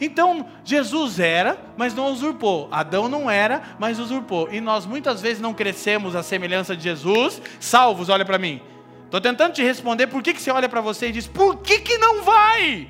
[0.00, 2.68] Então, Jesus era, mas não usurpou.
[2.70, 4.48] Adão não era, mas usurpou.
[4.52, 7.40] E nós muitas vezes não crescemos à semelhança de Jesus.
[7.60, 8.60] Salvos, olha para mim.
[9.04, 11.78] Estou tentando te responder por que, que você olha para você e diz: por que,
[11.78, 12.88] que não vai?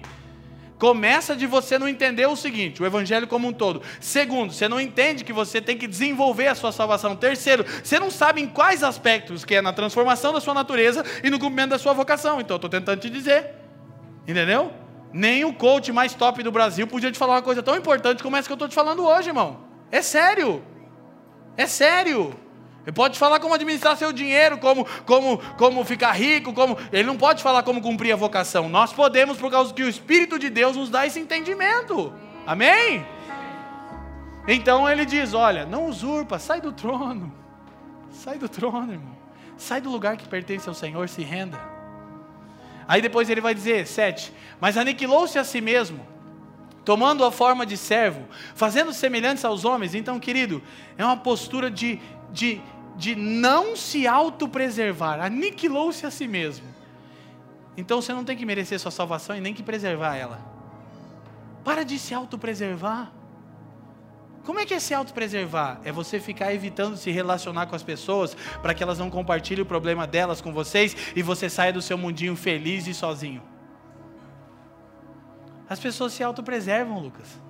[0.79, 3.81] Começa de você não entender o seguinte, o evangelho como um todo.
[4.01, 7.15] Segundo, você não entende que você tem que desenvolver a sua salvação.
[7.15, 11.31] Terceiro, você não sabe em quais aspectos, que é na transformação da sua natureza e
[11.31, 12.41] no cumprimento da sua vocação.
[12.41, 13.55] Então, estou tentando te dizer.
[14.27, 14.73] Entendeu?
[15.17, 18.37] Nem o coach mais top do Brasil podia te falar uma coisa tão importante como
[18.37, 19.61] essa que eu estou te falando hoje, irmão.
[19.89, 20.61] É sério.
[21.57, 22.35] É sério.
[22.83, 26.77] Ele pode falar como administrar seu dinheiro, como, como, como ficar rico, como.
[26.93, 28.69] Ele não pode falar como cumprir a vocação.
[28.69, 32.13] Nós podemos, por causa que o Espírito de Deus nos dá esse entendimento.
[32.45, 33.07] Amém?
[34.49, 37.33] Então ele diz: olha, não usurpa, sai do trono.
[38.11, 39.17] Sai do trono, irmão.
[39.57, 41.74] Sai do lugar que pertence ao Senhor, se renda.
[42.87, 46.07] Aí depois ele vai dizer, sete, mas aniquilou-se a si mesmo,
[46.85, 48.25] tomando a forma de servo,
[48.55, 49.95] fazendo semelhantes aos homens.
[49.95, 50.63] Então, querido,
[50.99, 52.01] é uma postura de,
[52.31, 52.61] de,
[52.97, 56.75] de não se autopreservar, aniquilou-se a si mesmo.
[57.77, 60.41] Então você não tem que merecer sua salvação e nem que preservar ela.
[61.65, 63.11] Para de se autopreservar.
[64.45, 65.81] Como é que é se autopreservar?
[65.85, 69.67] É você ficar evitando se relacionar com as pessoas para que elas não compartilhem o
[69.67, 73.43] problema delas com vocês e você saia do seu mundinho feliz e sozinho.
[75.69, 77.41] As pessoas se autopreservam, Lucas.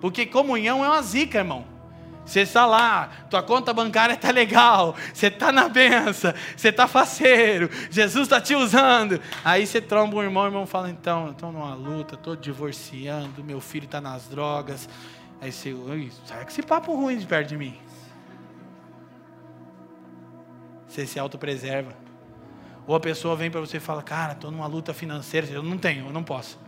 [0.00, 1.64] Porque comunhão é uma zica, irmão.
[2.26, 7.68] Você está lá, tua conta bancária está legal, você está na benção, você está faceiro,
[7.90, 9.20] Jesus está te usando.
[9.44, 13.44] Aí você tromba um irmão, o irmão fala: então, eu estou numa luta, estou divorciando,
[13.44, 14.88] meu filho está nas drogas.
[15.44, 15.74] Aí você,
[16.24, 17.78] sai com esse papo ruim de perto de mim.
[20.88, 21.92] Você se autopreserva.
[22.86, 25.76] Ou a pessoa vem para você e fala: cara, estou numa luta financeira, eu não
[25.76, 26.58] tenho, eu não posso.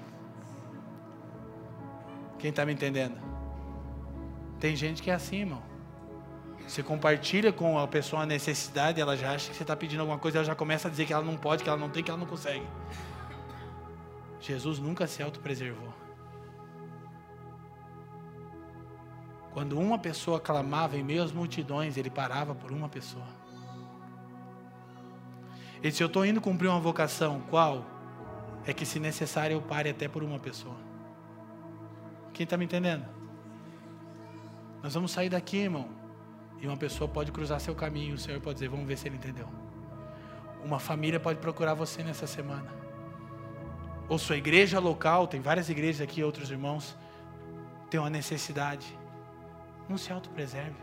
[2.39, 3.17] Quem está me entendendo?
[4.61, 5.63] Tem gente que é assim, irmão.
[6.69, 10.19] Você compartilha com a pessoa a necessidade, ela já acha que você está pedindo alguma
[10.19, 12.11] coisa, ela já começa a dizer que ela não pode, que ela não tem, que
[12.11, 12.67] ela não consegue.
[14.39, 16.06] Jesus nunca se autopreservou.
[19.57, 23.25] Quando uma pessoa clamava em meio às multidões, ele parava por uma pessoa.
[25.77, 27.83] Ele disse: Eu estou indo cumprir uma vocação, qual?
[28.67, 30.77] É que, se necessário, eu pare até por uma pessoa.
[32.35, 33.07] Quem está me entendendo?
[34.83, 35.89] Nós vamos sair daqui, irmão.
[36.61, 39.17] E uma pessoa pode cruzar seu caminho, o Senhor pode dizer, vamos ver se ele
[39.17, 39.49] entendeu.
[40.63, 42.71] Uma família pode procurar você nessa semana.
[44.07, 46.95] Ou sua igreja local, tem várias igrejas aqui, outros irmãos,
[47.89, 49.06] tem uma necessidade.
[49.89, 50.77] Não se autopreserve.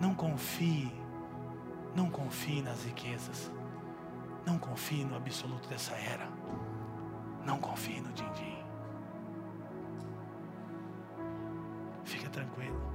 [0.00, 0.92] Não confie.
[1.94, 3.50] Não confie nas riquezas.
[4.46, 6.28] Não confie no absoluto dessa era.
[7.44, 8.58] Não confie no din-din.
[12.04, 12.94] Fica tranquilo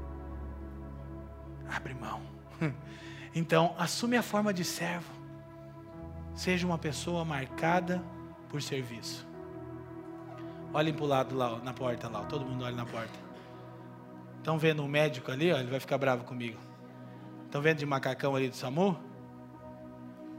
[1.69, 2.21] abre mão.
[3.35, 5.13] Então, assume a forma de servo.
[6.33, 8.03] Seja uma pessoa marcada
[8.49, 9.25] por serviço.
[10.73, 13.28] Olhem para o lado lá, na porta lá, todo mundo olha na porta.
[14.49, 16.57] Estão vendo um médico ali, ó, ele vai ficar bravo comigo.
[17.45, 18.97] Estão vendo de macacão ali do SAMU?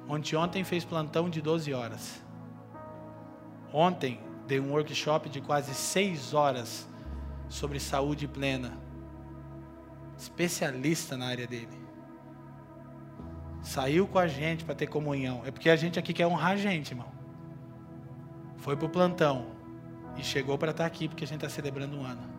[0.08, 2.20] Ontem, ontem fez plantão de 12 horas.
[3.72, 6.88] Ontem dei um workshop de quase 6 horas
[7.48, 8.76] sobre saúde plena
[10.18, 11.78] especialista na área dele.
[13.62, 15.42] Saiu com a gente para ter comunhão.
[15.46, 17.12] É porque a gente aqui quer honrar a gente, irmão.
[18.56, 19.52] Foi para o plantão
[20.16, 22.29] e chegou para estar tá aqui porque a gente está celebrando um ano.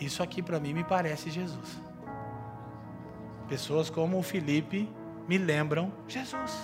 [0.00, 1.78] Isso aqui para mim me parece Jesus.
[3.48, 4.88] Pessoas como o Felipe
[5.28, 6.58] me lembram Jesus.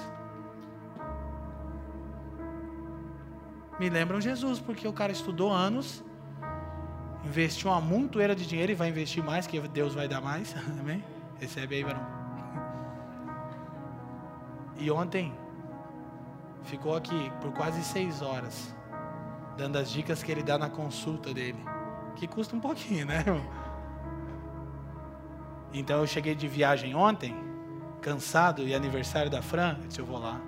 [3.78, 6.02] Me lembram Jesus, porque o cara estudou anos
[7.26, 10.54] investiu uma montoeira de dinheiro e vai investir mais, que Deus vai dar mais.
[10.80, 11.04] Amém?
[11.38, 12.06] Recebe aí, varão.
[14.78, 15.34] E ontem
[16.62, 18.74] ficou aqui por quase seis horas,
[19.56, 21.58] dando as dicas que ele dá na consulta dele,
[22.16, 23.24] que custa um pouquinho, né?
[25.72, 27.34] Então eu cheguei de viagem ontem,
[28.00, 30.40] cansado e aniversário da Fran, eu disse eu vou lá,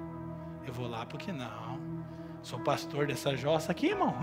[0.66, 1.78] eu vou lá porque não.
[2.40, 4.14] Sou pastor dessa jossa aqui, irmão.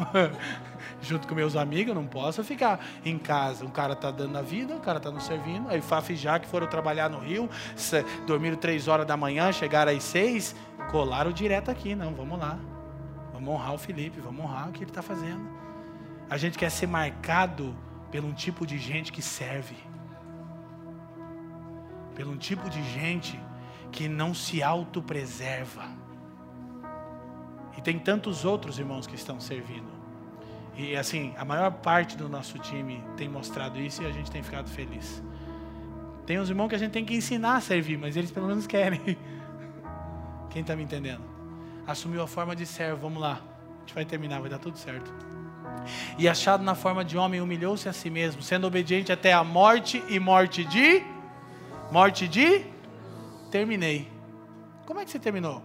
[1.01, 3.63] Junto com meus amigos, eu não posso ficar em casa.
[3.63, 5.69] Um cara está dando a vida, o um cara está nos servindo.
[5.69, 7.49] Aí Faf e Jaque foram trabalhar no Rio,
[8.25, 10.55] dormiram três horas da manhã, chegaram às seis,
[10.89, 11.93] colaram direto aqui.
[11.93, 12.57] Não, vamos lá.
[13.33, 15.64] Vamos honrar o Felipe, vamos honrar o que ele está fazendo.
[16.29, 17.75] A gente quer ser marcado
[18.11, 19.75] pelo um tipo de gente que serve.
[22.15, 23.39] Pelo um tipo de gente
[23.91, 25.83] que não se autopreserva
[27.77, 29.93] e tem tantos outros irmãos que estão servindo.
[30.75, 34.43] E assim, a maior parte do nosso time tem mostrado isso e a gente tem
[34.43, 35.23] ficado feliz.
[36.25, 38.65] Tem uns irmãos que a gente tem que ensinar a servir, mas eles pelo menos
[38.65, 38.99] querem.
[40.49, 41.23] Quem está me entendendo?
[41.85, 43.33] Assumiu a forma de servo, vamos lá.
[43.33, 45.13] A gente vai terminar, vai dar tudo certo.
[46.17, 50.03] E achado na forma de homem, humilhou-se a si mesmo, sendo obediente até a morte
[50.09, 51.03] e morte de.
[51.91, 52.65] Morte de.
[53.51, 54.11] Terminei.
[54.85, 55.61] Como é que você terminou?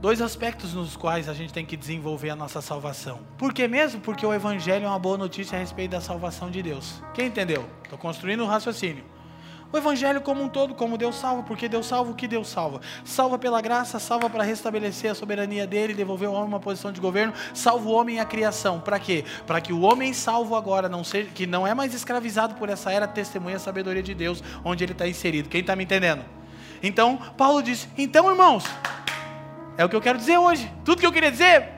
[0.00, 3.20] dois aspectos nos quais a gente tem que desenvolver a nossa salvação.
[3.36, 4.00] Por que mesmo?
[4.00, 7.02] Porque o Evangelho é uma boa notícia a respeito da salvação de Deus.
[7.14, 7.68] Quem entendeu?
[7.82, 9.04] Estou construindo um raciocínio.
[9.70, 12.80] O Evangelho como um todo, como Deus salva, porque Deus salva o que Deus salva.
[13.04, 16.98] Salva pela graça, salva para restabelecer a soberania dele, devolver ao homem uma posição de
[16.98, 18.80] governo, salva o homem e a criação.
[18.80, 19.26] Para quê?
[19.46, 22.90] Para que o homem salvo agora, não seja, que não é mais escravizado por essa
[22.90, 25.50] era, testemunha a sabedoria de Deus, onde ele está inserido.
[25.50, 26.24] Quem está me entendendo?
[26.82, 28.64] Então, Paulo diz: então, irmãos,
[29.76, 30.70] é o que eu quero dizer hoje.
[30.82, 31.74] Tudo que eu queria dizer,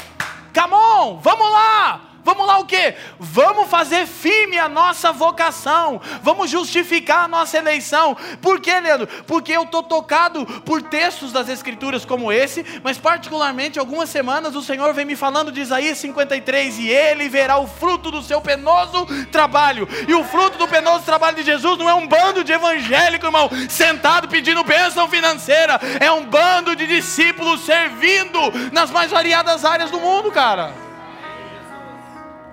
[0.54, 2.09] come on, vamos lá.
[2.24, 2.94] Vamos lá o quê?
[3.18, 6.00] Vamos fazer firme a nossa vocação.
[6.22, 8.16] Vamos justificar a nossa eleição.
[8.42, 9.06] Por quê, Leandro?
[9.26, 14.62] Porque eu estou tocado por textos das Escrituras como esse, mas particularmente algumas semanas o
[14.62, 19.06] Senhor vem me falando de Isaías 53 e ele verá o fruto do seu penoso
[19.30, 19.88] trabalho.
[20.06, 23.50] E o fruto do penoso trabalho de Jesus não é um bando de evangélico, irmão,
[23.68, 25.80] sentado pedindo bênção financeira.
[25.98, 28.38] É um bando de discípulos servindo
[28.72, 30.89] nas mais variadas áreas do mundo, cara.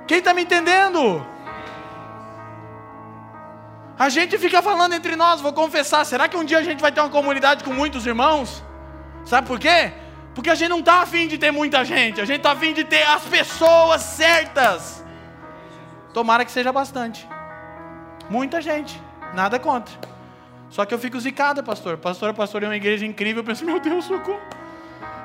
[0.07, 1.25] Quem está me entendendo?
[3.99, 6.91] A gente fica falando entre nós, vou confessar, será que um dia a gente vai
[6.91, 8.63] ter uma comunidade com muitos irmãos?
[9.25, 9.91] Sabe por quê?
[10.35, 12.83] Porque a gente não está afim de ter muita gente, a gente está afim de
[12.83, 15.03] ter as pessoas certas.
[16.13, 17.27] Tomara que seja bastante.
[18.29, 19.01] Muita gente,
[19.33, 19.93] nada contra.
[20.69, 21.97] Só que eu fico zicada, pastor.
[21.97, 23.41] Pastor, pastor é uma igreja incrível.
[23.41, 24.39] Eu penso, meu Deus, socorro.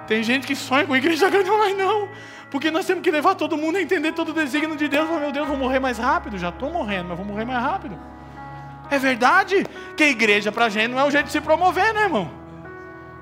[0.07, 2.09] Tem gente que sonha com igreja grande, mas não.
[2.53, 5.09] Porque nós temos que levar todo mundo a entender todo o desígnio de Deus.
[5.09, 6.37] Meu Deus, vou morrer mais rápido.
[6.37, 7.99] Já estou morrendo, mas vou morrer mais rápido.
[8.91, 9.65] É verdade
[9.97, 12.31] que a igreja para a gente não é o jeito de se promover, né, irmão?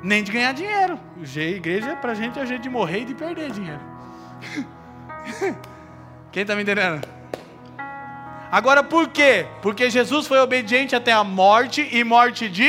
[0.02, 0.98] Nem de ganhar dinheiro.
[1.16, 3.78] A igreja para a gente é o jeito de morrer e de perder dinheiro.
[6.32, 7.07] Quem está me entendendo?
[8.51, 9.47] Agora por quê?
[9.62, 12.69] Porque Jesus foi obediente até a morte e morte de.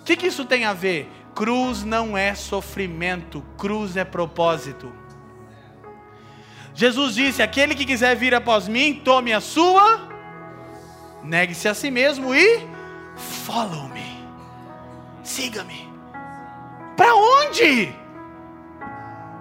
[0.00, 1.10] O que, que isso tem a ver?
[1.34, 5.01] Cruz não é sofrimento, cruz é propósito.
[6.74, 10.08] Jesus disse: Aquele que quiser vir após mim, tome a sua,
[11.22, 12.66] negue-se a si mesmo e
[13.16, 14.22] follow me.
[15.22, 15.88] Siga-me.
[16.96, 17.94] Para onde?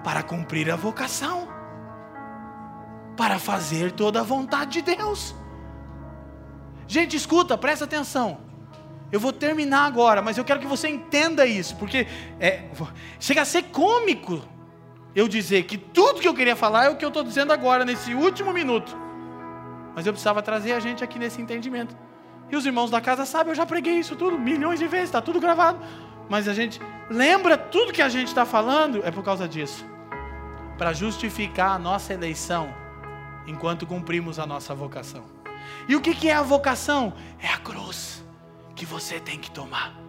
[0.03, 1.48] Para cumprir a vocação.
[3.16, 5.36] Para fazer toda a vontade de Deus.
[6.88, 8.40] Gente, escuta, presta atenção.
[9.12, 12.08] Eu vou terminar agora, mas eu quero que você entenda isso, porque
[12.40, 12.70] é,
[13.20, 14.41] chega a ser cômico
[15.16, 17.84] eu dizer que tudo que eu queria falar é o que eu estou dizendo agora,
[17.84, 18.96] nesse último minuto.
[19.96, 21.96] Mas eu precisava trazer a gente aqui nesse entendimento.
[22.50, 25.22] E os irmãos da casa sabem, eu já preguei isso tudo milhões de vezes, está
[25.22, 25.80] tudo gravado.
[26.30, 26.80] Mas a gente
[27.10, 29.86] lembra tudo que a gente está falando é por causa disso
[30.82, 32.74] para justificar a nossa eleição
[33.46, 35.24] enquanto cumprimos a nossa vocação.
[35.88, 37.14] E o que, é a vocação?
[37.40, 38.26] É a cruz
[38.76, 40.01] que você tem que tomar.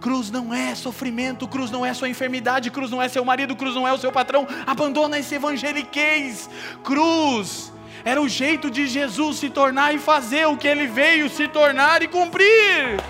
[0.00, 3.74] Cruz não é sofrimento, cruz não é sua enfermidade, cruz não é seu marido, cruz
[3.74, 4.46] não é o seu patrão.
[4.66, 6.48] Abandona esse evangeliquez.
[6.84, 7.72] Cruz
[8.04, 12.02] era o jeito de Jesus se tornar e fazer o que ele veio se tornar
[12.02, 13.02] e cumprir.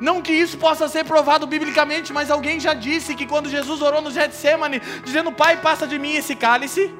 [0.00, 4.02] Não que isso possa ser provado biblicamente, mas alguém já disse que quando Jesus orou
[4.02, 6.92] no Getsemane, dizendo: Pai, passa de mim esse cálice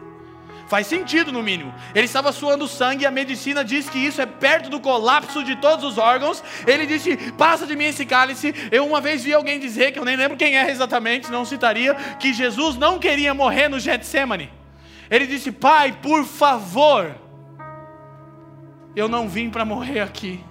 [0.68, 1.72] Faz sentido, no mínimo.
[1.94, 5.84] Ele estava suando sangue a medicina diz que isso é perto do colapso de todos
[5.84, 6.42] os órgãos.
[6.66, 8.52] Ele disse: Passa de mim esse cálice.
[8.72, 11.94] Eu uma vez vi alguém dizer, que eu nem lembro quem é exatamente, não citaria,
[12.18, 14.50] que Jesus não queria morrer no Getsemane.
[15.08, 17.14] Ele disse: Pai, por favor,
[18.96, 20.44] eu não vim para morrer aqui.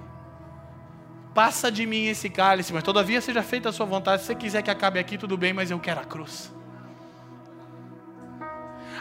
[1.33, 4.21] Passa de mim esse cálice, mas todavia seja feita a sua vontade.
[4.21, 6.54] Se você quiser que acabe aqui, tudo bem, mas eu quero a cruz.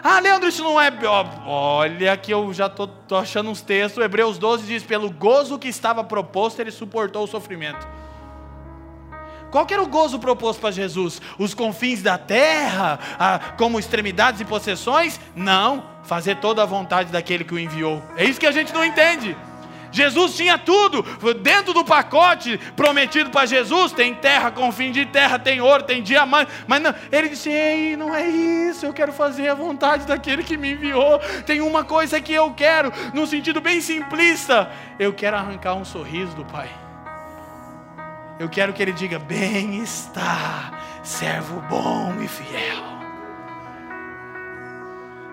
[0.07, 0.93] Ah, Leandro, isso não é.
[1.47, 4.05] Olha, que eu já estou achando uns textos.
[4.05, 7.89] Hebreus 12 diz: pelo gozo que estava proposto, ele suportou o sofrimento.
[9.51, 11.23] Qual era o gozo proposto para Jesus?
[11.39, 12.99] Os confins da terra,
[13.57, 15.19] como extremidades e possessões?
[15.35, 18.03] Não, fazer toda a vontade daquele que o enviou.
[18.17, 19.35] É isso que a gente não entende.
[19.95, 21.03] Jesus tinha tudo
[21.41, 23.93] dentro do pacote prometido para Jesus.
[23.93, 26.51] Tem terra com fim de terra, tem ouro, tem diamante.
[26.67, 28.85] Mas não, ele disse: Ei, não é isso.
[28.85, 31.21] Eu quero fazer a vontade daquele que me enviou.
[31.47, 34.69] Tem uma coisa que eu quero, num sentido bem simplista.
[34.99, 36.69] Eu quero arrancar um sorriso do Pai.
[38.41, 40.73] Eu quero que ele diga: Bem está,
[41.05, 42.83] servo bom e fiel.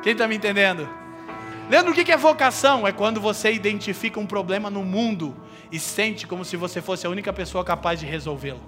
[0.03, 1.00] Quem está me entendendo?
[1.71, 2.85] Lembra o que é vocação?
[2.85, 5.33] É quando você identifica um problema no mundo
[5.71, 8.59] e sente como se você fosse a única pessoa capaz de resolvê-lo.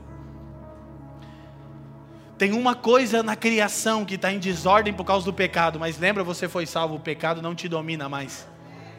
[2.37, 6.23] Tem uma coisa na criação que está em desordem por causa do pecado, mas lembra,
[6.23, 8.47] você foi salvo, o pecado não te domina mais.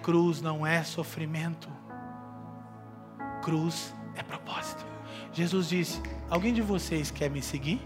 [0.02, 1.70] Cruz não é sofrimento,
[3.42, 4.84] cruz é propósito.
[5.32, 7.80] Jesus disse: Alguém de vocês quer me seguir?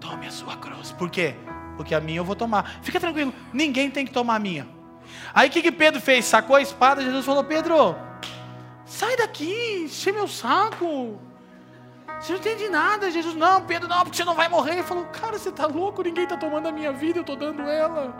[0.00, 1.34] Tome a sua cruz, por quê?
[1.76, 2.78] Porque a minha eu vou tomar.
[2.82, 4.66] Fica tranquilo, ninguém tem que tomar a minha.
[5.34, 6.24] Aí o que, que Pedro fez?
[6.24, 7.96] Sacou a espada, Jesus falou: Pedro,
[8.84, 11.20] sai daqui, enche meu saco.
[12.20, 13.10] Você não entende nada.
[13.10, 14.72] Jesus, não, Pedro, não, porque você não vai morrer.
[14.72, 17.62] Ele falou: Cara, você está louco, ninguém está tomando a minha vida, eu estou dando
[17.62, 18.14] ela.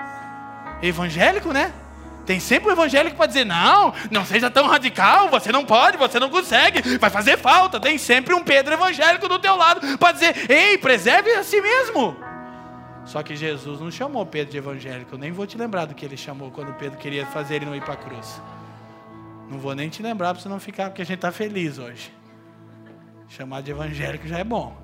[0.82, 1.72] Evangélico, né?
[2.24, 6.18] Tem sempre um evangélico para dizer: não, não seja tão radical, você não pode, você
[6.18, 7.80] não consegue, vai fazer falta.
[7.80, 12.16] Tem sempre um Pedro evangélico do teu lado para dizer: ei, preserve a si mesmo.
[13.04, 15.14] Só que Jesus não chamou Pedro de evangélico.
[15.14, 17.74] Eu nem vou te lembrar do que ele chamou quando Pedro queria fazer ele não
[17.74, 18.40] ir para a cruz.
[19.50, 22.12] Não vou nem te lembrar para você não ficar, porque a gente está feliz hoje.
[23.28, 24.76] Chamar de evangélico já é bom.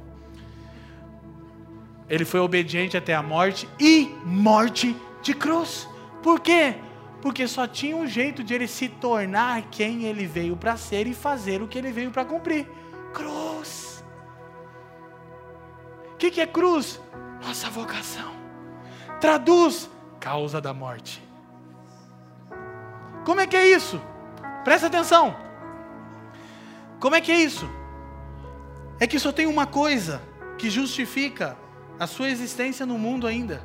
[2.08, 5.88] Ele foi obediente até a morte e morte de cruz.
[6.22, 6.74] Por quê?
[7.20, 11.14] Porque só tinha um jeito de ele se tornar quem ele veio para ser e
[11.14, 12.66] fazer o que ele veio para cumprir:
[13.12, 13.97] cruz.
[16.18, 17.00] O que, que é cruz?
[17.40, 18.32] nossa vocação.
[19.20, 19.88] Traduz
[20.20, 21.22] causa da morte.
[23.24, 24.00] Como é que é isso?
[24.64, 25.36] Presta atenção.
[27.00, 27.68] Como é que é isso?
[28.98, 30.20] É que só tem uma coisa
[30.58, 31.56] que justifica
[31.98, 33.62] a sua existência no mundo ainda: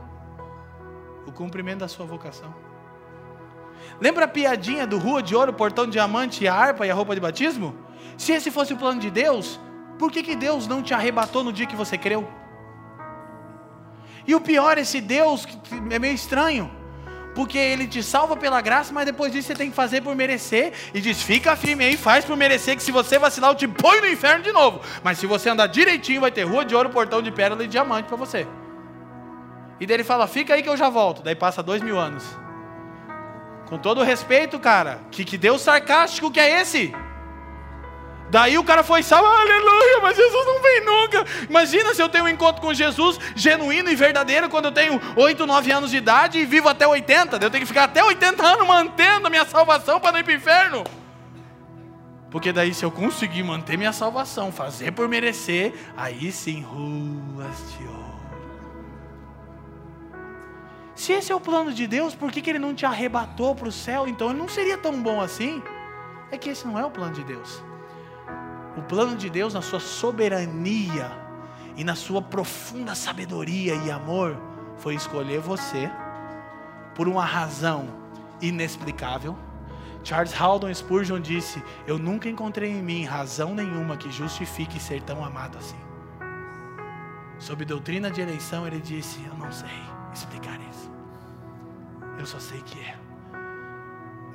[1.26, 2.54] o cumprimento da sua vocação.
[4.00, 7.16] Lembra a piadinha do rua de ouro, portão de diamante, a harpa e a roupa
[7.16, 7.76] de batismo?
[8.18, 9.60] Se esse fosse o plano de Deus,
[9.98, 12.43] por que, que Deus não te arrebatou no dia que você creu?
[14.26, 15.48] E o pior, esse Deus
[15.90, 16.72] é meio estranho.
[17.36, 20.74] Porque ele te salva pela graça, mas depois disso você tem que fazer por merecer.
[20.94, 24.02] E diz: fica firme aí, faz por merecer, que se você vacilar, eu te põe
[24.02, 24.82] no inferno de novo.
[25.04, 28.08] Mas se você andar direitinho, vai ter rua de ouro, portão de pérola e diamante
[28.08, 28.48] para você.
[29.80, 31.24] E daí ele fala: fica aí que eu já volto.
[31.24, 32.24] Daí passa dois mil anos.
[33.66, 36.94] Com todo respeito, cara, que, que Deus sarcástico que é esse?
[38.34, 41.24] Daí o cara foi salvo, aleluia, mas Jesus não vem nunca.
[41.48, 45.46] Imagina se eu tenho um encontro com Jesus genuíno e verdadeiro quando eu tenho 8,
[45.46, 47.36] 9 anos de idade e vivo até 80.
[47.36, 50.34] Eu tenho que ficar até 80 anos mantendo a minha salvação para não ir para
[50.34, 50.84] o inferno.
[52.32, 57.86] Porque daí, se eu conseguir manter minha salvação, fazer por merecer, aí sim, ruas de
[57.86, 58.20] ouro.
[60.96, 63.68] Se esse é o plano de Deus, por que, que ele não te arrebatou para
[63.68, 64.08] o céu?
[64.08, 65.62] Então ele não seria tão bom assim.
[66.32, 67.62] É que esse não é o plano de Deus.
[68.76, 71.12] O plano de Deus, na sua soberania
[71.76, 74.38] e na sua profunda sabedoria e amor,
[74.78, 75.90] foi escolher você
[76.96, 77.88] por uma razão
[78.42, 79.38] inexplicável.
[80.04, 85.24] Charles Haldon Spurgeon disse: Eu nunca encontrei em mim razão nenhuma que justifique ser tão
[85.24, 85.78] amado assim.
[87.40, 89.70] Sob doutrina de eleição, ele disse: Eu não sei
[90.14, 90.92] explicar isso.
[92.18, 92.98] Eu só sei que é.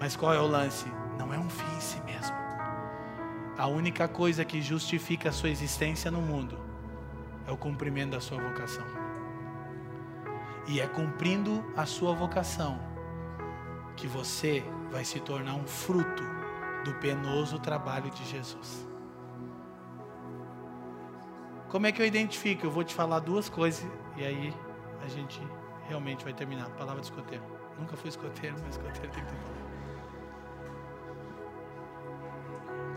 [0.00, 0.86] Mas qual é o lance?
[1.18, 2.37] Não é um fim em si mesmo.
[3.58, 6.56] A única coisa que justifica a sua existência no mundo
[7.44, 8.86] é o cumprimento da sua vocação.
[10.68, 12.78] E é cumprindo a sua vocação
[13.96, 14.62] que você
[14.92, 16.22] vai se tornar um fruto
[16.84, 18.86] do penoso trabalho de Jesus.
[21.68, 22.64] Como é que eu identifico?
[22.64, 23.84] Eu vou te falar duas coisas
[24.16, 24.54] e aí
[25.04, 25.42] a gente
[25.88, 26.70] realmente vai terminar.
[26.76, 27.42] Palavra de escoteiro.
[27.76, 29.67] Nunca fui escoteiro, mas escoteiro tem que ter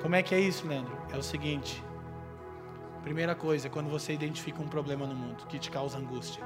[0.01, 0.97] Como é que é isso, Leandro?
[1.11, 1.83] É o seguinte.
[3.03, 6.43] Primeira coisa, quando você identifica um problema no mundo que te causa angústia.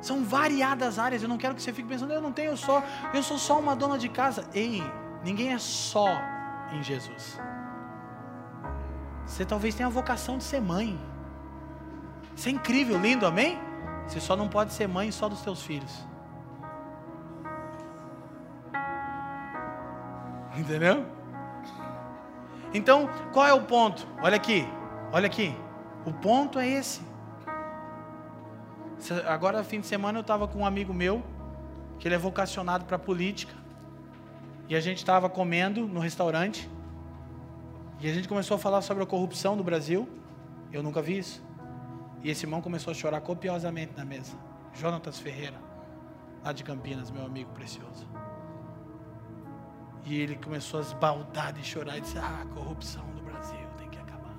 [0.00, 1.22] São variadas áreas.
[1.22, 2.82] Eu não quero que você fique pensando, eu não tenho só,
[3.12, 4.46] eu sou só uma dona de casa.
[4.54, 4.82] Ei,
[5.22, 6.08] ninguém é só
[6.72, 7.38] em Jesus.
[9.26, 10.98] Você talvez tenha a vocação de ser mãe.
[12.36, 13.58] Isso é incrível, lindo, amém?
[14.06, 16.06] Você só não pode ser mãe só dos seus filhos.
[20.56, 21.04] Entendeu?
[22.72, 24.06] Então, qual é o ponto?
[24.22, 24.66] Olha aqui,
[25.12, 25.54] olha aqui.
[26.04, 27.00] O ponto é esse.
[29.26, 31.22] Agora, fim de semana, eu estava com um amigo meu,
[31.98, 33.54] que ele é vocacionado para política.
[34.68, 36.68] E a gente estava comendo no restaurante.
[38.00, 40.08] E a gente começou a falar sobre a corrupção do Brasil.
[40.72, 41.42] Eu nunca vi isso.
[42.22, 44.36] E esse irmão começou a chorar copiosamente na mesa.
[44.72, 45.56] Jonatas Ferreira,
[46.42, 48.06] lá de Campinas, meu amigo precioso.
[50.04, 53.88] E ele começou a esbaldar de chorar e disse: Ah, a corrupção do Brasil tem
[53.88, 54.36] que acabar.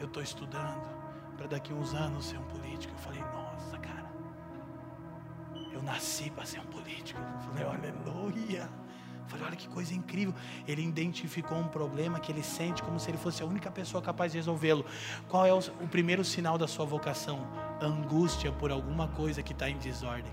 [0.00, 0.82] Eu estou estudando
[1.36, 2.92] para daqui uns anos ser um político.
[2.92, 4.10] Eu falei: Nossa, cara,
[5.72, 7.20] eu nasci para ser um político.
[7.20, 8.68] Eu falei: Aleluia.
[9.22, 10.34] Eu falei: Olha que coisa incrível.
[10.66, 14.32] Ele identificou um problema que ele sente como se ele fosse a única pessoa capaz
[14.32, 14.84] de resolvê-lo.
[15.28, 17.46] Qual é o, o primeiro sinal da sua vocação?
[17.80, 20.32] Angústia por alguma coisa que está em desordem.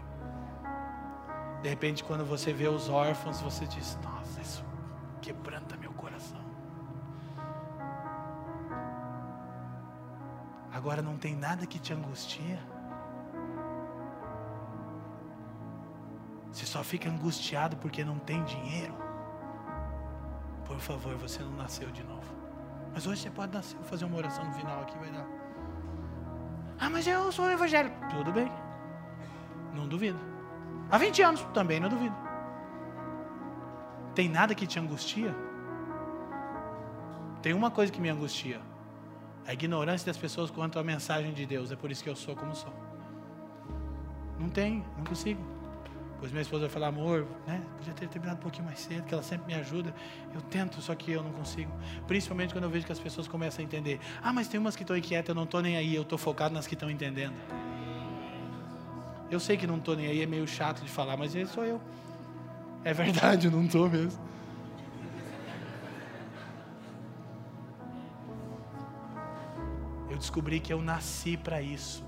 [1.66, 4.64] De repente, quando você vê os órfãos, você diz: Nossa, isso
[5.20, 6.40] quebranta meu coração.
[10.72, 12.60] Agora não tem nada que te angustia.
[16.52, 18.94] Você só fica angustiado porque não tem dinheiro.
[20.66, 22.32] Por favor, você não nasceu de novo.
[22.94, 25.26] Mas hoje você pode nascer, vou fazer uma oração no final aqui, vai dar.
[26.80, 27.96] Ah, mas eu sou evangélico.
[28.12, 28.52] Tudo bem.
[29.74, 30.35] Não duvido.
[30.90, 32.16] Há 20 anos também, não duvido.
[34.14, 35.36] Tem nada que te angustia?
[37.42, 38.62] Tem uma coisa que me angustia:
[39.46, 41.72] a ignorância das pessoas quanto à mensagem de Deus.
[41.72, 42.74] É por isso que eu sou como sou.
[44.40, 45.42] Não tem, não consigo.
[46.20, 47.62] Pois minha esposa vai falar, amor, né?
[47.78, 49.94] Podia ter terminado um pouquinho mais cedo, que ela sempre me ajuda.
[50.34, 51.72] Eu tento, só que eu não consigo.
[52.08, 54.00] Principalmente quando eu vejo que as pessoas começam a entender.
[54.24, 56.54] Ah, mas tem umas que estão inquietas, eu não estou nem aí, eu estou focado
[56.54, 57.36] nas que estão entendendo.
[59.36, 61.66] Eu sei que não estou nem aí, é meio chato de falar, mas esse sou
[61.66, 61.82] eu.
[62.86, 64.18] É verdade, eu não estou mesmo.
[70.10, 72.02] Eu descobri que eu nasci para isso.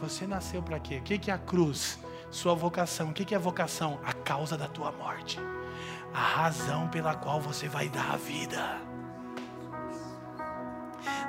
[0.00, 0.98] Você nasceu para quê?
[0.98, 2.00] O que é a cruz?
[2.28, 3.10] Sua vocação.
[3.10, 4.00] O que é a vocação?
[4.04, 5.38] A causa da tua morte.
[6.12, 8.91] A razão pela qual você vai dar a vida.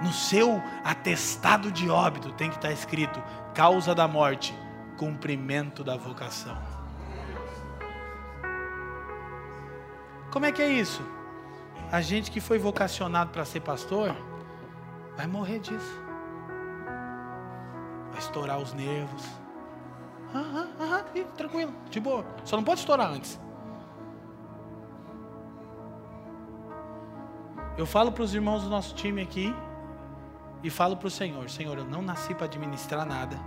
[0.03, 3.21] No seu atestado de óbito tem que estar escrito:
[3.53, 4.53] causa da morte,
[4.97, 6.57] cumprimento da vocação.
[10.31, 11.01] Como é que é isso?
[11.91, 14.15] A gente que foi vocacionado para ser pastor
[15.15, 16.03] vai morrer disso
[18.13, 19.25] vai estourar os nervos.
[20.33, 21.03] Aham, aham,
[21.35, 22.23] tranquilo, de boa.
[22.45, 23.39] Só não pode estourar antes.
[27.75, 29.53] Eu falo para os irmãos do nosso time aqui
[30.63, 33.39] e falo para o Senhor: Senhor, eu não nasci para administrar nada.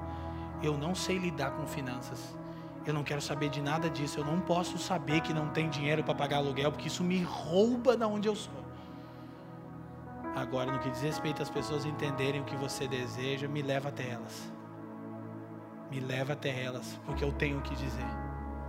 [0.62, 2.36] Eu não sei lidar com finanças.
[2.84, 4.20] Eu não quero saber de nada disso.
[4.20, 7.96] Eu não posso saber que não tem dinheiro para pagar aluguel, porque isso me rouba
[7.96, 8.64] da onde eu sou.
[10.36, 14.10] Agora, no que diz respeito às pessoas entenderem o que você deseja, me leva até
[14.10, 14.56] elas
[15.90, 18.06] me leva até elas, porque eu tenho o que dizer.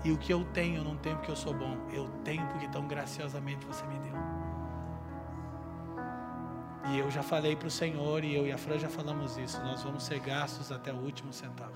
[0.03, 2.67] E o que eu tenho, eu não tenho porque eu sou bom, eu tenho porque
[2.67, 4.36] tão graciosamente você me deu.
[6.89, 9.59] E eu já falei para o Senhor, e eu e a Fran já falamos isso:
[9.61, 11.75] nós vamos ser gastos até o último centavo.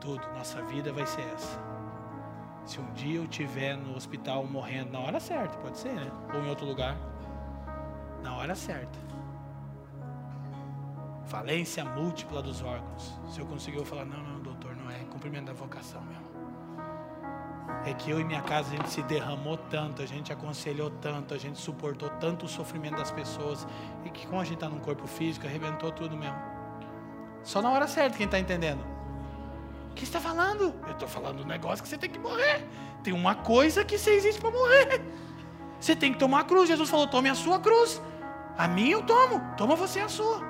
[0.00, 1.60] Tudo, nossa vida vai ser essa.
[2.64, 6.10] Se um dia eu estiver no hospital morrendo, na hora certa, pode ser, né?
[6.34, 6.96] Ou em outro lugar,
[8.22, 9.10] na hora certa
[11.30, 13.18] falência múltipla dos órgãos.
[13.28, 16.19] Se eu conseguir, eu falar, não, não, doutor, não é cumprimento da vocação mesmo.
[17.84, 21.32] É que eu e minha casa a gente se derramou tanto, a gente aconselhou tanto,
[21.32, 23.66] a gente suportou tanto o sofrimento das pessoas,
[24.04, 26.38] e que como a gente está num corpo físico, arrebentou tudo mesmo.
[27.42, 28.84] Só na hora certa, quem está entendendo?
[29.90, 30.74] O que está falando?
[30.86, 32.64] Eu estou falando um negócio que você tem que morrer.
[33.02, 35.00] Tem uma coisa que você existe para morrer.
[35.80, 36.68] Você tem que tomar a cruz.
[36.68, 38.00] Jesus falou: tome a sua cruz.
[38.56, 40.42] A minha eu tomo, toma você a sua.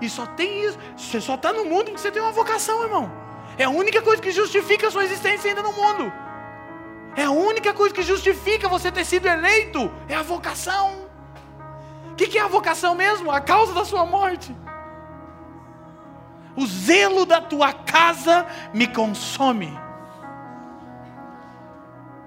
[0.00, 0.78] E só tem isso.
[0.96, 3.10] Você só está no mundo porque você tem uma vocação, irmão.
[3.58, 6.12] É a única coisa que justifica a sua existência ainda no mundo.
[7.16, 9.90] É a única coisa que justifica você ter sido eleito.
[10.06, 11.06] É a vocação.
[12.12, 13.30] O que, que é a vocação mesmo?
[13.30, 14.54] A causa da sua morte.
[16.54, 19.78] O zelo da tua casa me consome.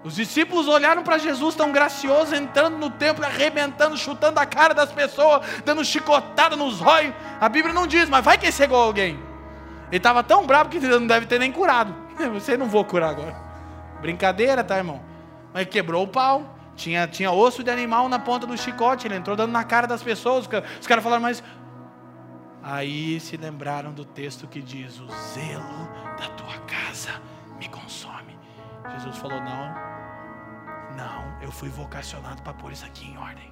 [0.03, 4.91] Os discípulos olharam para Jesus tão gracioso, entrando no templo, arrebentando, chutando a cara das
[4.91, 7.13] pessoas, dando chicotada nos olhos.
[7.39, 9.19] A Bíblia não diz, mas vai que cegou alguém.
[9.87, 11.93] Ele estava tão bravo que não deve ter nem curado.
[12.33, 13.48] Você não vou curar agora.
[14.01, 15.01] Brincadeira, tá, irmão?
[15.53, 16.55] Mas quebrou o pau.
[16.75, 19.07] Tinha, tinha osso de animal na ponta do chicote.
[19.07, 20.47] Ele entrou dando na cara das pessoas.
[20.79, 21.43] Os caras falaram, mas.
[22.61, 27.21] Aí se lembraram do texto que diz: O zelo da tua casa
[27.57, 28.37] me consome.
[28.93, 29.73] Jesus falou: Não,
[30.95, 33.51] não, eu fui vocacionado para pôr isso aqui em ordem.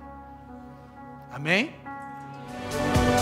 [1.31, 1.75] Amém?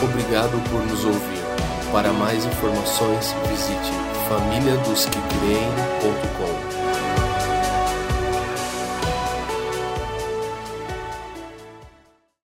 [0.03, 1.43] Obrigado por nos ouvir.
[1.91, 3.91] Para mais informações, visite
[4.27, 6.74] famíliadosquecreem.com.